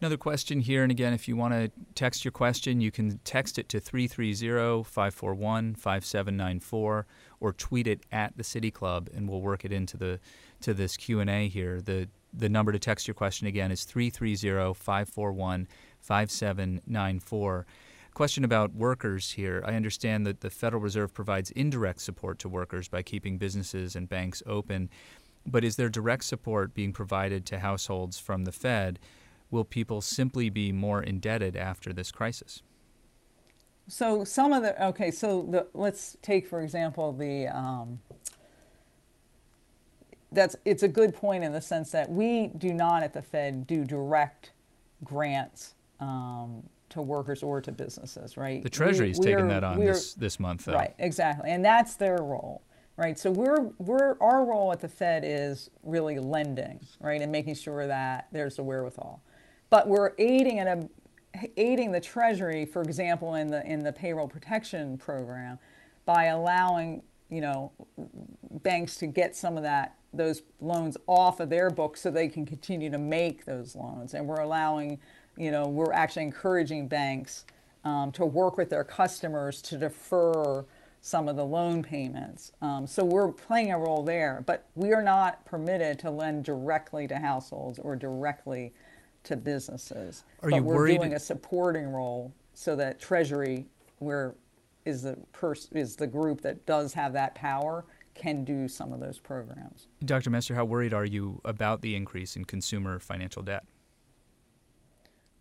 Another 0.00 0.18
question 0.18 0.60
here, 0.60 0.82
and 0.82 0.92
again, 0.92 1.14
if 1.14 1.26
you 1.26 1.36
want 1.36 1.54
to 1.54 1.70
text 1.94 2.22
your 2.22 2.32
question, 2.32 2.82
you 2.82 2.90
can 2.90 3.18
text 3.24 3.58
it 3.58 3.68
to 3.70 3.80
330 3.80 4.84
541 4.84 5.74
5794 5.74 7.06
or 7.40 7.52
tweet 7.52 7.86
it 7.86 8.00
at 8.12 8.36
the 8.36 8.44
City 8.44 8.70
Club, 8.70 9.08
and 9.14 9.26
we'll 9.26 9.40
work 9.40 9.64
it 9.64 9.72
into 9.72 9.96
the 9.96 10.20
to 10.60 10.74
this 10.74 10.98
Q 10.98 11.20
and 11.20 11.30
A 11.30 11.48
here. 11.48 11.80
the 11.80 12.08
The 12.34 12.50
number 12.50 12.72
to 12.72 12.78
text 12.78 13.08
your 13.08 13.14
question 13.14 13.46
again 13.46 13.70
is 13.70 13.84
330 13.84 14.74
541 14.74 15.66
5794. 16.00 17.66
Question 18.12 18.44
about 18.44 18.74
workers 18.74 19.32
here. 19.32 19.62
I 19.66 19.74
understand 19.74 20.26
that 20.26 20.40
the 20.40 20.50
Federal 20.50 20.82
Reserve 20.82 21.14
provides 21.14 21.50
indirect 21.52 22.00
support 22.02 22.38
to 22.40 22.48
workers 22.50 22.88
by 22.88 23.02
keeping 23.02 23.38
businesses 23.38 23.96
and 23.96 24.08
banks 24.08 24.42
open, 24.46 24.90
but 25.46 25.64
is 25.64 25.76
there 25.76 25.88
direct 25.88 26.24
support 26.24 26.74
being 26.74 26.92
provided 26.92 27.46
to 27.46 27.60
households 27.60 28.18
from 28.18 28.44
the 28.44 28.52
Fed? 28.52 28.98
Will 29.50 29.64
people 29.64 30.00
simply 30.00 30.50
be 30.50 30.72
more 30.72 31.02
indebted 31.02 31.56
after 31.56 31.92
this 31.92 32.10
crisis? 32.10 32.62
So 33.88 34.24
some 34.24 34.52
of 34.52 34.62
the 34.62 34.84
okay, 34.86 35.10
so 35.10 35.46
the, 35.48 35.66
let's 35.72 36.16
take 36.20 36.46
for 36.46 36.60
example 36.60 37.12
the 37.12 37.46
um, 37.46 38.00
that's 40.32 40.56
it's 40.64 40.82
a 40.82 40.88
good 40.88 41.14
point 41.14 41.44
in 41.44 41.52
the 41.52 41.60
sense 41.60 41.90
that 41.92 42.10
we 42.10 42.48
do 42.58 42.72
not 42.72 43.02
at 43.02 43.12
the 43.12 43.22
Fed 43.22 43.66
do 43.66 43.84
direct 43.84 44.50
grants 45.04 45.74
um, 46.00 46.62
to 46.90 47.02
workers 47.02 47.42
or 47.42 47.60
to 47.60 47.72
businesses, 47.72 48.36
right? 48.36 48.62
The 48.62 48.70
Treasury's 48.70 49.18
we, 49.18 49.26
taking 49.26 49.48
that 49.48 49.64
on 49.64 49.78
this, 49.78 50.14
this 50.14 50.40
month, 50.40 50.64
though. 50.64 50.74
Right, 50.74 50.94
exactly, 50.98 51.50
and 51.50 51.64
that's 51.64 51.94
their 51.94 52.16
role, 52.16 52.62
right? 52.96 53.18
So 53.18 53.30
we're 53.30 53.70
we're 53.78 54.16
our 54.20 54.44
role 54.44 54.72
at 54.72 54.80
the 54.80 54.88
Fed 54.88 55.22
is 55.24 55.70
really 55.82 56.18
lending, 56.18 56.80
right, 57.00 57.20
and 57.20 57.30
making 57.30 57.54
sure 57.54 57.86
that 57.86 58.28
there's 58.32 58.56
the 58.56 58.62
wherewithal, 58.62 59.22
but 59.70 59.88
we're 59.88 60.12
aiding 60.18 60.60
and 60.60 60.88
aiding 61.56 61.92
the 61.92 62.00
Treasury, 62.00 62.64
for 62.64 62.82
example, 62.82 63.34
in 63.34 63.48
the 63.48 63.64
in 63.66 63.82
the 63.82 63.92
payroll 63.92 64.28
protection 64.28 64.96
program, 64.98 65.58
by 66.04 66.26
allowing 66.26 67.02
you 67.28 67.40
know 67.40 67.72
banks 68.62 68.96
to 68.96 69.06
get 69.06 69.34
some 69.36 69.56
of 69.56 69.62
that 69.62 69.96
those 70.12 70.42
loans 70.60 70.96
off 71.06 71.40
of 71.40 71.50
their 71.50 71.68
books 71.68 72.00
so 72.00 72.10
they 72.10 72.28
can 72.28 72.46
continue 72.46 72.90
to 72.90 72.98
make 72.98 73.44
those 73.44 73.76
loans, 73.76 74.14
and 74.14 74.26
we're 74.26 74.40
allowing 74.40 74.98
you 75.36 75.50
know, 75.50 75.68
we're 75.68 75.92
actually 75.92 76.22
encouraging 76.22 76.88
banks 76.88 77.44
um, 77.84 78.10
to 78.12 78.24
work 78.24 78.56
with 78.56 78.70
their 78.70 78.84
customers 78.84 79.60
to 79.62 79.76
defer 79.76 80.64
some 81.00 81.28
of 81.28 81.36
the 81.36 81.44
loan 81.44 81.82
payments. 81.82 82.52
Um, 82.60 82.86
so 82.86 83.04
we're 83.04 83.30
playing 83.30 83.70
a 83.70 83.78
role 83.78 84.02
there, 84.02 84.42
but 84.44 84.66
we 84.74 84.92
are 84.92 85.02
not 85.02 85.44
permitted 85.44 85.98
to 86.00 86.10
lend 86.10 86.44
directly 86.44 87.06
to 87.06 87.18
households 87.18 87.78
or 87.78 87.94
directly 87.94 88.72
to 89.26 89.36
businesses. 89.36 90.24
Are 90.42 90.50
but 90.50 90.56
you 90.56 90.62
we're 90.62 90.74
worried? 90.76 90.98
doing 90.98 91.14
a 91.14 91.18
supporting 91.18 91.88
role 91.88 92.32
so 92.54 92.74
that 92.76 92.98
Treasury, 92.98 93.66
where 93.98 94.34
is 94.84 95.02
the 95.02 95.18
pers- 95.32 95.68
is 95.72 95.96
the 95.96 96.06
group 96.06 96.40
that 96.40 96.64
does 96.64 96.94
have 96.94 97.12
that 97.12 97.34
power, 97.34 97.84
can 98.14 98.44
do 98.44 98.66
some 98.66 98.92
of 98.92 99.00
those 99.00 99.18
programs. 99.18 99.88
Dr. 100.04 100.30
Mester, 100.30 100.54
how 100.54 100.64
worried 100.64 100.94
are 100.94 101.04
you 101.04 101.40
about 101.44 101.82
the 101.82 101.94
increase 101.94 102.36
in 102.36 102.44
consumer 102.44 102.98
financial 102.98 103.42
debt? 103.42 103.64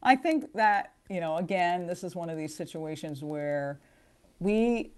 I 0.04 0.16
think 0.16 0.52
that, 0.54 0.94
you 1.10 1.22
know, 1.22 1.38
again, 1.38 1.88
this 1.88 2.04
is 2.04 2.16
one 2.16 2.30
of 2.30 2.38
these 2.38 2.56
situations 2.56 3.24
where 3.24 3.80
we 4.40 4.92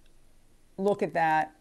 look 0.77 1.03
at 1.03 1.13
that 1.13 1.55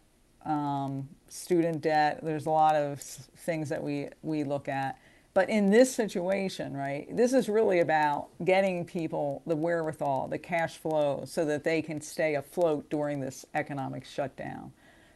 um, 0.45 1.07
student 1.27 1.81
debt. 1.81 2.19
There's 2.23 2.45
a 2.45 2.49
lot 2.49 2.75
of 2.75 2.99
things 2.99 3.69
that 3.69 3.81
we, 3.81 4.09
we 4.23 4.43
look 4.43 4.67
at. 4.67 4.97
But 5.37 5.51
in 5.51 5.69
this 5.69 5.93
situation, 5.93 6.75
right, 6.75 7.05
this 7.15 7.31
is 7.31 7.47
really 7.47 7.81
about 7.81 8.29
getting 8.43 8.83
people 8.83 9.43
the 9.45 9.55
wherewithal, 9.55 10.29
the 10.29 10.39
cash 10.39 10.77
flow, 10.77 11.25
so 11.27 11.45
that 11.45 11.63
they 11.63 11.83
can 11.83 12.01
stay 12.01 12.33
afloat 12.33 12.89
during 12.89 13.19
this 13.19 13.45
economic 13.53 14.03
shutdown. 14.03 14.71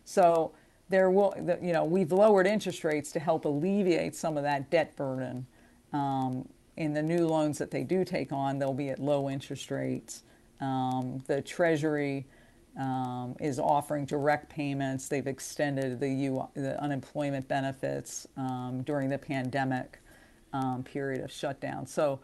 So 0.05 0.51
there 0.89 1.09
will, 1.09 1.33
you 1.59 1.73
know, 1.73 1.85
we've 1.85 2.11
lowered 2.11 2.45
interest 2.45 2.83
rates 2.83 3.11
to 3.13 3.19
help 3.19 3.45
alleviate 3.45 4.13
some 4.13 4.37
of 4.37 4.43
that 4.43 4.69
debt 4.69 4.95
burden. 4.95 5.47
Um, 5.91 6.47
in 6.77 6.93
the 6.93 7.01
new 7.01 7.25
loans 7.25 7.57
that 7.57 7.71
they 7.71 7.83
do 7.83 8.05
take 8.05 8.31
on, 8.31 8.59
they'll 8.59 8.75
be 8.75 8.89
at 8.89 8.99
low 8.99 9.27
interest 9.27 9.71
rates. 9.71 10.21
Um, 10.59 11.23
the 11.25 11.41
Treasury 11.41 12.27
um, 12.79 13.35
is 13.39 13.57
offering 13.57 14.05
direct 14.05 14.49
payments. 14.49 15.07
They've 15.07 15.25
extended 15.25 15.99
the, 15.99 16.09
U, 16.09 16.47
the 16.53 16.79
unemployment 16.79 17.47
benefits 17.47 18.27
um, 18.37 18.83
during 18.85 19.09
the 19.09 19.17
pandemic 19.17 19.97
um, 20.53 20.83
period 20.83 21.23
of 21.23 21.31
shutdown. 21.31 21.85
So, 21.85 22.19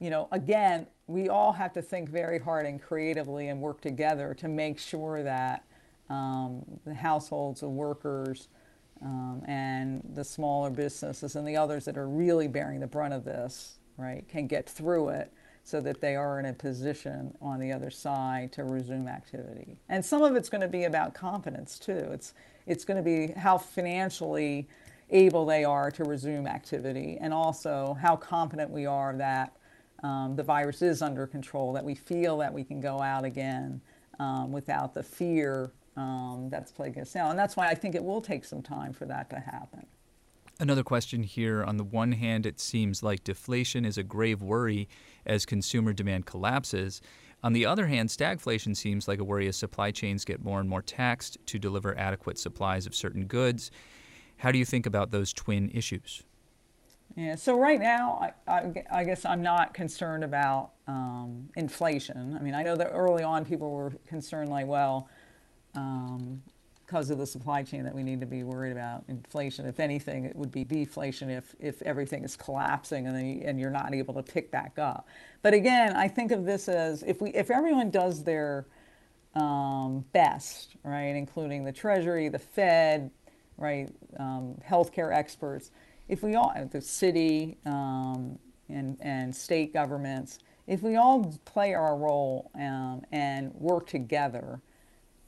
you 0.00 0.10
know, 0.10 0.28
again, 0.32 0.86
we 1.06 1.28
all 1.28 1.52
have 1.52 1.72
to 1.74 1.82
think 1.82 2.08
very 2.08 2.38
hard 2.38 2.66
and 2.66 2.80
creatively 2.80 3.48
and 3.48 3.60
work 3.60 3.80
together 3.80 4.34
to 4.34 4.48
make 4.48 4.78
sure 4.78 5.22
that 5.22 5.64
um, 6.08 6.62
the 6.84 6.94
households, 6.94 7.60
the 7.60 7.68
workers, 7.68 8.48
um, 9.02 9.42
and 9.46 10.02
the 10.14 10.24
smaller 10.24 10.70
businesses 10.70 11.36
and 11.36 11.46
the 11.46 11.56
others 11.56 11.84
that 11.86 11.96
are 11.96 12.08
really 12.08 12.48
bearing 12.48 12.80
the 12.80 12.86
brunt 12.86 13.14
of 13.14 13.24
this 13.24 13.78
right, 14.00 14.26
can 14.28 14.46
get 14.46 14.68
through 14.68 15.10
it 15.10 15.32
so 15.62 15.80
that 15.80 16.00
they 16.00 16.16
are 16.16 16.40
in 16.40 16.46
a 16.46 16.52
position 16.52 17.34
on 17.40 17.60
the 17.60 17.70
other 17.70 17.90
side 17.90 18.50
to 18.52 18.64
resume 18.64 19.06
activity. 19.06 19.76
And 19.88 20.04
some 20.04 20.22
of 20.22 20.34
it's 20.34 20.48
going 20.48 20.62
to 20.62 20.68
be 20.68 20.84
about 20.84 21.14
confidence 21.14 21.78
too. 21.78 22.08
It's 22.12 22.34
it's 22.66 22.84
going 22.84 22.96
to 22.96 23.02
be 23.02 23.32
how 23.38 23.58
financially 23.58 24.68
able 25.10 25.44
they 25.46 25.64
are 25.64 25.90
to 25.90 26.04
resume 26.04 26.46
activity, 26.46 27.18
and 27.20 27.32
also 27.32 27.96
how 28.00 28.16
confident 28.16 28.70
we 28.70 28.86
are 28.86 29.14
that 29.16 29.56
um, 30.02 30.36
the 30.36 30.42
virus 30.42 30.82
is 30.82 31.02
under 31.02 31.26
control, 31.26 31.72
that 31.72 31.84
we 31.84 31.94
feel 31.94 32.38
that 32.38 32.52
we 32.52 32.64
can 32.64 32.80
go 32.80 33.00
out 33.00 33.24
again 33.24 33.80
um, 34.18 34.52
without 34.52 34.94
the 34.94 35.02
fear 35.02 35.72
um, 35.96 36.48
that's 36.50 36.72
plaguing 36.72 37.02
us 37.02 37.14
now. 37.14 37.30
And 37.30 37.38
that's 37.38 37.56
why 37.56 37.68
I 37.68 37.74
think 37.74 37.94
it 37.94 38.02
will 38.02 38.20
take 38.20 38.44
some 38.44 38.62
time 38.62 38.92
for 38.92 39.04
that 39.06 39.28
to 39.30 39.36
happen. 39.40 39.86
Another 40.58 40.82
question 40.82 41.22
here. 41.22 41.64
On 41.64 41.78
the 41.78 41.84
one 41.84 42.12
hand, 42.12 42.44
it 42.44 42.60
seems 42.60 43.02
like 43.02 43.24
deflation 43.24 43.84
is 43.84 43.96
a 43.96 44.02
grave 44.02 44.42
worry 44.42 44.88
as 45.24 45.46
consumer 45.46 45.92
demand 45.92 46.26
collapses. 46.26 47.00
On 47.42 47.54
the 47.54 47.64
other 47.64 47.86
hand, 47.86 48.10
stagflation 48.10 48.76
seems 48.76 49.08
like 49.08 49.18
a 49.18 49.24
worry 49.24 49.48
as 49.48 49.56
supply 49.56 49.90
chains 49.90 50.26
get 50.26 50.44
more 50.44 50.60
and 50.60 50.68
more 50.68 50.82
taxed 50.82 51.38
to 51.46 51.58
deliver 51.58 51.96
adequate 51.96 52.38
supplies 52.38 52.86
of 52.86 52.94
certain 52.94 53.24
goods. 53.24 53.70
How 54.40 54.50
do 54.50 54.58
you 54.58 54.64
think 54.64 54.86
about 54.86 55.10
those 55.10 55.32
twin 55.32 55.70
issues? 55.70 56.22
Yeah, 57.14 57.34
so 57.34 57.58
right 57.58 57.80
now, 57.80 58.32
I, 58.46 58.52
I, 58.52 58.84
I 58.90 59.04
guess 59.04 59.24
I'm 59.26 59.42
not 59.42 59.74
concerned 59.74 60.24
about 60.24 60.70
um, 60.86 61.48
inflation. 61.56 62.36
I 62.38 62.42
mean, 62.42 62.54
I 62.54 62.62
know 62.62 62.74
that 62.76 62.90
early 62.90 63.22
on 63.22 63.44
people 63.44 63.70
were 63.70 63.92
concerned, 64.06 64.48
like, 64.48 64.66
well, 64.66 65.08
um, 65.74 66.40
because 66.86 67.10
of 67.10 67.18
the 67.18 67.26
supply 67.26 67.62
chain 67.62 67.84
that 67.84 67.94
we 67.94 68.02
need 68.02 68.18
to 68.20 68.26
be 68.26 68.42
worried 68.42 68.72
about 68.72 69.04
inflation. 69.08 69.66
If 69.66 69.78
anything, 69.78 70.24
it 70.24 70.34
would 70.34 70.50
be 70.50 70.64
deflation 70.64 71.30
if, 71.30 71.54
if 71.60 71.82
everything 71.82 72.24
is 72.24 72.34
collapsing 72.34 73.06
and, 73.06 73.36
you, 73.36 73.42
and 73.44 73.60
you're 73.60 73.70
not 73.70 73.94
able 73.94 74.14
to 74.14 74.22
pick 74.22 74.50
back 74.50 74.78
up. 74.78 75.06
But 75.42 75.54
again, 75.54 75.94
I 75.94 76.08
think 76.08 76.32
of 76.32 76.44
this 76.44 76.68
as 76.68 77.04
if 77.04 77.20
we 77.20 77.30
if 77.30 77.48
everyone 77.48 77.90
does 77.90 78.24
their 78.24 78.66
um, 79.36 80.04
best, 80.12 80.74
right, 80.82 81.14
including 81.14 81.64
the 81.64 81.70
Treasury, 81.70 82.28
the 82.28 82.40
Fed, 82.40 83.10
right, 83.60 83.88
um, 84.18 84.56
healthcare 84.68 85.14
experts, 85.14 85.70
if 86.08 86.24
we 86.24 86.34
all, 86.34 86.52
the 86.72 86.80
city 86.80 87.56
um, 87.66 88.36
and, 88.68 88.96
and 89.00 89.34
state 89.34 89.72
governments, 89.72 90.40
if 90.66 90.82
we 90.82 90.96
all 90.96 91.32
play 91.44 91.74
our 91.74 91.96
role 91.96 92.50
um, 92.56 93.02
and 93.12 93.54
work 93.54 93.86
together, 93.86 94.60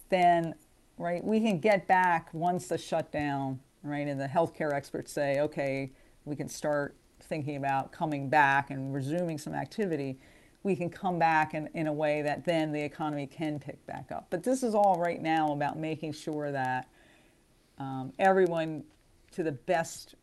then 0.09 0.55
right? 0.99 1.25
We 1.25 1.41
can 1.41 1.59
get 1.59 1.87
back 1.87 2.29
once 2.33 2.69
the 2.69 2.79
shutdown, 2.79 3.61
right? 3.83 4.07
And 4.07 4.21
the 4.21 4.27
healthcare 4.27 4.73
experts 4.73 5.13
say, 5.13 5.41
okay, 5.41 5.91
we 6.25 6.37
can 6.37 6.49
start 6.49 6.97
thinking 7.21 7.57
about 7.57 7.93
coming 7.93 8.29
back 8.29 8.71
and 8.71 8.95
resuming 8.95 9.39
some 9.39 9.55
activity. 9.55 10.19
We 10.63 10.77
can 10.77 10.91
come 10.91 11.19
back 11.19 11.55
in, 11.55 11.69
in 11.75 11.89
a 11.89 11.93
way 11.93 12.23
that 12.23 12.45
then 12.45 12.73
the 12.73 12.81
economy 12.81 13.27
can 13.27 13.59
pick 13.59 13.85
back 13.87 14.13
up. 14.13 14.27
But 14.31 14.45
this 14.45 14.63
is 14.63 14.75
all 14.75 14.97
right 14.99 15.21
now 15.21 15.53
about 15.53 15.79
making 15.79 16.13
sure 16.13 16.53
that 16.53 16.89
um, 17.79 18.13
everyone, 18.19 18.85
to 19.33 19.43
the 19.43 19.53
best 19.53 20.15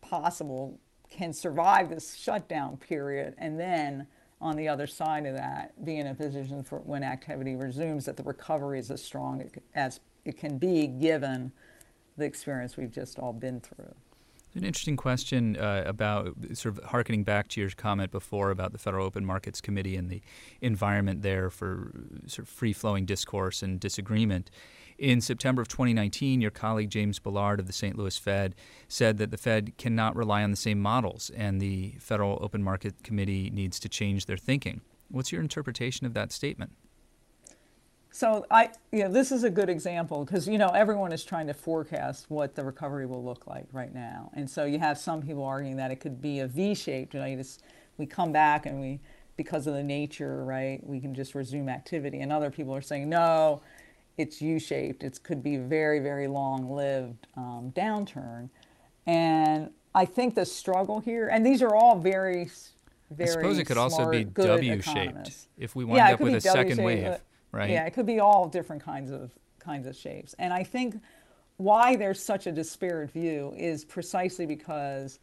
possible, 0.00 0.78
can 1.08 1.32
survive 1.32 1.88
this 1.88 2.14
shutdown 2.14 2.76
period 2.76 3.34
and 3.38 3.58
then 3.58 4.06
on 4.40 4.56
the 4.56 4.68
other 4.68 4.86
side 4.86 5.26
of 5.26 5.34
that, 5.34 5.84
be 5.84 5.96
in 5.96 6.06
a 6.08 6.14
position 6.14 6.62
for 6.62 6.80
when 6.80 7.02
activity 7.02 7.56
resumes 7.56 8.04
that 8.04 8.16
the 8.16 8.22
recovery 8.22 8.78
is 8.78 8.90
as 8.90 9.02
strong 9.02 9.42
as 9.74 10.00
it 10.24 10.36
can 10.36 10.58
be 10.58 10.86
given 10.86 11.52
the 12.16 12.24
experience 12.24 12.76
we've 12.76 12.92
just 12.92 13.18
all 13.18 13.32
been 13.32 13.60
through. 13.60 13.94
An 14.54 14.64
interesting 14.64 14.96
question 14.96 15.56
uh, 15.56 15.84
about 15.86 16.34
sort 16.54 16.78
of 16.78 16.84
harkening 16.84 17.24
back 17.24 17.48
to 17.48 17.60
your 17.60 17.68
comment 17.70 18.10
before 18.10 18.50
about 18.50 18.72
the 18.72 18.78
Federal 18.78 19.06
Open 19.06 19.24
Markets 19.24 19.60
Committee 19.60 19.96
and 19.96 20.08
the 20.08 20.22
environment 20.62 21.20
there 21.20 21.50
for 21.50 21.92
sort 22.26 22.46
of 22.46 22.48
free 22.48 22.72
flowing 22.72 23.04
discourse 23.04 23.62
and 23.62 23.78
disagreement. 23.78 24.50
In 24.98 25.20
September 25.20 25.60
of 25.60 25.68
2019, 25.68 26.40
your 26.40 26.50
colleague 26.50 26.90
James 26.90 27.18
Bullard 27.18 27.60
of 27.60 27.66
the 27.66 27.72
St. 27.72 27.98
Louis 27.98 28.16
Fed 28.16 28.54
said 28.88 29.18
that 29.18 29.30
the 29.30 29.36
Fed 29.36 29.76
cannot 29.76 30.16
rely 30.16 30.42
on 30.42 30.50
the 30.50 30.56
same 30.56 30.80
models 30.80 31.30
and 31.36 31.60
the 31.60 31.94
Federal 31.98 32.38
Open 32.40 32.62
Market 32.62 33.02
Committee 33.02 33.50
needs 33.50 33.78
to 33.80 33.88
change 33.90 34.24
their 34.24 34.38
thinking. 34.38 34.80
What's 35.08 35.32
your 35.32 35.42
interpretation 35.42 36.06
of 36.06 36.14
that 36.14 36.32
statement? 36.32 36.72
So 38.10 38.46
I, 38.50 38.70
you 38.92 39.00
know, 39.00 39.10
this 39.10 39.30
is 39.30 39.44
a 39.44 39.50
good 39.50 39.68
example 39.68 40.24
because 40.24 40.48
you 40.48 40.56
know 40.56 40.68
everyone 40.68 41.12
is 41.12 41.22
trying 41.22 41.46
to 41.48 41.54
forecast 41.54 42.30
what 42.30 42.54
the 42.54 42.64
recovery 42.64 43.04
will 43.04 43.22
look 43.22 43.46
like 43.46 43.66
right 43.72 43.94
now, 43.94 44.30
and 44.32 44.48
so 44.48 44.64
you 44.64 44.78
have 44.78 44.96
some 44.96 45.20
people 45.20 45.44
arguing 45.44 45.76
that 45.76 45.90
it 45.90 45.96
could 45.96 46.22
be 46.22 46.40
a 46.40 46.46
V-shaped. 46.46 47.12
You 47.12 47.20
know, 47.20 47.26
you 47.26 47.36
just 47.36 47.62
we 47.98 48.06
come 48.06 48.32
back 48.32 48.64
and 48.64 48.80
we, 48.80 49.00
because 49.36 49.66
of 49.66 49.74
the 49.74 49.82
nature, 49.82 50.42
right, 50.46 50.80
we 50.82 50.98
can 50.98 51.14
just 51.14 51.34
resume 51.34 51.68
activity, 51.68 52.20
and 52.20 52.32
other 52.32 52.50
people 52.50 52.74
are 52.74 52.80
saying 52.80 53.06
no, 53.06 53.60
it's 54.18 54.40
U-shaped. 54.40 55.02
It 55.02 55.22
could 55.22 55.42
be 55.42 55.56
very 55.56 55.98
very 56.00 56.26
long-lived 56.28 57.26
um, 57.36 57.72
downturn, 57.76 58.48
and 59.06 59.70
I 59.94 60.04
think 60.04 60.34
the 60.34 60.44
struggle 60.44 61.00
here, 61.00 61.28
and 61.28 61.44
these 61.44 61.62
are 61.62 61.74
all 61.74 61.98
very, 61.98 62.50
very. 63.10 63.30
I 63.30 63.32
suppose 63.32 63.58
it 63.58 63.64
could 63.64 63.76
smart, 63.76 63.92
also 63.92 64.10
be 64.10 64.24
W-shaped 64.24 65.48
if 65.58 65.74
we 65.74 65.84
wind 65.84 65.96
yeah, 65.96 66.14
up 66.14 66.20
with 66.20 66.34
a 66.34 66.40
second 66.40 66.82
wave. 66.82 67.16
Right? 67.52 67.70
Yeah, 67.70 67.86
it 67.86 67.94
could 67.94 68.06
be 68.06 68.20
all 68.20 68.48
different 68.48 68.82
kinds 68.82 69.10
of 69.10 69.30
kinds 69.58 69.86
of 69.86 69.96
shapes. 69.96 70.34
And 70.38 70.52
I 70.52 70.62
think 70.62 70.96
why 71.56 71.96
there's 71.96 72.22
such 72.22 72.46
a 72.46 72.52
disparate 72.52 73.10
view 73.10 73.54
is 73.56 73.84
precisely 73.84 74.46
because 74.46 75.18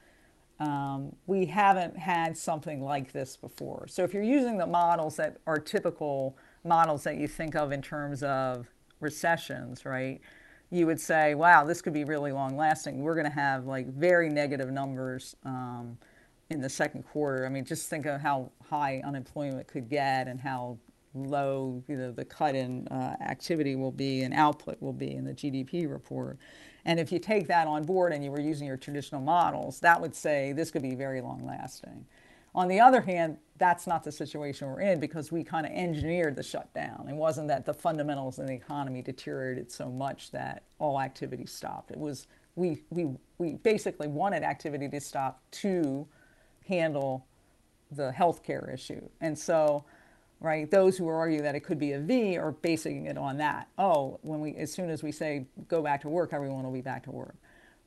um, 0.59 1.15
we 1.27 1.45
haven't 1.45 1.97
had 1.97 2.37
something 2.37 2.81
like 2.83 3.11
this 3.11 3.37
before. 3.37 3.87
So 3.87 4.03
if 4.03 4.13
you're 4.13 4.23
using 4.23 4.57
the 4.57 4.65
models 4.65 5.15
that 5.17 5.37
are 5.45 5.59
typical 5.59 6.37
models 6.63 7.03
that 7.03 7.17
you 7.17 7.27
think 7.27 7.55
of 7.55 7.71
in 7.71 7.81
terms 7.81 8.23
of 8.23 8.67
recessions, 9.03 9.85
right? 9.85 10.21
You 10.69 10.87
would 10.87 10.99
say, 10.99 11.35
wow, 11.35 11.63
this 11.63 11.81
could 11.81 11.93
be 11.93 12.03
really 12.03 12.31
long 12.31 12.57
lasting. 12.57 13.01
We're 13.01 13.15
going 13.15 13.29
to 13.29 13.31
have 13.31 13.65
like 13.65 13.87
very 13.87 14.29
negative 14.29 14.71
numbers 14.71 15.35
um, 15.45 15.97
in 16.49 16.61
the 16.61 16.69
second 16.69 17.03
quarter. 17.03 17.45
I 17.45 17.49
mean, 17.49 17.65
just 17.65 17.89
think 17.89 18.05
of 18.05 18.21
how 18.21 18.51
high 18.67 19.01
unemployment 19.05 19.67
could 19.67 19.89
get 19.89 20.27
and 20.27 20.39
how 20.39 20.77
low 21.13 21.83
you 21.87 21.95
know, 21.95 22.11
the 22.11 22.25
cut 22.25 22.55
in 22.55 22.87
uh, 22.87 23.15
activity 23.21 23.75
will 23.75 23.91
be 23.91 24.23
and 24.23 24.33
output 24.33 24.81
will 24.81 24.93
be 24.93 25.13
in 25.13 25.25
the 25.25 25.33
GDP 25.33 25.89
report. 25.89 26.37
And 26.85 26.99
if 26.99 27.11
you 27.11 27.19
take 27.19 27.47
that 27.47 27.67
on 27.67 27.83
board 27.83 28.13
and 28.13 28.23
you 28.23 28.31
were 28.31 28.41
using 28.41 28.67
your 28.67 28.77
traditional 28.77 29.21
models, 29.21 29.79
that 29.81 30.01
would 30.01 30.15
say 30.15 30.53
this 30.53 30.71
could 30.71 30.81
be 30.81 30.95
very 30.95 31.21
long 31.21 31.45
lasting. 31.45 32.05
On 32.55 32.67
the 32.67 32.79
other 32.79 33.01
hand, 33.01 33.37
that's 33.57 33.87
not 33.87 34.03
the 34.03 34.11
situation 34.11 34.67
we're 34.67 34.81
in 34.81 34.99
because 34.99 35.31
we 35.31 35.43
kind 35.43 35.65
of 35.65 35.71
engineered 35.71 36.35
the 36.35 36.43
shutdown. 36.43 37.07
It 37.09 37.15
wasn't 37.15 37.47
that 37.47 37.65
the 37.65 37.73
fundamentals 37.73 38.39
in 38.39 38.45
the 38.45 38.53
economy 38.53 39.01
deteriorated 39.01 39.71
so 39.71 39.89
much 39.89 40.31
that 40.31 40.63
all 40.79 40.99
activity 40.99 41.45
stopped. 41.45 41.91
It 41.91 41.97
was 41.97 42.27
we 42.55 42.83
we 42.89 43.07
we 43.37 43.53
basically 43.53 44.07
wanted 44.07 44.43
activity 44.43 44.87
to 44.89 44.99
stop 44.99 45.41
to 45.51 46.07
handle 46.67 47.25
the 47.91 48.11
healthcare 48.11 48.73
issue. 48.73 49.01
And 49.21 49.37
so 49.37 49.85
right? 50.43 50.69
Those 50.69 50.97
who 50.97 51.07
argue 51.07 51.41
that 51.41 51.55
it 51.55 51.61
could 51.61 51.79
be 51.79 51.93
a 51.93 51.99
V 51.99 52.37
are 52.37 52.51
basing 52.51 53.05
it 53.05 53.17
on 53.17 53.37
that. 53.37 53.69
Oh, 53.77 54.19
when 54.23 54.41
we, 54.41 54.55
as 54.57 54.71
soon 54.71 54.89
as 54.89 55.01
we 55.01 55.11
say 55.11 55.47
go 55.69 55.81
back 55.81 56.01
to 56.01 56.09
work, 56.09 56.33
everyone 56.33 56.63
will 56.63 56.71
be 56.71 56.81
back 56.81 57.03
to 57.03 57.11
work. 57.11 57.35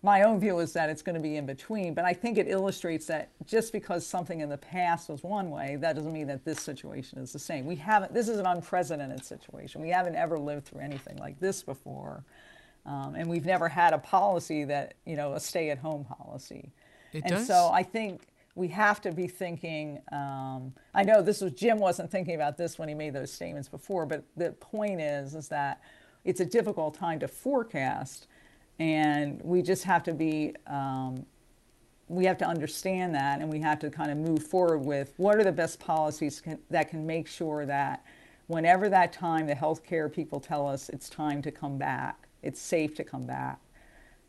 My 0.02 0.22
own 0.22 0.38
view 0.38 0.58
is 0.60 0.72
that 0.74 0.88
it's 0.88 1.02
going 1.02 1.14
to 1.14 1.20
be 1.20 1.36
in 1.36 1.46
between, 1.46 1.94
but 1.94 2.04
I 2.04 2.12
think 2.12 2.38
it 2.38 2.46
illustrates 2.48 3.06
that 3.06 3.30
just 3.46 3.72
because 3.72 4.06
something 4.06 4.40
in 4.40 4.48
the 4.48 4.58
past 4.58 5.08
was 5.08 5.22
one 5.22 5.50
way, 5.50 5.76
that 5.80 5.96
doesn't 5.96 6.12
mean 6.12 6.26
that 6.28 6.44
this 6.44 6.60
situation 6.60 7.18
is 7.18 7.32
the 7.32 7.38
same. 7.38 7.66
We 7.66 7.76
haven't, 7.76 8.14
this 8.14 8.28
is 8.28 8.38
an 8.38 8.46
unprecedented 8.46 9.24
situation. 9.24 9.80
We 9.80 9.88
haven't 9.88 10.14
ever 10.14 10.38
lived 10.38 10.66
through 10.66 10.80
anything 10.80 11.16
like 11.16 11.40
this 11.40 11.62
before. 11.62 12.24
Um, 12.84 13.16
and 13.16 13.28
we've 13.28 13.46
never 13.46 13.68
had 13.68 13.94
a 13.94 13.98
policy 13.98 14.64
that, 14.64 14.94
you 15.06 15.16
know, 15.16 15.32
a 15.32 15.40
stay 15.40 15.70
at 15.70 15.78
home 15.78 16.04
policy. 16.04 16.70
It 17.12 17.24
and 17.24 17.32
does. 17.32 17.46
so 17.46 17.70
I 17.72 17.82
think 17.82 18.28
we 18.54 18.68
have 18.68 19.00
to 19.02 19.12
be 19.12 19.26
thinking. 19.26 20.00
Um, 20.12 20.72
I 20.94 21.02
know 21.02 21.22
this 21.22 21.40
was 21.40 21.52
Jim 21.52 21.78
wasn't 21.78 22.10
thinking 22.10 22.34
about 22.34 22.56
this 22.56 22.78
when 22.78 22.88
he 22.88 22.94
made 22.94 23.12
those 23.12 23.32
statements 23.32 23.68
before, 23.68 24.06
but 24.06 24.24
the 24.36 24.52
point 24.52 25.00
is 25.00 25.34
is 25.34 25.48
that 25.48 25.80
it's 26.24 26.40
a 26.40 26.44
difficult 26.44 26.94
time 26.94 27.20
to 27.20 27.28
forecast, 27.28 28.26
and 28.78 29.40
we 29.42 29.62
just 29.62 29.84
have 29.84 30.02
to 30.04 30.12
be. 30.12 30.54
Um, 30.66 31.24
we 32.08 32.24
have 32.24 32.38
to 32.38 32.46
understand 32.46 33.16
that, 33.16 33.40
and 33.40 33.50
we 33.50 33.58
have 33.58 33.80
to 33.80 33.90
kind 33.90 34.12
of 34.12 34.16
move 34.16 34.46
forward 34.46 34.78
with 34.78 35.12
what 35.16 35.36
are 35.36 35.42
the 35.42 35.50
best 35.50 35.80
policies 35.80 36.40
can, 36.40 36.56
that 36.70 36.88
can 36.88 37.04
make 37.04 37.26
sure 37.26 37.66
that 37.66 38.04
whenever 38.46 38.88
that 38.88 39.12
time 39.12 39.48
the 39.48 39.54
healthcare 39.54 40.12
people 40.12 40.38
tell 40.38 40.68
us 40.68 40.88
it's 40.90 41.08
time 41.08 41.42
to 41.42 41.50
come 41.50 41.78
back, 41.78 42.28
it's 42.44 42.60
safe 42.60 42.94
to 42.94 43.02
come 43.02 43.26
back 43.26 43.58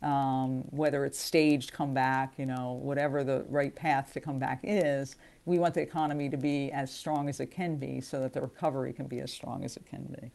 um, 0.02 0.62
whether 0.70 1.04
it's 1.04 1.18
staged 1.18 1.72
come 1.72 1.92
back, 1.92 2.34
you 2.38 2.46
know, 2.46 2.78
whatever 2.82 3.24
the 3.24 3.44
right 3.48 3.74
path 3.74 4.12
to 4.12 4.20
come 4.20 4.38
back 4.38 4.60
is, 4.62 5.16
we 5.44 5.58
want 5.58 5.74
the 5.74 5.80
economy 5.80 6.28
to 6.28 6.36
be 6.36 6.70
as 6.72 6.92
strong 6.92 7.28
as 7.28 7.40
it 7.40 7.50
can 7.50 7.76
be 7.76 8.00
so 8.00 8.20
that 8.20 8.32
the 8.32 8.40
recovery 8.40 8.92
can 8.92 9.06
be 9.06 9.20
as 9.20 9.32
strong 9.32 9.64
as 9.64 9.76
it 9.76 9.86
can 9.86 10.04
be. 10.20 10.30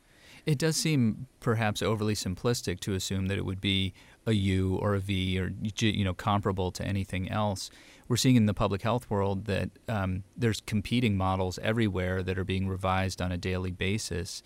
It 0.45 0.57
does 0.57 0.75
seem 0.75 1.27
perhaps 1.39 1.81
overly 1.81 2.15
simplistic 2.15 2.79
to 2.81 2.93
assume 2.93 3.27
that 3.27 3.37
it 3.37 3.45
would 3.45 3.61
be 3.61 3.93
a 4.25 4.33
U 4.33 4.77
or 4.81 4.95
a 4.95 4.99
V 4.99 5.39
or 5.39 5.51
you 5.79 6.03
know 6.03 6.13
comparable 6.13 6.71
to 6.71 6.85
anything 6.85 7.29
else. 7.29 7.69
We're 8.07 8.17
seeing 8.17 8.35
in 8.35 8.45
the 8.45 8.53
public 8.53 8.81
health 8.81 9.09
world 9.09 9.45
that 9.45 9.69
um, 9.87 10.23
there's 10.35 10.61
competing 10.61 11.15
models 11.15 11.59
everywhere 11.61 12.21
that 12.23 12.37
are 12.37 12.43
being 12.43 12.67
revised 12.67 13.21
on 13.21 13.31
a 13.31 13.37
daily 13.37 13.71
basis. 13.71 14.43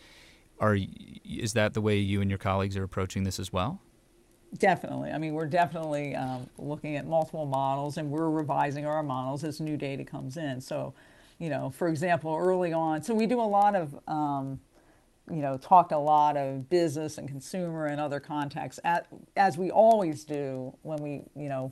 Are 0.59 0.77
is 1.25 1.53
that 1.53 1.73
the 1.73 1.81
way 1.81 1.97
you 1.97 2.21
and 2.21 2.29
your 2.29 2.39
colleagues 2.39 2.77
are 2.77 2.83
approaching 2.83 3.23
this 3.23 3.39
as 3.39 3.51
well? 3.51 3.81
Definitely. 4.57 5.11
I 5.11 5.17
mean, 5.17 5.33
we're 5.33 5.47
definitely 5.47 6.15
um, 6.15 6.49
looking 6.57 6.95
at 6.95 7.05
multiple 7.05 7.45
models 7.45 7.97
and 7.97 8.09
we're 8.09 8.29
revising 8.29 8.85
our 8.85 9.03
models 9.03 9.43
as 9.43 9.59
new 9.59 9.77
data 9.77 10.05
comes 10.05 10.37
in. 10.37 10.61
So, 10.61 10.93
you 11.37 11.49
know, 11.49 11.69
for 11.69 11.89
example, 11.89 12.35
early 12.35 12.71
on, 12.71 13.03
so 13.03 13.13
we 13.13 13.25
do 13.25 13.41
a 13.41 13.43
lot 13.43 13.75
of, 13.75 13.99
um, 14.07 14.59
you 15.29 15.41
know, 15.41 15.57
talked 15.57 15.91
a 15.91 15.97
lot 15.97 16.37
of 16.37 16.69
business 16.69 17.17
and 17.17 17.27
consumer 17.27 17.87
and 17.87 17.99
other 17.99 18.19
contexts, 18.19 18.79
at, 18.83 19.07
as 19.35 19.57
we 19.57 19.71
always 19.71 20.23
do 20.23 20.73
when 20.83 21.01
we, 21.01 21.23
you 21.35 21.49
know, 21.49 21.71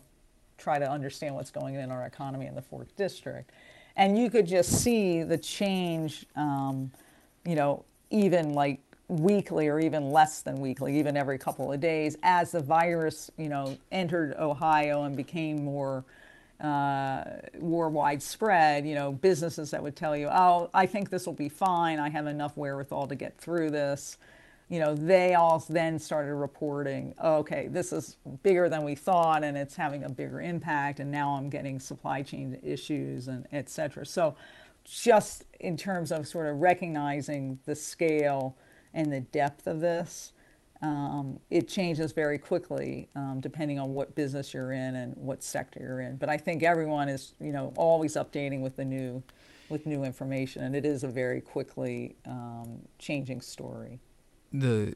try 0.58 0.80
to 0.80 0.90
understand 0.90 1.36
what's 1.36 1.52
going 1.52 1.78
on 1.78 1.84
in 1.84 1.92
our 1.92 2.06
economy 2.06 2.48
in 2.48 2.56
the 2.56 2.62
fourth 2.62 2.96
district. 2.96 3.52
And 3.96 4.18
you 4.18 4.30
could 4.30 4.46
just 4.46 4.72
see 4.72 5.24
the 5.24 5.38
change, 5.38 6.26
um, 6.36 6.92
you 7.46 7.56
know, 7.56 7.86
even 8.10 8.54
like 8.54 8.82
weekly 9.08 9.68
or 9.68 9.80
even 9.80 10.12
less 10.12 10.42
than 10.42 10.60
weekly, 10.60 10.98
even 10.98 11.16
every 11.16 11.38
couple 11.38 11.72
of 11.72 11.80
days, 11.80 12.18
as 12.24 12.52
the 12.52 12.60
virus, 12.60 13.30
you 13.38 13.50
know, 13.50 13.78
entered 13.92 14.36
Ohio 14.38 15.04
and 15.04 15.16
became 15.16 15.64
more 15.64 16.04
uh, 16.62 17.24
more 17.60 17.90
widespread. 17.90 18.86
You 18.88 18.96
know, 18.96 19.12
businesses 19.12 19.72
that 19.72 19.82
would 19.84 19.96
tell 19.96 20.16
you, 20.16 20.30
"Oh, 20.32 20.70
I 20.74 20.86
think 20.86 21.10
this 21.10 21.26
will 21.26 21.34
be 21.34 21.50
fine. 21.50 22.00
I 22.00 22.10
have 22.10 22.28
enough 22.28 22.56
wherewithal 22.58 23.08
to 23.08 23.16
get 23.16 23.38
through 23.38 23.72
this." 23.72 24.18
You 24.68 24.80
know, 24.80 24.96
they 24.96 25.36
all 25.36 25.64
then 25.70 26.00
started 26.00 26.34
reporting, 26.34 27.14
oh, 27.20 27.36
"Okay, 27.38 27.68
this 27.68 27.94
is 27.94 28.18
bigger 28.42 28.68
than 28.68 28.84
we 28.84 28.96
thought, 28.96 29.44
and 29.44 29.56
it's 29.56 29.76
having 29.76 30.04
a 30.04 30.10
bigger 30.10 30.42
impact." 30.42 31.00
And 31.00 31.12
now 31.12 31.36
I'm 31.36 31.50
getting 31.50 31.80
supply 31.80 32.24
chain 32.24 32.60
issues 32.64 33.28
and 33.28 33.48
et 33.52 33.70
cetera. 33.70 34.06
So, 34.06 34.36
just 34.84 35.46
in 35.60 35.78
terms 35.78 36.12
of 36.12 36.28
sort 36.28 36.48
of 36.48 36.62
recognizing 36.62 37.60
the 37.66 37.76
scale 37.76 38.56
and 38.94 39.12
the 39.12 39.20
depth 39.20 39.68
of 39.68 39.82
this, 39.82 40.32
um, 40.86 41.40
it 41.50 41.68
changes 41.68 42.12
very 42.12 42.38
quickly 42.38 43.10
um, 43.16 43.40
depending 43.40 43.80
on 43.80 43.94
what 43.94 44.14
business 44.14 44.54
you're 44.54 44.72
in 44.72 44.96
and 44.96 45.16
what 45.18 45.44
sector 45.44 45.80
you're 45.82 46.02
in. 46.02 46.18
But 46.18 46.30
I 46.30 46.38
think 46.38 46.62
everyone 46.62 47.10
is, 47.10 47.34
you 47.40 47.52
know, 47.52 47.74
always 47.76 48.14
updating 48.14 48.62
with 48.62 48.76
the 48.76 48.86
new, 48.86 49.24
with 49.70 49.88
new 49.88 50.04
information, 50.04 50.64
and 50.64 50.76
it 50.76 50.86
is 50.86 51.04
a 51.04 51.08
very 51.08 51.42
quickly 51.42 52.16
um, 52.28 52.82
changing 53.00 53.42
story. 53.42 54.00
The 54.54 54.94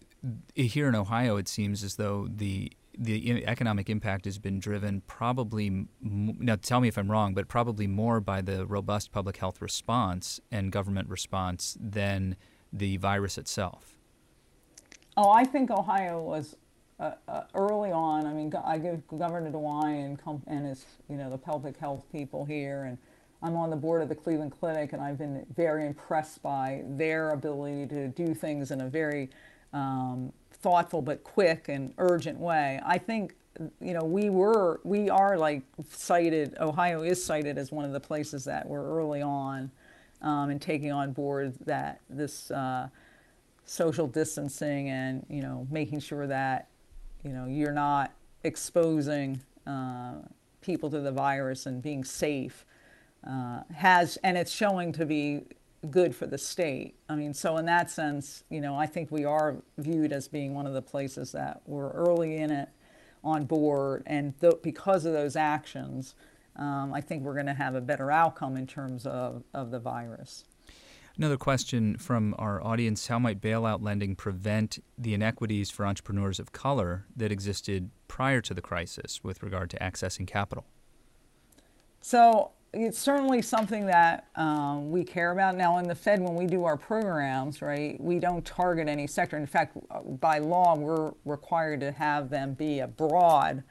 here 0.53 0.87
in 0.87 0.95
Ohio, 0.95 1.37
it 1.37 1.47
seems 1.47 1.83
as 1.83 1.95
though 1.95 2.27
the 2.29 2.71
the 2.97 3.45
economic 3.45 3.89
impact 3.89 4.25
has 4.25 4.37
been 4.37 4.59
driven 4.59 5.01
probably 5.07 5.87
now 6.01 6.57
tell 6.61 6.81
me 6.81 6.89
if 6.89 6.97
i'm 6.97 7.09
wrong 7.09 7.33
but 7.33 7.47
probably 7.47 7.87
more 7.87 8.19
by 8.19 8.41
the 8.41 8.65
robust 8.65 9.13
public 9.13 9.37
health 9.37 9.61
response 9.61 10.41
and 10.51 10.69
government 10.69 11.07
response 11.07 11.77
than 11.79 12.35
the 12.73 12.97
virus 12.97 13.37
itself? 13.37 13.98
Oh, 15.21 15.31
I 15.31 15.43
think 15.43 15.69
Ohio 15.69 16.21
was 16.21 16.55
uh, 16.97 17.11
uh, 17.27 17.43
early 17.53 17.91
on. 17.91 18.25
I 18.25 18.31
mean, 18.31 18.53
I 18.63 18.77
give 18.77 19.05
Governor 19.09 19.51
DeWine 19.51 20.17
and, 20.25 20.41
and 20.47 20.65
his, 20.65 20.85
you 21.09 21.17
know, 21.17 21.29
the 21.29 21.37
public 21.37 21.77
health 21.77 22.05
people 22.09 22.45
here, 22.45 22.85
and 22.85 22.97
I'm 23.43 23.57
on 23.57 23.69
the 23.69 23.75
board 23.75 24.01
of 24.01 24.07
the 24.07 24.15
Cleveland 24.15 24.53
Clinic, 24.57 24.93
and 24.93 25.01
I've 25.01 25.17
been 25.17 25.45
very 25.57 25.85
impressed 25.85 26.41
by 26.41 26.83
their 26.87 27.31
ability 27.31 27.87
to 27.87 28.07
do 28.07 28.33
things 28.33 28.71
in 28.71 28.79
a 28.79 28.87
very 28.87 29.29
um, 29.73 30.31
thoughtful 30.53 31.01
but 31.01 31.21
quick 31.25 31.67
and 31.67 31.93
urgent 31.97 32.39
way. 32.39 32.79
I 32.85 32.97
think 32.97 33.35
you 33.81 33.93
know 33.93 34.05
we 34.05 34.29
were 34.29 34.79
we 34.85 35.09
are 35.09 35.37
like 35.37 35.63
cited 35.89 36.55
ohio 36.61 37.01
is 37.01 37.21
cited 37.21 37.57
as 37.57 37.73
one 37.73 37.83
of 37.83 37.91
the 37.91 37.99
places 37.99 38.45
that 38.45 38.65
were 38.65 38.95
early 38.95 39.21
on 39.21 39.69
um, 40.21 40.57
taking 40.59 40.93
on 40.93 41.11
board 41.11 41.53
that 41.65 41.99
this 42.09 42.51
uh, 42.51 42.87
social 43.69 44.07
distancing 44.07 44.89
and 44.89 45.23
you 45.29 45.43
know 45.43 45.67
making 45.69 45.99
sure 45.99 46.25
that 46.25 46.69
you 47.23 47.31
know 47.31 47.45
you're 47.45 47.71
not 47.71 48.11
exposing 48.43 49.39
uh, 49.67 50.13
people 50.61 50.89
to 50.89 50.99
the 50.99 51.11
virus 51.11 51.67
and 51.67 51.81
being 51.81 52.03
safe 52.03 52.65
uh, 53.29 53.61
has 53.75 54.17
and 54.23 54.37
it's 54.37 54.51
showing 54.51 54.91
to 54.91 55.05
be 55.05 55.41
good 55.91 56.13
for 56.13 56.27
the 56.27 56.37
state. 56.37 56.95
I 57.07 57.15
mean, 57.15 57.33
so 57.33 57.55
in 57.57 57.65
that 57.67 57.89
sense, 57.89 58.43
you 58.49 58.59
know, 58.59 58.75
I 58.75 58.85
think 58.85 59.11
we 59.11 59.23
are 59.23 59.55
viewed 59.77 60.11
as 60.11 60.27
being 60.27 60.53
one 60.53 60.67
of 60.67 60.73
the 60.73 60.81
places 60.81 61.31
that 61.31 61.61
were 61.65 61.91
early 61.91 62.37
in 62.37 62.51
it 62.51 62.69
on 63.23 63.45
board, 63.45 64.03
and 64.05 64.37
th- 64.41 64.61
because 64.61 65.05
of 65.05 65.13
those 65.13 65.35
actions, 65.35 66.15
um, 66.55 66.93
I 66.93 66.99
think 66.99 67.23
we're 67.23 67.33
going 67.33 67.45
to 67.45 67.53
have 67.53 67.75
a 67.75 67.81
better 67.81 68.11
outcome 68.11 68.57
in 68.57 68.67
terms 68.67 69.05
of, 69.05 69.43
of 69.53 69.71
the 69.71 69.79
virus. 69.79 70.43
Another 71.19 71.35
question 71.35 71.97
from 71.97 72.33
our 72.39 72.63
audience 72.63 73.07
How 73.07 73.19
might 73.19 73.41
bailout 73.41 73.83
lending 73.83 74.15
prevent 74.15 74.81
the 74.97 75.13
inequities 75.13 75.69
for 75.69 75.85
entrepreneurs 75.85 76.39
of 76.39 76.53
color 76.53 77.07
that 77.13 77.29
existed 77.29 77.91
prior 78.07 78.39
to 78.39 78.53
the 78.53 78.61
crisis 78.61 79.21
with 79.21 79.43
regard 79.43 79.69
to 79.71 79.79
accessing 79.79 80.25
capital? 80.25 80.65
So, 81.99 82.51
it's 82.71 82.97
certainly 82.97 83.41
something 83.41 83.87
that 83.87 84.29
um, 84.37 84.91
we 84.91 85.03
care 85.03 85.31
about. 85.31 85.57
Now, 85.57 85.79
in 85.79 85.89
the 85.89 85.95
Fed, 85.95 86.21
when 86.21 86.35
we 86.35 86.45
do 86.45 86.63
our 86.63 86.77
programs, 86.77 87.61
right, 87.61 87.99
we 87.99 88.19
don't 88.19 88.45
target 88.45 88.87
any 88.87 89.05
sector. 89.05 89.35
In 89.35 89.45
fact, 89.45 89.77
by 90.21 90.37
law, 90.37 90.77
we're 90.77 91.11
required 91.25 91.81
to 91.81 91.91
have 91.91 92.29
them 92.29 92.53
be 92.53 92.79
a 92.79 92.87
broad 92.87 93.61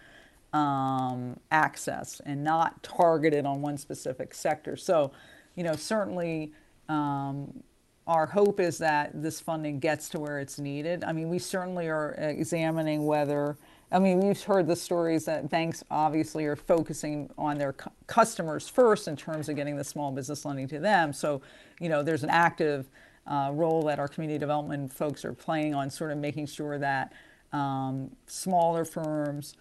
um, 0.52 1.40
access 1.50 2.20
and 2.26 2.44
not 2.44 2.82
targeted 2.82 3.46
on 3.46 3.62
one 3.62 3.78
specific 3.78 4.34
sector. 4.34 4.76
So, 4.76 5.12
you 5.54 5.62
know, 5.62 5.76
certainly 5.76 6.52
um, 6.88 7.62
our 8.06 8.26
hope 8.26 8.60
is 8.60 8.78
that 8.78 9.10
this 9.14 9.40
funding 9.40 9.78
gets 9.78 10.08
to 10.10 10.20
where 10.20 10.38
it's 10.38 10.58
needed. 10.58 11.04
I 11.04 11.12
mean, 11.12 11.28
we 11.28 11.38
certainly 11.38 11.88
are 11.88 12.14
examining 12.18 13.04
whether 13.04 13.56
I 13.90 13.98
mean, 13.98 14.20
we've 14.20 14.40
heard 14.42 14.66
the 14.66 14.76
stories 14.76 15.24
that 15.24 15.48
banks 15.48 15.82
obviously 15.90 16.44
are 16.44 16.56
focusing 16.56 17.30
on 17.38 17.56
their 17.56 17.72
cu- 17.72 17.90
customers 18.06 18.68
first 18.68 19.08
in 19.08 19.16
terms 19.16 19.48
of 19.48 19.56
getting 19.56 19.76
the 19.76 19.84
small 19.84 20.12
business 20.12 20.44
lending 20.44 20.68
to 20.68 20.78
them. 20.78 21.12
So, 21.12 21.40
you 21.80 21.88
know, 21.88 22.02
there's 22.02 22.22
an 22.22 22.28
active 22.28 22.90
uh, 23.26 23.50
role 23.54 23.82
that 23.84 23.98
our 23.98 24.08
community 24.08 24.38
development 24.38 24.92
folks 24.92 25.24
are 25.24 25.32
playing 25.32 25.74
on 25.74 25.88
sort 25.88 26.10
of 26.10 26.18
making 26.18 26.46
sure 26.46 26.78
that 26.78 27.14
um, 27.52 28.10
smaller 28.26 28.84
firms, 28.84 29.56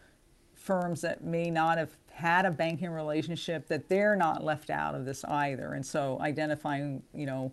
firms 0.56 1.00
that 1.02 1.24
may 1.24 1.50
not 1.50 1.78
have 1.78 1.96
had 2.18 2.46
a 2.46 2.52
banking 2.52 2.90
relationship, 2.90 3.68
that 3.68 3.90
they're 3.90 4.16
not 4.16 4.44
left 4.44 4.70
out 4.70 4.96
of 4.96 5.06
this 5.06 5.24
either. 5.26 5.74
And 5.74 5.86
so, 5.86 6.18
identifying, 6.20 7.04
you 7.14 7.26
know, 7.26 7.52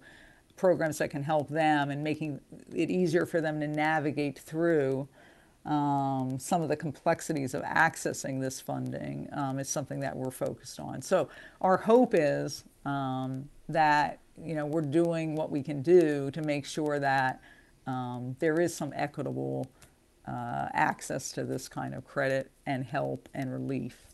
programs 0.56 0.98
that 0.98 1.10
can 1.10 1.22
help 1.22 1.48
them 1.48 1.90
and 1.90 2.02
making 2.02 2.40
it 2.74 2.90
easier 2.90 3.26
for 3.26 3.40
them 3.40 3.60
to 3.60 3.66
navigate 3.66 4.38
through 4.38 5.08
um, 5.66 6.38
some 6.38 6.62
of 6.62 6.68
the 6.68 6.76
complexities 6.76 7.54
of 7.54 7.62
accessing 7.62 8.40
this 8.40 8.60
funding 8.60 9.28
um, 9.32 9.58
is 9.58 9.68
something 9.68 10.00
that 10.00 10.14
we're 10.14 10.30
focused 10.30 10.78
on. 10.78 11.00
So 11.00 11.28
our 11.60 11.76
hope 11.76 12.14
is 12.14 12.64
um, 12.84 13.48
that 13.68 14.20
you 14.42 14.54
know 14.54 14.66
we're 14.66 14.82
doing 14.82 15.36
what 15.36 15.50
we 15.50 15.62
can 15.62 15.80
do 15.80 16.30
to 16.32 16.42
make 16.42 16.66
sure 16.66 16.98
that 16.98 17.40
um, 17.86 18.36
there 18.40 18.60
is 18.60 18.74
some 18.74 18.92
equitable 18.94 19.66
uh, 20.26 20.68
access 20.72 21.32
to 21.32 21.44
this 21.44 21.68
kind 21.68 21.94
of 21.94 22.04
credit 22.04 22.50
and 22.66 22.84
help 22.84 23.28
and 23.34 23.52
relief. 23.52 24.13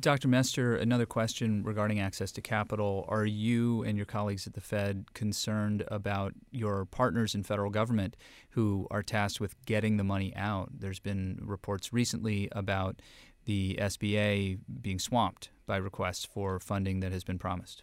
Dr. 0.00 0.28
Mester, 0.28 0.76
another 0.76 1.04
question 1.04 1.62
regarding 1.62 2.00
access 2.00 2.32
to 2.32 2.40
capital. 2.40 3.04
Are 3.08 3.26
you 3.26 3.82
and 3.82 3.98
your 3.98 4.06
colleagues 4.06 4.46
at 4.46 4.54
the 4.54 4.60
Fed 4.62 5.12
concerned 5.12 5.84
about 5.88 6.32
your 6.50 6.86
partners 6.86 7.34
in 7.34 7.42
federal 7.42 7.70
government 7.70 8.16
who 8.50 8.86
are 8.90 9.02
tasked 9.02 9.40
with 9.40 9.62
getting 9.66 9.98
the 9.98 10.04
money 10.04 10.34
out? 10.36 10.70
There's 10.78 11.00
been 11.00 11.38
reports 11.42 11.92
recently 11.92 12.48
about 12.52 13.02
the 13.44 13.78
SBA 13.78 14.58
being 14.80 14.98
swamped 14.98 15.50
by 15.66 15.76
requests 15.76 16.24
for 16.24 16.58
funding 16.60 17.00
that 17.00 17.12
has 17.12 17.22
been 17.22 17.38
promised. 17.38 17.82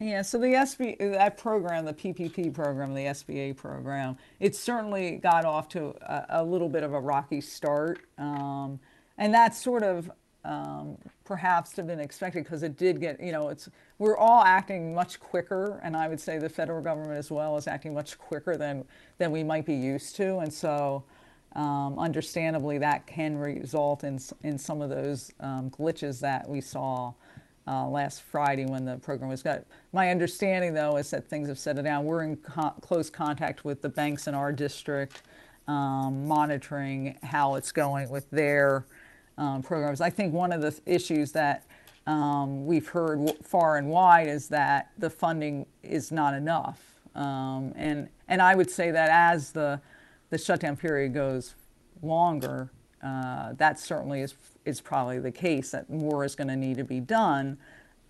Yeah, 0.00 0.22
so 0.22 0.38
the 0.38 0.48
SB 0.48 0.98
that 0.98 1.38
program, 1.38 1.84
the 1.84 1.94
PPP 1.94 2.52
program, 2.52 2.92
the 2.92 3.04
SBA 3.06 3.56
program, 3.56 4.16
it 4.40 4.56
certainly 4.56 5.18
got 5.18 5.44
off 5.44 5.68
to 5.68 5.94
a, 6.02 6.26
a 6.40 6.44
little 6.44 6.68
bit 6.68 6.82
of 6.82 6.92
a 6.92 7.00
rocky 7.00 7.40
start, 7.40 8.00
um, 8.18 8.80
and 9.16 9.32
that's 9.32 9.62
sort 9.62 9.84
of 9.84 10.10
um, 10.44 10.98
perhaps 11.24 11.70
to 11.70 11.76
have 11.76 11.86
been 11.86 12.00
expected 12.00 12.44
because 12.44 12.62
it 12.62 12.76
did 12.76 13.00
get, 13.00 13.20
you 13.20 13.32
know, 13.32 13.48
it's 13.48 13.68
we're 13.98 14.16
all 14.16 14.42
acting 14.42 14.94
much 14.94 15.20
quicker, 15.20 15.80
and 15.82 15.96
I 15.96 16.08
would 16.08 16.20
say 16.20 16.38
the 16.38 16.48
federal 16.48 16.82
government 16.82 17.16
as 17.16 17.30
well 17.30 17.56
is 17.56 17.66
acting 17.66 17.94
much 17.94 18.18
quicker 18.18 18.56
than 18.56 18.84
than 19.18 19.30
we 19.30 19.42
might 19.42 19.66
be 19.66 19.74
used 19.74 20.16
to, 20.16 20.38
and 20.38 20.52
so. 20.52 21.04
Um, 21.56 22.00
understandably, 22.00 22.78
that 22.78 23.06
can 23.06 23.38
result 23.38 24.02
in 24.02 24.18
in 24.42 24.58
some 24.58 24.82
of 24.82 24.90
those 24.90 25.32
um, 25.38 25.70
glitches 25.70 26.18
that 26.18 26.48
we 26.48 26.60
saw 26.60 27.12
uh, 27.66 27.86
last 27.88 28.22
Friday 28.22 28.66
when 28.66 28.84
the 28.84 28.96
program 28.98 29.30
was 29.30 29.42
got. 29.42 29.64
My 29.92 30.10
understanding, 30.10 30.74
though, 30.74 30.96
is 30.96 31.10
that 31.10 31.28
things 31.28 31.48
have 31.48 31.58
settled 31.58 31.84
down. 31.84 32.04
We're 32.04 32.22
in 32.22 32.36
co- 32.36 32.74
close 32.80 33.10
contact 33.10 33.64
with 33.64 33.82
the 33.82 33.88
banks 33.88 34.26
in 34.26 34.34
our 34.34 34.52
district, 34.52 35.22
um, 35.66 36.26
monitoring 36.26 37.18
how 37.22 37.54
it's 37.54 37.72
going 37.72 38.10
with 38.10 38.28
their 38.30 38.84
um, 39.38 39.62
programs. 39.62 40.00
I 40.00 40.10
think 40.10 40.32
one 40.32 40.52
of 40.52 40.62
the 40.62 40.78
issues 40.86 41.32
that 41.32 41.64
um, 42.06 42.66
we've 42.66 42.88
heard 42.88 43.30
far 43.42 43.76
and 43.76 43.88
wide 43.88 44.28
is 44.28 44.48
that 44.48 44.90
the 44.98 45.10
funding 45.10 45.66
is 45.82 46.12
not 46.12 46.34
enough. 46.34 46.80
Um, 47.14 47.72
and, 47.76 48.08
and 48.28 48.42
I 48.42 48.54
would 48.54 48.70
say 48.70 48.90
that 48.90 49.08
as 49.10 49.52
the, 49.52 49.80
the 50.30 50.38
shutdown 50.38 50.76
period 50.76 51.14
goes 51.14 51.54
longer, 52.02 52.70
uh, 53.02 53.52
that 53.54 53.78
certainly 53.78 54.20
is, 54.20 54.34
is 54.64 54.80
probably 54.80 55.18
the 55.18 55.30
case, 55.30 55.70
that 55.70 55.88
more 55.90 56.24
is 56.24 56.34
going 56.34 56.48
to 56.48 56.56
need 56.56 56.76
to 56.78 56.84
be 56.84 57.00
done 57.00 57.58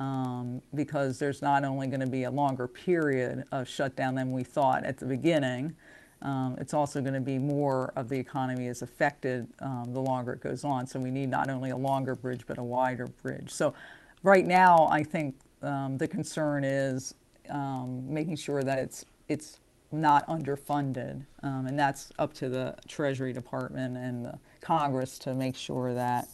um, 0.00 0.60
because 0.74 1.18
there's 1.18 1.42
not 1.42 1.64
only 1.64 1.86
going 1.86 2.00
to 2.00 2.06
be 2.06 2.24
a 2.24 2.30
longer 2.30 2.66
period 2.66 3.44
of 3.52 3.68
shutdown 3.68 4.14
than 4.14 4.32
we 4.32 4.42
thought 4.42 4.84
at 4.84 4.98
the 4.98 5.06
beginning, 5.06 5.74
um, 6.24 6.56
it's 6.58 6.72
also 6.72 7.00
going 7.02 7.14
to 7.14 7.20
be 7.20 7.38
more 7.38 7.92
of 7.96 8.08
the 8.08 8.18
economy 8.18 8.66
is 8.66 8.80
affected 8.80 9.46
um, 9.60 9.92
the 9.92 10.00
longer 10.00 10.32
it 10.32 10.40
goes 10.40 10.64
on. 10.64 10.86
So 10.86 10.98
we 10.98 11.10
need 11.10 11.28
not 11.28 11.50
only 11.50 11.70
a 11.70 11.76
longer 11.76 12.14
bridge, 12.14 12.44
but 12.46 12.58
a 12.58 12.62
wider 12.62 13.06
bridge. 13.06 13.50
So 13.50 13.74
right 14.22 14.46
now, 14.46 14.88
I 14.90 15.02
think 15.02 15.36
um, 15.62 15.98
the 15.98 16.08
concern 16.08 16.64
is 16.64 17.14
um, 17.50 18.02
making 18.12 18.36
sure 18.36 18.62
that 18.62 18.78
it's, 18.78 19.04
it's 19.28 19.60
not 19.92 20.26
underfunded. 20.26 21.26
Um, 21.42 21.66
and 21.66 21.78
that's 21.78 22.10
up 22.18 22.32
to 22.34 22.48
the 22.48 22.74
Treasury 22.88 23.34
Department 23.34 23.98
and 23.98 24.24
the 24.24 24.38
Congress 24.62 25.18
to 25.20 25.34
make 25.34 25.56
sure 25.56 25.92
that 25.92 26.26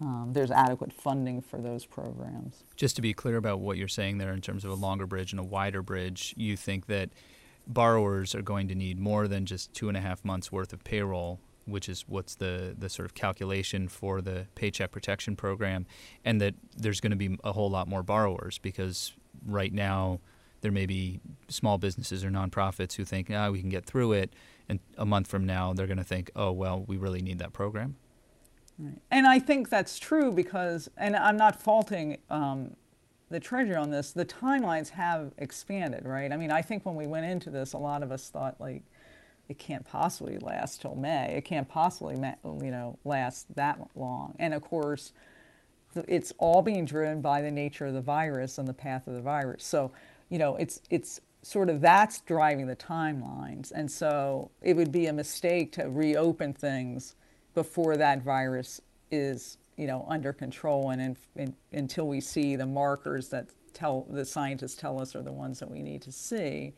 um, 0.00 0.30
there's 0.32 0.50
adequate 0.50 0.92
funding 0.92 1.42
for 1.42 1.60
those 1.60 1.84
programs. 1.84 2.64
Just 2.76 2.96
to 2.96 3.02
be 3.02 3.12
clear 3.12 3.36
about 3.36 3.60
what 3.60 3.76
you're 3.76 3.88
saying 3.88 4.18
there 4.18 4.32
in 4.32 4.40
terms 4.40 4.64
of 4.64 4.70
a 4.70 4.74
longer 4.74 5.06
bridge 5.06 5.32
and 5.32 5.38
a 5.38 5.44
wider 5.44 5.82
bridge, 5.82 6.34
you 6.36 6.56
think 6.56 6.86
that 6.86 7.10
borrowers 7.66 8.34
are 8.34 8.42
going 8.42 8.68
to 8.68 8.74
need 8.74 8.98
more 8.98 9.28
than 9.28 9.46
just 9.46 9.72
two 9.72 9.88
and 9.88 9.96
a 9.96 10.00
half 10.00 10.24
months 10.24 10.50
worth 10.50 10.72
of 10.72 10.84
payroll, 10.84 11.40
which 11.64 11.88
is 11.88 12.04
what's 12.08 12.34
the, 12.34 12.74
the 12.76 12.88
sort 12.88 13.06
of 13.06 13.14
calculation 13.14 13.88
for 13.88 14.20
the 14.20 14.46
Paycheck 14.54 14.90
Protection 14.90 15.36
Program, 15.36 15.86
and 16.24 16.40
that 16.40 16.54
there's 16.76 17.00
going 17.00 17.10
to 17.10 17.16
be 17.16 17.38
a 17.44 17.52
whole 17.52 17.70
lot 17.70 17.88
more 17.88 18.02
borrowers 18.02 18.58
because 18.58 19.12
right 19.46 19.72
now 19.72 20.20
there 20.60 20.72
may 20.72 20.86
be 20.86 21.20
small 21.48 21.78
businesses 21.78 22.24
or 22.24 22.30
nonprofits 22.30 22.94
who 22.94 23.04
think, 23.04 23.30
ah, 23.32 23.50
we 23.50 23.60
can 23.60 23.68
get 23.68 23.84
through 23.84 24.12
it, 24.12 24.32
and 24.68 24.80
a 24.96 25.04
month 25.04 25.26
from 25.26 25.44
now 25.44 25.72
they're 25.72 25.86
going 25.86 25.98
to 25.98 26.04
think, 26.04 26.30
oh, 26.36 26.52
well, 26.52 26.84
we 26.86 26.96
really 26.96 27.20
need 27.22 27.38
that 27.38 27.52
program. 27.52 27.96
And 29.10 29.26
I 29.26 29.38
think 29.38 29.68
that's 29.68 29.98
true 29.98 30.32
because, 30.32 30.88
and 30.96 31.14
I'm 31.14 31.36
not 31.36 31.60
faulting 31.60 32.18
um, 32.30 32.74
the 33.32 33.40
treasury 33.40 33.76
on 33.76 33.90
this, 33.90 34.12
the 34.12 34.24
timelines 34.24 34.90
have 34.90 35.32
expanded, 35.38 36.04
right? 36.06 36.32
I 36.32 36.36
mean, 36.36 36.52
I 36.52 36.62
think 36.62 36.86
when 36.86 36.94
we 36.94 37.06
went 37.06 37.26
into 37.26 37.50
this, 37.50 37.72
a 37.72 37.78
lot 37.78 38.02
of 38.02 38.12
us 38.12 38.28
thought 38.28 38.60
like 38.60 38.82
it 39.48 39.58
can't 39.58 39.84
possibly 39.84 40.38
last 40.38 40.80
till 40.80 40.94
May. 40.94 41.34
It 41.36 41.44
can't 41.44 41.68
possibly, 41.68 42.14
you 42.14 42.70
know, 42.70 42.98
last 43.04 43.54
that 43.56 43.78
long. 43.96 44.34
And 44.38 44.54
of 44.54 44.62
course, 44.62 45.12
it's 46.08 46.32
all 46.38 46.62
being 46.62 46.84
driven 46.84 47.20
by 47.20 47.42
the 47.42 47.50
nature 47.50 47.86
of 47.86 47.94
the 47.94 48.00
virus 48.00 48.58
and 48.58 48.68
the 48.68 48.74
path 48.74 49.06
of 49.06 49.14
the 49.14 49.20
virus. 49.20 49.64
So, 49.64 49.90
you 50.28 50.38
know, 50.38 50.56
it's 50.56 50.80
it's 50.90 51.20
sort 51.42 51.68
of 51.68 51.80
that's 51.80 52.20
driving 52.20 52.66
the 52.66 52.76
timelines. 52.76 53.72
And 53.74 53.90
so 53.90 54.50
it 54.62 54.76
would 54.76 54.92
be 54.92 55.06
a 55.06 55.12
mistake 55.12 55.72
to 55.72 55.90
reopen 55.90 56.52
things 56.52 57.16
before 57.54 57.96
that 57.96 58.22
virus 58.22 58.80
is 59.10 59.58
you 59.82 59.88
know, 59.88 60.06
under 60.08 60.32
control 60.32 60.90
and 60.90 61.16
in, 61.34 61.54
until 61.72 62.06
we 62.06 62.20
see 62.20 62.54
the 62.54 62.64
markers 62.64 63.28
that 63.30 63.48
tell 63.74 64.06
the 64.10 64.24
scientists 64.24 64.76
tell 64.76 65.00
us 65.00 65.16
are 65.16 65.22
the 65.22 65.32
ones 65.32 65.58
that 65.58 65.68
we 65.68 65.82
need 65.82 66.00
to 66.02 66.12
see 66.12 66.72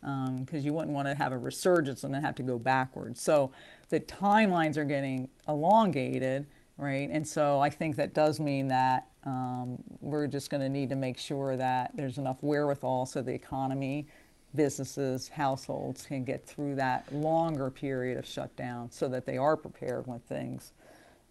because 0.00 0.60
um, 0.60 0.60
you 0.60 0.72
wouldn't 0.72 0.92
want 0.92 1.08
to 1.08 1.14
have 1.16 1.32
a 1.32 1.38
resurgence 1.38 2.04
and 2.04 2.14
then 2.14 2.22
have 2.22 2.36
to 2.36 2.44
go 2.44 2.58
backwards. 2.58 3.20
So 3.20 3.50
the 3.88 3.98
timelines 3.98 4.76
are 4.76 4.84
getting 4.84 5.28
elongated, 5.48 6.46
right? 6.78 7.08
And 7.10 7.26
so 7.26 7.58
I 7.58 7.70
think 7.70 7.96
that 7.96 8.14
does 8.14 8.38
mean 8.38 8.68
that 8.68 9.08
um, 9.24 9.78
we're 10.00 10.28
just 10.28 10.48
going 10.48 10.60
to 10.60 10.68
need 10.68 10.90
to 10.90 10.96
make 10.96 11.18
sure 11.18 11.56
that 11.56 11.90
there's 11.96 12.18
enough 12.18 12.36
wherewithal 12.42 13.06
so 13.06 13.20
the 13.20 13.32
economy, 13.32 14.06
businesses, 14.54 15.26
households 15.26 16.06
can 16.06 16.22
get 16.22 16.46
through 16.46 16.76
that 16.76 17.12
longer 17.12 17.68
period 17.68 18.16
of 18.16 18.26
shutdown 18.26 18.92
so 18.92 19.08
that 19.08 19.26
they 19.26 19.38
are 19.38 19.56
prepared 19.56 20.06
when 20.06 20.20
things 20.20 20.72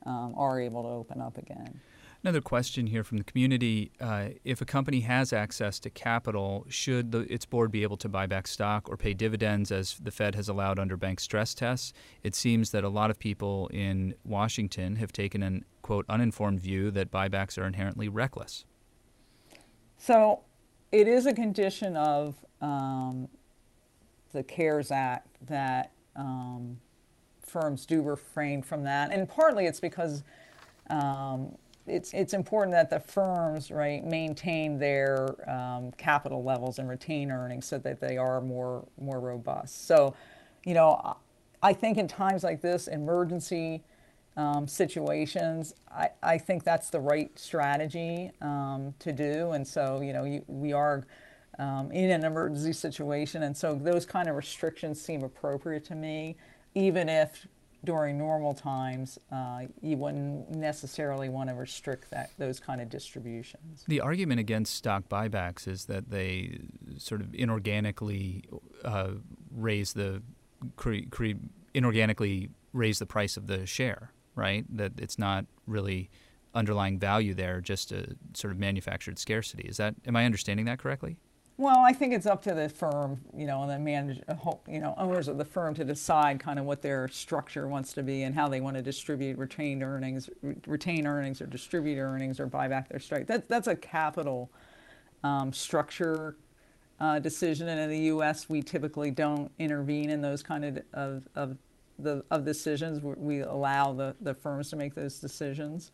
um, 0.06 0.34
are 0.38 0.60
able 0.60 0.84
to 0.84 0.90
open 0.90 1.22
up 1.22 1.38
again. 1.38 1.82
Another 2.24 2.40
question 2.40 2.88
here 2.88 3.04
from 3.04 3.18
the 3.18 3.24
community: 3.26 3.92
uh, 4.00 4.30
If 4.46 4.62
a 4.62 4.66
company 4.66 5.02
has 5.02 5.34
access 5.34 5.78
to 5.82 5.90
capital, 5.90 6.66
should 6.70 7.12
the, 7.12 7.20
its 7.32 7.46
board 7.46 7.70
be 7.70 7.84
able 7.84 7.98
to 7.98 8.08
buy 8.08 8.28
back 8.28 8.48
stock 8.48 8.90
or 8.90 8.96
pay 8.96 9.14
dividends, 9.14 9.74
as 9.74 9.98
the 10.02 10.12
Fed 10.12 10.34
has 10.36 10.48
allowed 10.48 10.80
under 10.80 10.96
bank 10.96 11.20
stress 11.20 11.54
tests? 11.54 11.92
It 12.24 12.34
seems 12.34 12.72
that 12.72 12.86
a 12.86 12.90
lot 12.90 13.10
of 13.10 13.20
people 13.20 13.68
in 13.74 14.16
Washington 14.24 14.96
have 14.96 15.12
taken 15.12 15.44
an 15.44 15.66
quote 15.82 16.06
uninformed 16.08 16.62
view 16.62 16.92
that 16.92 17.12
buybacks 17.12 17.58
are 17.58 17.68
inherently 17.68 18.08
reckless. 18.08 18.64
So, 19.98 20.44
it 20.94 21.10
is 21.10 21.26
a 21.26 21.34
condition 21.34 21.98
of 21.98 22.36
um, 22.62 23.28
the 24.32 24.44
CARES 24.44 24.92
Act 24.92 25.28
that 25.48 25.92
um, 26.16 26.80
firms 27.54 27.86
do 27.86 28.02
refrain 28.02 28.62
from 28.62 28.84
that. 28.84 29.12
And 29.14 29.30
partly 29.30 29.66
it's 29.66 29.80
because 29.80 30.24
um, 30.90 31.56
it's 31.86 32.14
it's 32.14 32.34
important 32.34 32.72
that 32.74 32.90
the 32.90 33.00
firms 33.00 33.72
right 33.72 34.04
maintain 34.06 34.78
their 34.80 35.16
um, 35.50 35.92
capital 35.98 36.42
levels 36.44 36.80
and 36.80 36.90
retain 36.90 37.32
earnings 37.32 37.66
so 37.66 37.78
that 37.80 38.00
they 38.00 38.18
are 38.18 38.42
more 38.42 38.86
more 39.00 39.20
robust. 39.20 39.88
So, 39.88 40.16
you 40.66 40.74
know, 40.74 41.18
I 41.62 41.74
think 41.74 41.98
in 41.98 42.08
times 42.08 42.44
like 42.44 42.62
this, 42.62 42.88
emergency 42.88 43.84
um, 44.36 44.68
situations, 44.68 45.76
I, 45.92 46.10
I 46.22 46.38
think 46.38 46.64
that's 46.64 46.90
the 46.90 47.00
right 47.00 47.32
strategy 47.38 48.32
um, 48.42 48.94
to 49.00 49.12
do. 49.12 49.52
And 49.52 49.68
so, 49.68 50.02
you 50.02 50.14
know, 50.14 50.24
you, 50.24 50.44
we 50.48 50.74
are 50.74 51.04
um, 51.60 51.92
in 51.92 52.10
an 52.10 52.24
emergency 52.26 52.74
situation, 52.74 53.44
and 53.44 53.56
so 53.56 53.76
those 53.76 54.06
kind 54.06 54.28
of 54.28 54.36
restrictions 54.36 55.00
seem 55.00 55.24
appropriate 55.24 55.86
to 55.86 55.96
me, 55.96 56.36
even 56.76 57.10
if 57.10 57.48
during 57.84 58.18
normal 58.18 58.54
times, 58.54 59.20
uh, 59.32 59.64
you 59.82 59.98
wouldn't 59.98 60.50
necessarily 60.52 61.28
want 61.28 61.50
to 61.50 61.56
restrict 61.56 62.10
that 62.12 62.32
those 62.38 62.60
kind 62.60 62.80
of 62.80 62.90
distributions. 62.90 63.84
The 63.88 64.00
argument 64.00 64.40
against 64.40 64.76
stock 64.76 65.10
buybacks 65.10 65.68
is 65.68 65.86
that 65.86 66.10
they 66.10 66.60
sort 66.98 67.22
of 67.22 67.28
inorganically 67.28 68.46
uh, 68.86 69.12
raise 69.52 69.94
the 69.94 70.22
cre- 70.78 71.08
cre- 71.12 71.40
inorganically 71.76 72.50
raise 72.72 73.00
the 73.00 73.06
price 73.06 73.36
of 73.36 73.48
the 73.48 73.66
share, 73.66 74.12
right? 74.36 74.66
That 74.76 74.94
it's 74.98 75.20
not 75.20 75.46
really 75.68 76.10
underlying 76.56 77.00
value 77.00 77.34
there, 77.34 77.60
just 77.60 77.92
a 77.92 78.16
sort 78.34 78.54
of 78.54 78.60
manufactured 78.60 79.20
scarcity. 79.20 79.68
Is 79.68 79.78
that 79.78 79.96
am 80.06 80.16
I 80.16 80.26
understanding 80.26 80.66
that 80.68 80.80
correctly? 80.80 81.18
Well, 81.58 81.80
I 81.80 81.94
think 81.94 82.14
it's 82.14 82.26
up 82.26 82.42
to 82.44 82.54
the 82.56 82.68
firm, 82.68 83.22
you 83.36 83.46
know, 83.46 83.62
and 83.62 83.70
the 83.70 83.78
manage, 83.78 84.22
you 84.68 84.80
know, 84.80 84.96
owners 84.98 85.28
of 85.28 85.38
the 85.38 85.46
firm 85.46 85.76
to 85.76 85.84
decide 85.84 86.40
kind 86.40 86.58
of 86.58 86.66
what 86.66 86.82
their 86.82 87.08
structure 87.10 87.68
wants 87.68 87.94
to 87.94 88.02
be 88.02 88.24
and 88.24 88.34
how 88.34 88.48
they 88.48 88.60
want 88.60 88.76
to 88.76 88.82
distribute 88.82 89.38
retained 89.38 89.84
earnings, 89.84 90.32
retain 90.66 91.06
earnings, 91.06 91.42
or 91.42 91.46
distribute 91.46 92.00
earnings, 92.00 92.40
or 92.40 92.48
buy 92.48 92.68
back 92.68 92.90
their 92.90 93.00
strike. 93.00 93.28
That, 93.28 93.48
that's 93.48 93.68
a 93.68 93.76
capital 93.76 94.50
um, 95.24 95.54
structure 95.54 96.36
uh, 97.00 97.20
decision, 97.20 97.68
and 97.68 97.80
in 97.80 97.90
the 97.90 98.06
U.S., 98.08 98.50
we 98.50 98.64
typically 98.64 99.12
don't 99.12 99.52
intervene 99.60 100.10
in 100.10 100.22
those 100.22 100.42
kind 100.42 100.66
of 100.66 100.80
of, 100.94 101.24
of 101.36 101.58
the 102.00 102.24
of 102.32 102.46
decisions. 102.46 103.02
We 103.04 103.42
allow 103.42 103.94
the, 103.94 104.16
the 104.22 104.34
firms 104.34 104.72
to 104.72 104.76
make 104.76 104.96
those 104.96 105.20
decisions. 105.20 105.92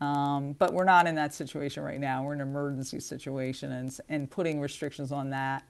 Um, 0.00 0.52
but 0.52 0.74
we're 0.74 0.84
not 0.84 1.06
in 1.06 1.14
that 1.14 1.32
situation 1.32 1.82
right 1.82 1.98
now. 1.98 2.22
We're 2.22 2.34
in 2.34 2.40
an 2.40 2.48
emergency 2.48 3.00
situation, 3.00 3.72
and, 3.72 3.98
and 4.08 4.30
putting 4.30 4.60
restrictions 4.60 5.10
on 5.10 5.30
that 5.30 5.64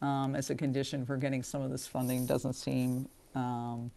um, 0.00 0.34
as 0.34 0.50
a 0.50 0.54
condition 0.54 1.04
for 1.04 1.16
getting 1.16 1.42
some 1.42 1.62
of 1.62 1.70
this 1.70 1.86
funding 1.86 2.26
doesn't 2.26 2.54
seem 2.54 3.08
um, 3.34 3.90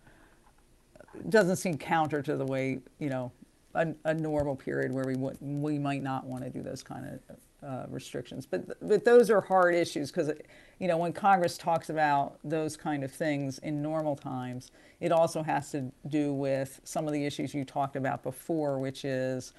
doesn't 1.30 1.56
seem 1.56 1.78
counter 1.78 2.22
to 2.22 2.36
the 2.36 2.46
way 2.46 2.80
you 3.00 3.10
know 3.10 3.32
a, 3.76 3.88
a 4.06 4.14
normal 4.14 4.56
period 4.56 4.92
where 4.92 5.06
we 5.06 5.16
would, 5.16 5.38
we 5.40 5.80
might 5.80 6.04
not 6.04 6.26
want 6.26 6.44
to 6.44 6.50
do 6.50 6.62
those 6.62 6.84
kind 6.84 7.06
of 7.06 7.38
uh, 7.66 7.86
restrictions. 7.90 8.46
But 8.46 8.78
but 8.88 9.06
those 9.06 9.30
are 9.30 9.42
hard 9.42 9.76
issues 9.76 10.12
because 10.12 10.32
you 10.80 10.88
know 10.88 10.98
when 10.98 11.14
Congress 11.14 11.58
talks 11.58 11.90
about 11.90 12.40
those 12.44 12.78
kind 12.78 13.04
of 13.04 13.12
things 13.12 13.60
in 13.60 13.82
normal 13.82 14.16
times, 14.16 14.72
it 15.00 15.12
also 15.12 15.44
has 15.44 15.72
to 15.72 15.92
do 16.08 16.34
with 16.34 16.80
some 16.84 17.08
of 17.08 17.14
the 17.14 17.26
issues 17.26 17.54
you 17.54 17.66
talked 17.66 17.96
about 17.96 18.24
before, 18.24 18.80
which 18.80 19.06
is 19.06 19.54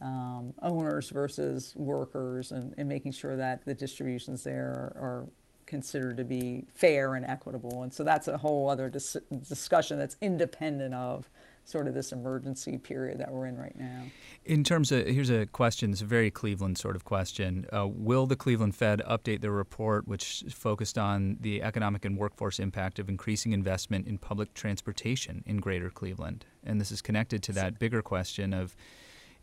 um, 0.00 0.52
owners 0.62 1.10
versus 1.10 1.72
workers 1.76 2.52
and, 2.52 2.74
and, 2.76 2.88
making 2.88 3.12
sure 3.12 3.34
that 3.34 3.64
the 3.64 3.72
distributions 3.72 4.44
there 4.44 4.92
are, 4.94 5.02
are, 5.02 5.26
considered 5.64 6.16
to 6.16 6.22
be 6.22 6.64
fair 6.74 7.16
and 7.16 7.26
equitable. 7.26 7.82
And 7.82 7.92
so 7.92 8.04
that's 8.04 8.28
a 8.28 8.38
whole 8.38 8.70
other 8.70 8.88
dis- 8.88 9.16
discussion 9.48 9.98
that's 9.98 10.16
independent 10.20 10.94
of 10.94 11.28
sort 11.66 11.88
of 11.88 11.94
this 11.94 12.12
emergency 12.12 12.78
period 12.78 13.18
that 13.18 13.30
we're 13.30 13.46
in 13.46 13.56
right 13.56 13.76
now. 13.76 14.02
In 14.44 14.62
terms 14.62 14.92
of, 14.92 15.04
here's 15.04 15.30
a 15.30 15.46
question, 15.46 15.90
it's 15.90 16.00
a 16.00 16.06
very 16.06 16.30
Cleveland 16.30 16.78
sort 16.78 16.94
of 16.94 17.04
question. 17.04 17.66
Uh, 17.72 17.88
will 17.88 18.26
the 18.26 18.36
Cleveland 18.36 18.76
Fed 18.76 19.02
update 19.08 19.40
their 19.40 19.50
report, 19.50 20.06
which 20.06 20.44
focused 20.48 20.96
on 20.96 21.38
the 21.40 21.62
economic 21.62 22.04
and 22.04 22.16
workforce 22.16 22.60
impact 22.60 23.00
of 23.00 23.08
increasing 23.08 23.52
investment 23.52 24.06
in 24.06 24.16
public 24.16 24.54
transportation 24.54 25.42
in 25.44 25.56
greater 25.56 25.90
Cleveland? 25.90 26.46
And 26.62 26.80
this 26.80 26.92
is 26.92 27.02
connected 27.02 27.42
to 27.42 27.52
that 27.54 27.80
bigger 27.80 28.00
question 28.00 28.54
of 28.54 28.76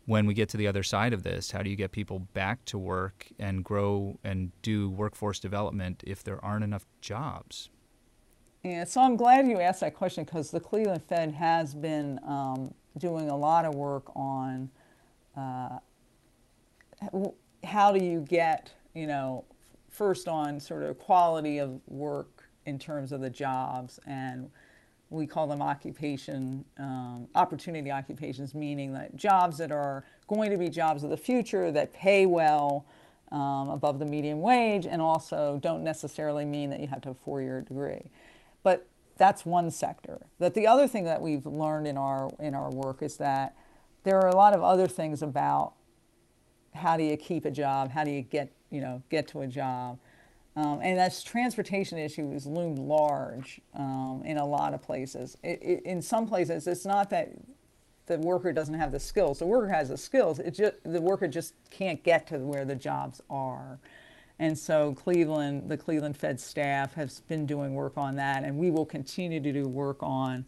when 0.06 0.24
we 0.24 0.32
get 0.32 0.48
to 0.50 0.56
the 0.56 0.66
other 0.66 0.82
side 0.82 1.12
of 1.12 1.24
this, 1.24 1.50
how 1.50 1.62
do 1.62 1.68
you 1.68 1.76
get 1.76 1.92
people 1.92 2.18
back 2.18 2.64
to 2.66 2.78
work 2.78 3.28
and 3.38 3.62
grow 3.62 4.18
and 4.24 4.52
do 4.62 4.88
workforce 4.88 5.38
development 5.38 6.02
if 6.06 6.24
there 6.24 6.42
aren't 6.42 6.64
enough 6.64 6.86
jobs? 7.02 7.68
Yeah, 8.64 8.84
so 8.84 9.02
I'm 9.02 9.16
glad 9.16 9.46
you 9.46 9.60
asked 9.60 9.80
that 9.80 9.94
question 9.94 10.24
because 10.24 10.50
the 10.50 10.58
Cleveland 10.58 11.02
Fed 11.06 11.32
has 11.32 11.74
been 11.74 12.18
um, 12.26 12.72
doing 12.96 13.28
a 13.28 13.36
lot 13.36 13.66
of 13.66 13.74
work 13.74 14.04
on 14.16 14.70
uh, 15.36 15.80
how 17.62 17.92
do 17.92 18.02
you 18.02 18.20
get, 18.20 18.72
you 18.94 19.06
know, 19.06 19.44
first 19.90 20.28
on 20.28 20.58
sort 20.58 20.82
of 20.82 20.98
quality 20.98 21.58
of 21.58 21.78
work 21.88 22.48
in 22.64 22.78
terms 22.78 23.12
of 23.12 23.20
the 23.20 23.28
jobs 23.28 24.00
and 24.06 24.50
we 25.10 25.26
call 25.26 25.46
them 25.46 25.60
occupation 25.60 26.64
um, 26.78 27.28
opportunity 27.34 27.90
occupations 27.90 28.54
meaning 28.54 28.94
that 28.94 29.14
jobs 29.14 29.58
that 29.58 29.70
are 29.70 30.04
going 30.26 30.50
to 30.50 30.56
be 30.56 30.70
jobs 30.70 31.04
of 31.04 31.10
the 31.10 31.16
future 31.16 31.70
that 31.70 31.92
pay 31.92 32.24
well 32.24 32.86
um, 33.30 33.68
above 33.68 33.98
the 33.98 34.06
median 34.06 34.40
wage 34.40 34.86
and 34.86 35.02
also 35.02 35.60
don't 35.62 35.84
necessarily 35.84 36.46
mean 36.46 36.70
that 36.70 36.80
you 36.80 36.88
have 36.88 37.02
to 37.02 37.10
have 37.10 37.16
a 37.16 37.20
four-year 37.20 37.60
degree 37.60 38.10
but 38.64 38.88
that's 39.16 39.46
one 39.46 39.70
sector. 39.70 40.26
That 40.40 40.54
the 40.54 40.66
other 40.66 40.88
thing 40.88 41.04
that 41.04 41.22
we've 41.22 41.46
learned 41.46 41.86
in 41.86 41.96
our 41.96 42.30
in 42.40 42.54
our 42.54 42.70
work 42.70 43.02
is 43.02 43.16
that 43.18 43.54
there 44.02 44.18
are 44.18 44.28
a 44.28 44.34
lot 44.34 44.54
of 44.54 44.62
other 44.62 44.88
things 44.88 45.22
about 45.22 45.74
how 46.74 46.96
do 46.96 47.04
you 47.04 47.16
keep 47.16 47.44
a 47.44 47.50
job, 47.50 47.92
how 47.92 48.02
do 48.02 48.10
you 48.10 48.22
get 48.22 48.50
you 48.70 48.80
know 48.80 49.02
get 49.10 49.28
to 49.28 49.42
a 49.42 49.46
job, 49.46 50.00
um, 50.56 50.80
and 50.82 50.98
that's 50.98 51.22
transportation 51.22 51.98
issue 51.98 52.32
has 52.32 52.46
loomed 52.46 52.80
large 52.80 53.60
um, 53.74 54.22
in 54.24 54.38
a 54.38 54.44
lot 54.44 54.74
of 54.74 54.82
places. 54.82 55.36
It, 55.44 55.62
it, 55.62 55.82
in 55.84 56.02
some 56.02 56.26
places, 56.26 56.66
it's 56.66 56.84
not 56.84 57.10
that 57.10 57.30
the 58.06 58.18
worker 58.18 58.52
doesn't 58.52 58.74
have 58.74 58.92
the 58.92 59.00
skills. 59.00 59.38
The 59.38 59.46
worker 59.46 59.68
has 59.68 59.88
the 59.88 59.96
skills. 59.96 60.38
It 60.40 60.52
just 60.52 60.74
the 60.84 61.00
worker 61.00 61.28
just 61.28 61.54
can't 61.70 62.02
get 62.02 62.26
to 62.28 62.38
where 62.38 62.64
the 62.64 62.74
jobs 62.74 63.20
are. 63.30 63.78
And 64.38 64.58
so 64.58 64.94
Cleveland, 64.94 65.68
the 65.68 65.76
Cleveland 65.76 66.16
Fed 66.16 66.40
staff 66.40 66.94
has 66.94 67.20
been 67.20 67.46
doing 67.46 67.74
work 67.74 67.96
on 67.96 68.16
that, 68.16 68.42
and 68.42 68.56
we 68.58 68.70
will 68.70 68.86
continue 68.86 69.40
to 69.40 69.52
do 69.52 69.68
work 69.68 69.98
on 70.02 70.44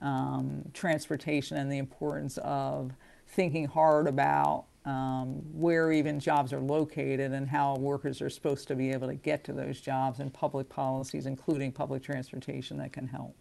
um, 0.00 0.62
transportation 0.74 1.56
and 1.56 1.70
the 1.70 1.78
importance 1.78 2.38
of 2.38 2.92
thinking 3.28 3.66
hard 3.66 4.08
about 4.08 4.64
um, 4.84 5.34
where 5.52 5.92
even 5.92 6.18
jobs 6.18 6.52
are 6.52 6.60
located 6.60 7.32
and 7.32 7.48
how 7.48 7.76
workers 7.76 8.20
are 8.22 8.30
supposed 8.30 8.66
to 8.68 8.74
be 8.74 8.90
able 8.90 9.06
to 9.08 9.14
get 9.14 9.44
to 9.44 9.52
those 9.52 9.80
jobs 9.80 10.20
and 10.20 10.32
public 10.32 10.68
policies, 10.68 11.26
including 11.26 11.70
public 11.70 12.02
transportation, 12.02 12.78
that 12.78 12.92
can 12.92 13.06
help. 13.06 13.36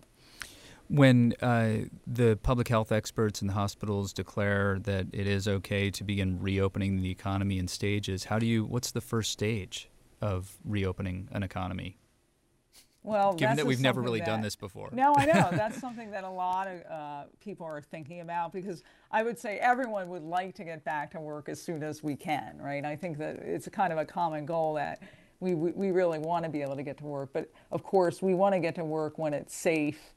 When 0.89 1.35
uh, 1.39 1.85
the 2.07 2.35
public 2.41 2.67
health 2.67 2.91
experts 2.91 3.41
and 3.41 3.49
the 3.49 3.53
hospitals 3.53 4.11
declare 4.11 4.79
that 4.79 5.05
it 5.13 5.27
is 5.27 5.47
okay 5.47 5.91
to 5.91 6.03
begin 6.03 6.41
reopening 6.41 7.01
the 7.01 7.11
economy 7.11 7.59
in 7.59 7.67
stages, 7.67 8.25
how 8.25 8.39
do 8.39 8.47
you? 8.47 8.65
What's 8.65 8.89
the 8.89 9.01
first 9.01 9.31
stage 9.31 9.87
of 10.19 10.57
reopening 10.65 11.29
an 11.31 11.43
economy? 11.43 11.97
Well, 13.03 13.33
given 13.33 13.55
that 13.57 13.65
we've 13.65 13.79
never 13.79 14.01
really 14.01 14.19
that, 14.19 14.25
done 14.25 14.41
this 14.41 14.55
before. 14.55 14.89
No, 14.91 15.13
I 15.15 15.25
know 15.25 15.49
that's 15.51 15.79
something 15.79 16.11
that 16.11 16.23
a 16.23 16.29
lot 16.29 16.67
of 16.67 16.91
uh, 16.91 17.23
people 17.39 17.65
are 17.65 17.81
thinking 17.81 18.21
about 18.21 18.51
because 18.51 18.83
I 19.11 19.23
would 19.23 19.39
say 19.39 19.57
everyone 19.59 20.09
would 20.09 20.23
like 20.23 20.55
to 20.55 20.63
get 20.63 20.83
back 20.83 21.11
to 21.11 21.19
work 21.19 21.49
as 21.49 21.61
soon 21.61 21.81
as 21.81 22.03
we 22.03 22.15
can, 22.15 22.57
right? 22.59 22.83
I 22.83 22.95
think 22.95 23.17
that 23.19 23.37
it's 23.37 23.67
a 23.67 23.71
kind 23.71 23.93
of 23.93 23.99
a 23.99 24.05
common 24.05 24.45
goal 24.45 24.73
that 24.73 25.01
we, 25.39 25.55
we 25.55 25.91
really 25.91 26.19
want 26.19 26.43
to 26.43 26.49
be 26.49 26.61
able 26.61 26.75
to 26.75 26.83
get 26.83 26.97
to 26.97 27.05
work, 27.05 27.29
but 27.31 27.49
of 27.71 27.83
course 27.83 28.21
we 28.21 28.33
want 28.33 28.53
to 28.53 28.59
get 28.59 28.75
to 28.75 28.83
work 28.83 29.17
when 29.17 29.33
it's 29.33 29.55
safe 29.55 30.13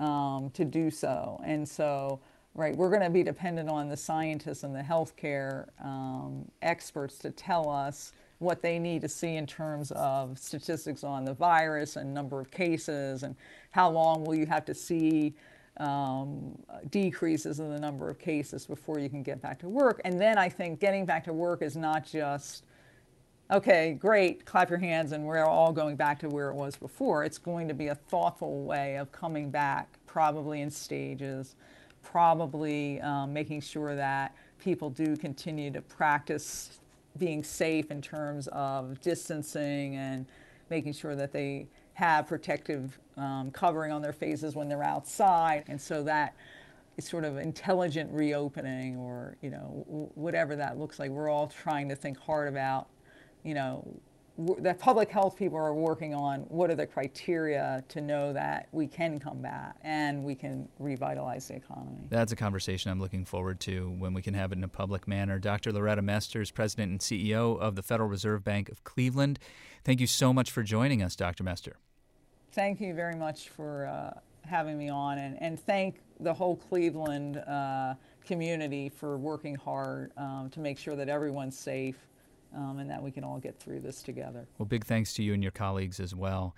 um, 0.00 0.50
to 0.54 0.64
do 0.64 0.90
so. 0.90 1.40
And 1.44 1.68
so, 1.68 2.20
right, 2.54 2.76
we're 2.76 2.90
going 2.90 3.02
to 3.02 3.10
be 3.10 3.22
dependent 3.22 3.68
on 3.68 3.88
the 3.88 3.96
scientists 3.96 4.62
and 4.62 4.74
the 4.74 4.82
healthcare 4.82 5.68
um, 5.84 6.44
experts 6.62 7.18
to 7.18 7.30
tell 7.30 7.68
us 7.68 8.12
what 8.38 8.62
they 8.62 8.78
need 8.78 9.00
to 9.00 9.08
see 9.08 9.36
in 9.36 9.46
terms 9.46 9.90
of 9.92 10.38
statistics 10.38 11.04
on 11.04 11.24
the 11.24 11.32
virus 11.32 11.96
and 11.96 12.12
number 12.12 12.40
of 12.40 12.50
cases 12.50 13.22
and 13.22 13.36
how 13.70 13.88
long 13.88 14.24
will 14.24 14.34
you 14.34 14.46
have 14.46 14.64
to 14.64 14.74
see 14.74 15.34
um, 15.78 16.56
decreases 16.90 17.58
in 17.58 17.70
the 17.70 17.78
number 17.78 18.08
of 18.08 18.18
cases 18.18 18.66
before 18.66 18.98
you 18.98 19.08
can 19.08 19.22
get 19.22 19.40
back 19.40 19.58
to 19.60 19.68
work. 19.68 20.00
And 20.04 20.20
then 20.20 20.38
I 20.38 20.48
think 20.48 20.78
getting 20.80 21.04
back 21.04 21.24
to 21.24 21.32
work 21.32 21.62
is 21.62 21.76
not 21.76 22.04
just 22.04 22.64
okay, 23.50 23.96
great, 24.00 24.44
clap 24.44 24.70
your 24.70 24.78
hands, 24.78 25.12
and 25.12 25.24
we're 25.24 25.44
all 25.44 25.72
going 25.72 25.96
back 25.96 26.18
to 26.20 26.28
where 26.28 26.50
it 26.50 26.54
was 26.54 26.76
before. 26.76 27.24
It's 27.24 27.38
going 27.38 27.68
to 27.68 27.74
be 27.74 27.88
a 27.88 27.94
thoughtful 27.94 28.64
way 28.64 28.96
of 28.96 29.12
coming 29.12 29.50
back, 29.50 29.98
probably 30.06 30.62
in 30.62 30.70
stages, 30.70 31.56
probably 32.02 33.00
um, 33.00 33.32
making 33.32 33.60
sure 33.60 33.94
that 33.94 34.34
people 34.58 34.90
do 34.90 35.16
continue 35.16 35.70
to 35.70 35.82
practice 35.82 36.78
being 37.18 37.44
safe 37.44 37.90
in 37.90 38.00
terms 38.00 38.48
of 38.48 39.00
distancing 39.00 39.96
and 39.96 40.26
making 40.70 40.92
sure 40.92 41.14
that 41.14 41.32
they 41.32 41.66
have 41.92 42.26
protective 42.26 42.98
um, 43.16 43.50
covering 43.52 43.92
on 43.92 44.02
their 44.02 44.12
faces 44.12 44.56
when 44.56 44.68
they're 44.68 44.82
outside. 44.82 45.64
And 45.68 45.80
so 45.80 46.02
that 46.04 46.34
sort 47.00 47.24
of 47.24 47.36
intelligent 47.38 48.10
reopening 48.12 48.96
or 48.96 49.36
you 49.42 49.50
know 49.50 50.10
whatever 50.14 50.54
that 50.54 50.78
looks 50.78 51.00
like 51.00 51.10
we're 51.10 51.28
all 51.28 51.48
trying 51.48 51.88
to 51.88 51.96
think 51.96 52.16
hard 52.16 52.46
about 52.46 52.86
you 53.44 53.54
know 53.54 53.86
that 54.58 54.80
public 54.80 55.10
health 55.10 55.36
people 55.36 55.56
are 55.56 55.74
working 55.74 56.12
on 56.12 56.40
what 56.48 56.68
are 56.68 56.74
the 56.74 56.86
criteria 56.86 57.84
to 57.86 58.00
know 58.00 58.32
that 58.32 58.66
we 58.72 58.84
can 58.84 59.20
come 59.20 59.40
back 59.40 59.76
and 59.84 60.24
we 60.24 60.34
can 60.34 60.68
revitalize 60.80 61.46
the 61.46 61.54
economy 61.54 61.98
That's 62.08 62.32
a 62.32 62.36
conversation 62.36 62.90
I'm 62.90 63.00
looking 63.00 63.24
forward 63.24 63.60
to 63.60 63.90
when 63.90 64.12
we 64.12 64.22
can 64.22 64.34
have 64.34 64.50
it 64.50 64.58
in 64.58 64.64
a 64.64 64.68
public 64.68 65.06
manner. 65.06 65.38
Dr. 65.38 65.70
Loretta 65.70 66.02
Mesters, 66.02 66.50
President 66.50 66.90
and 66.90 67.00
CEO 67.00 67.56
of 67.60 67.76
the 67.76 67.82
Federal 67.82 68.08
Reserve 68.08 68.42
Bank 68.42 68.68
of 68.68 68.82
Cleveland. 68.82 69.38
Thank 69.84 70.00
you 70.00 70.08
so 70.08 70.32
much 70.32 70.50
for 70.50 70.64
joining 70.64 71.00
us, 71.00 71.14
Dr. 71.14 71.44
Mester. 71.44 71.76
thank 72.50 72.80
you 72.80 72.92
very 72.92 73.14
much 73.14 73.50
for 73.50 73.86
uh, 73.86 74.18
having 74.44 74.76
me 74.76 74.88
on 74.88 75.18
and, 75.18 75.40
and 75.40 75.60
thank 75.60 76.00
the 76.20 76.34
whole 76.34 76.56
Cleveland 76.56 77.36
uh, 77.36 77.94
community 78.26 78.88
for 78.88 79.16
working 79.16 79.54
hard 79.54 80.10
um, 80.16 80.50
to 80.50 80.58
make 80.58 80.76
sure 80.76 80.96
that 80.96 81.08
everyone's 81.08 81.56
safe 81.56 81.98
um, 82.54 82.78
and 82.78 82.90
that 82.90 83.02
we 83.02 83.10
can 83.10 83.24
all 83.24 83.38
get 83.38 83.58
through 83.58 83.80
this 83.80 84.02
together. 84.02 84.46
Well, 84.58 84.66
big 84.66 84.84
thanks 84.84 85.12
to 85.14 85.22
you 85.22 85.34
and 85.34 85.42
your 85.42 85.52
colleagues 85.52 86.00
as 86.00 86.14
well. 86.14 86.54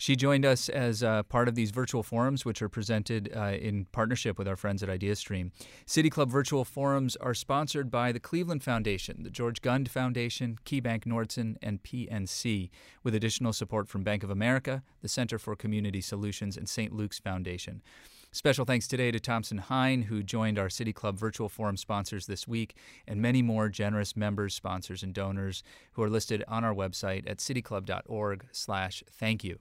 She 0.00 0.14
joined 0.14 0.46
us 0.46 0.68
as 0.68 1.02
uh, 1.02 1.24
part 1.24 1.48
of 1.48 1.56
these 1.56 1.72
virtual 1.72 2.04
forums, 2.04 2.44
which 2.44 2.62
are 2.62 2.68
presented 2.68 3.32
uh, 3.36 3.56
in 3.60 3.86
partnership 3.86 4.38
with 4.38 4.46
our 4.46 4.54
friends 4.54 4.80
at 4.80 4.88
IdeaStream. 4.88 5.50
City 5.86 6.08
Club 6.08 6.30
virtual 6.30 6.64
forums 6.64 7.16
are 7.16 7.34
sponsored 7.34 7.90
by 7.90 8.12
the 8.12 8.20
Cleveland 8.20 8.62
Foundation, 8.62 9.24
the 9.24 9.30
George 9.30 9.60
Gund 9.60 9.90
Foundation, 9.90 10.56
KeyBank 10.64 11.04
Nordson, 11.04 11.56
and 11.60 11.82
PNC, 11.82 12.70
with 13.02 13.12
additional 13.12 13.52
support 13.52 13.88
from 13.88 14.04
Bank 14.04 14.22
of 14.22 14.30
America, 14.30 14.84
the 15.02 15.08
Center 15.08 15.36
for 15.36 15.56
Community 15.56 16.00
Solutions, 16.00 16.56
and 16.56 16.68
St. 16.68 16.92
Luke's 16.92 17.18
Foundation. 17.18 17.82
Special 18.30 18.66
thanks 18.66 18.86
today 18.86 19.10
to 19.10 19.18
Thompson 19.18 19.56
Hine, 19.56 20.02
who 20.02 20.22
joined 20.22 20.58
our 20.58 20.68
City 20.68 20.92
Club 20.92 21.18
virtual 21.18 21.48
forum 21.48 21.78
sponsors 21.78 22.26
this 22.26 22.46
week, 22.46 22.74
and 23.06 23.22
many 23.22 23.40
more 23.40 23.70
generous 23.70 24.16
members, 24.16 24.54
sponsors, 24.54 25.02
and 25.02 25.14
donors 25.14 25.62
who 25.92 26.02
are 26.02 26.10
listed 26.10 26.44
on 26.46 26.62
our 26.62 26.74
website 26.74 27.28
at 27.28 27.38
cityclub.org 27.38 28.44
slash 28.52 29.02
thank 29.10 29.44
you. 29.44 29.58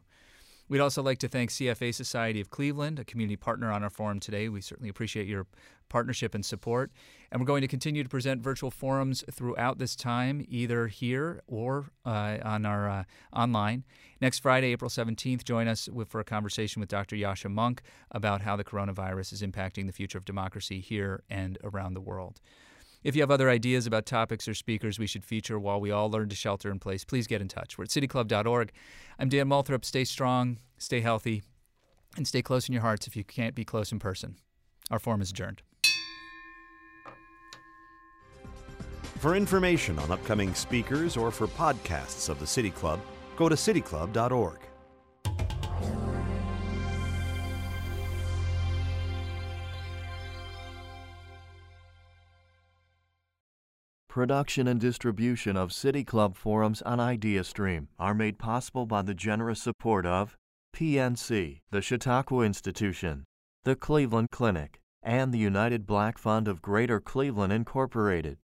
We'd 0.70 0.82
also 0.82 1.02
like 1.02 1.18
to 1.20 1.30
thank 1.30 1.50
CFA 1.50 1.94
Society 1.94 2.42
of 2.42 2.50
Cleveland, 2.50 3.00
a 3.00 3.06
community 3.06 3.38
partner 3.38 3.72
on 3.72 3.84
our 3.84 3.90
forum 3.90 4.20
today. 4.20 4.50
We 4.50 4.60
certainly 4.60 4.90
appreciate 4.90 5.26
your 5.26 5.48
partnership 5.88 6.36
and 6.36 6.46
support. 6.46 6.92
And 7.32 7.40
we're 7.40 7.48
going 7.48 7.62
to 7.62 7.70
continue 7.70 8.04
to 8.04 8.10
present 8.10 8.42
virtual 8.42 8.70
forums 8.70 9.24
throughout 9.32 9.78
this 9.78 9.96
time, 9.96 10.46
either 10.50 10.88
here 10.88 11.42
or 11.48 11.86
uh, 12.06 12.38
on 12.44 12.66
our 12.66 12.90
uh, 12.90 13.04
online. 13.32 13.86
Next 14.20 14.40
Friday, 14.40 14.74
April 14.74 14.90
17th, 14.90 15.46
join 15.46 15.70
us 15.70 15.88
with, 15.88 16.10
for 16.10 16.20
a 16.20 16.26
conversation 16.26 16.82
with 16.82 16.90
Dr. 16.90 17.16
Yascha 17.16 17.50
Mounk 17.50 17.80
about 18.12 18.42
how 18.42 18.58
the 18.58 18.66
coronavirus 18.66 19.34
is 19.34 19.42
impacting 19.42 19.86
the 19.88 19.94
future 19.94 20.18
of 20.18 20.26
democracy 20.26 20.82
here 20.82 21.24
and 21.30 21.58
around 21.64 21.94
the 21.94 22.02
world. 22.02 22.42
If 23.08 23.16
you 23.16 23.22
have 23.22 23.32
other 23.32 23.50
ideas 23.50 23.88
about 23.88 24.06
topics 24.06 24.50
or 24.50 24.54
speakers 24.54 25.00
we 25.00 25.08
should 25.08 25.24
feature 25.24 25.58
while 25.58 25.80
we 25.80 25.92
all 25.92 26.12
learn 26.12 26.28
to 26.28 26.36
shelter 26.36 26.70
in 26.70 26.78
place, 26.78 27.06
please 27.06 27.26
get 27.26 27.40
in 27.40 27.48
touch. 27.48 27.78
We're 27.78 27.86
at 27.86 27.90
cityclub.org. 27.90 28.74
I'm 29.18 29.30
Dan 29.30 29.48
Moulthrop. 29.48 29.86
Stay 29.86 30.04
strong, 30.04 30.58
stay 30.78 31.00
healthy, 31.00 31.42
and 32.18 32.28
stay 32.28 32.42
close 32.42 32.68
in 32.68 32.74
your 32.74 32.82
hearts 32.82 33.08
if 33.08 33.16
you 33.16 33.24
can't 33.24 33.56
be 33.56 33.64
close 33.64 33.94
in 33.94 34.00
person. 34.00 34.36
Our 34.92 35.00
forum 35.00 35.22
is 35.22 35.30
adjourned. 35.30 35.62
For 39.20 39.38
information 39.38 39.98
on 40.00 40.12
upcoming 40.12 40.54
speakers 40.54 41.16
or 41.16 41.32
for 41.32 41.48
podcasts 41.48 42.28
of 42.28 42.42
the 42.42 42.48
City 42.48 42.72
Club, 42.72 43.00
go 43.38 43.48
to 43.48 43.56
cityclub.org. 43.56 44.67
Production 54.18 54.68
and 54.68 54.82
distribution 54.82 55.56
of 55.56 55.72
City 55.72 56.04
Club 56.04 56.36
forums 56.36 56.82
on 56.82 56.98
IdeaStream 56.98 57.86
are 58.00 58.16
made 58.16 58.40
possible 58.40 58.88
by 58.88 59.04
the 59.04 59.14
generous 59.14 59.62
support 59.62 60.08
of 60.08 60.36
PNC, 60.76 61.60
the 61.70 61.84
Chautauqua 61.84 62.42
Institution, 62.44 63.26
the 63.64 63.76
Cleveland 63.76 64.32
Clinic, 64.32 64.80
and 65.04 65.32
the 65.32 65.38
United 65.38 65.86
Black 65.86 66.18
Fund 66.18 66.48
of 66.48 66.64
Greater 66.64 67.00
Cleveland 67.00 67.54
Incorporated. 67.54 68.40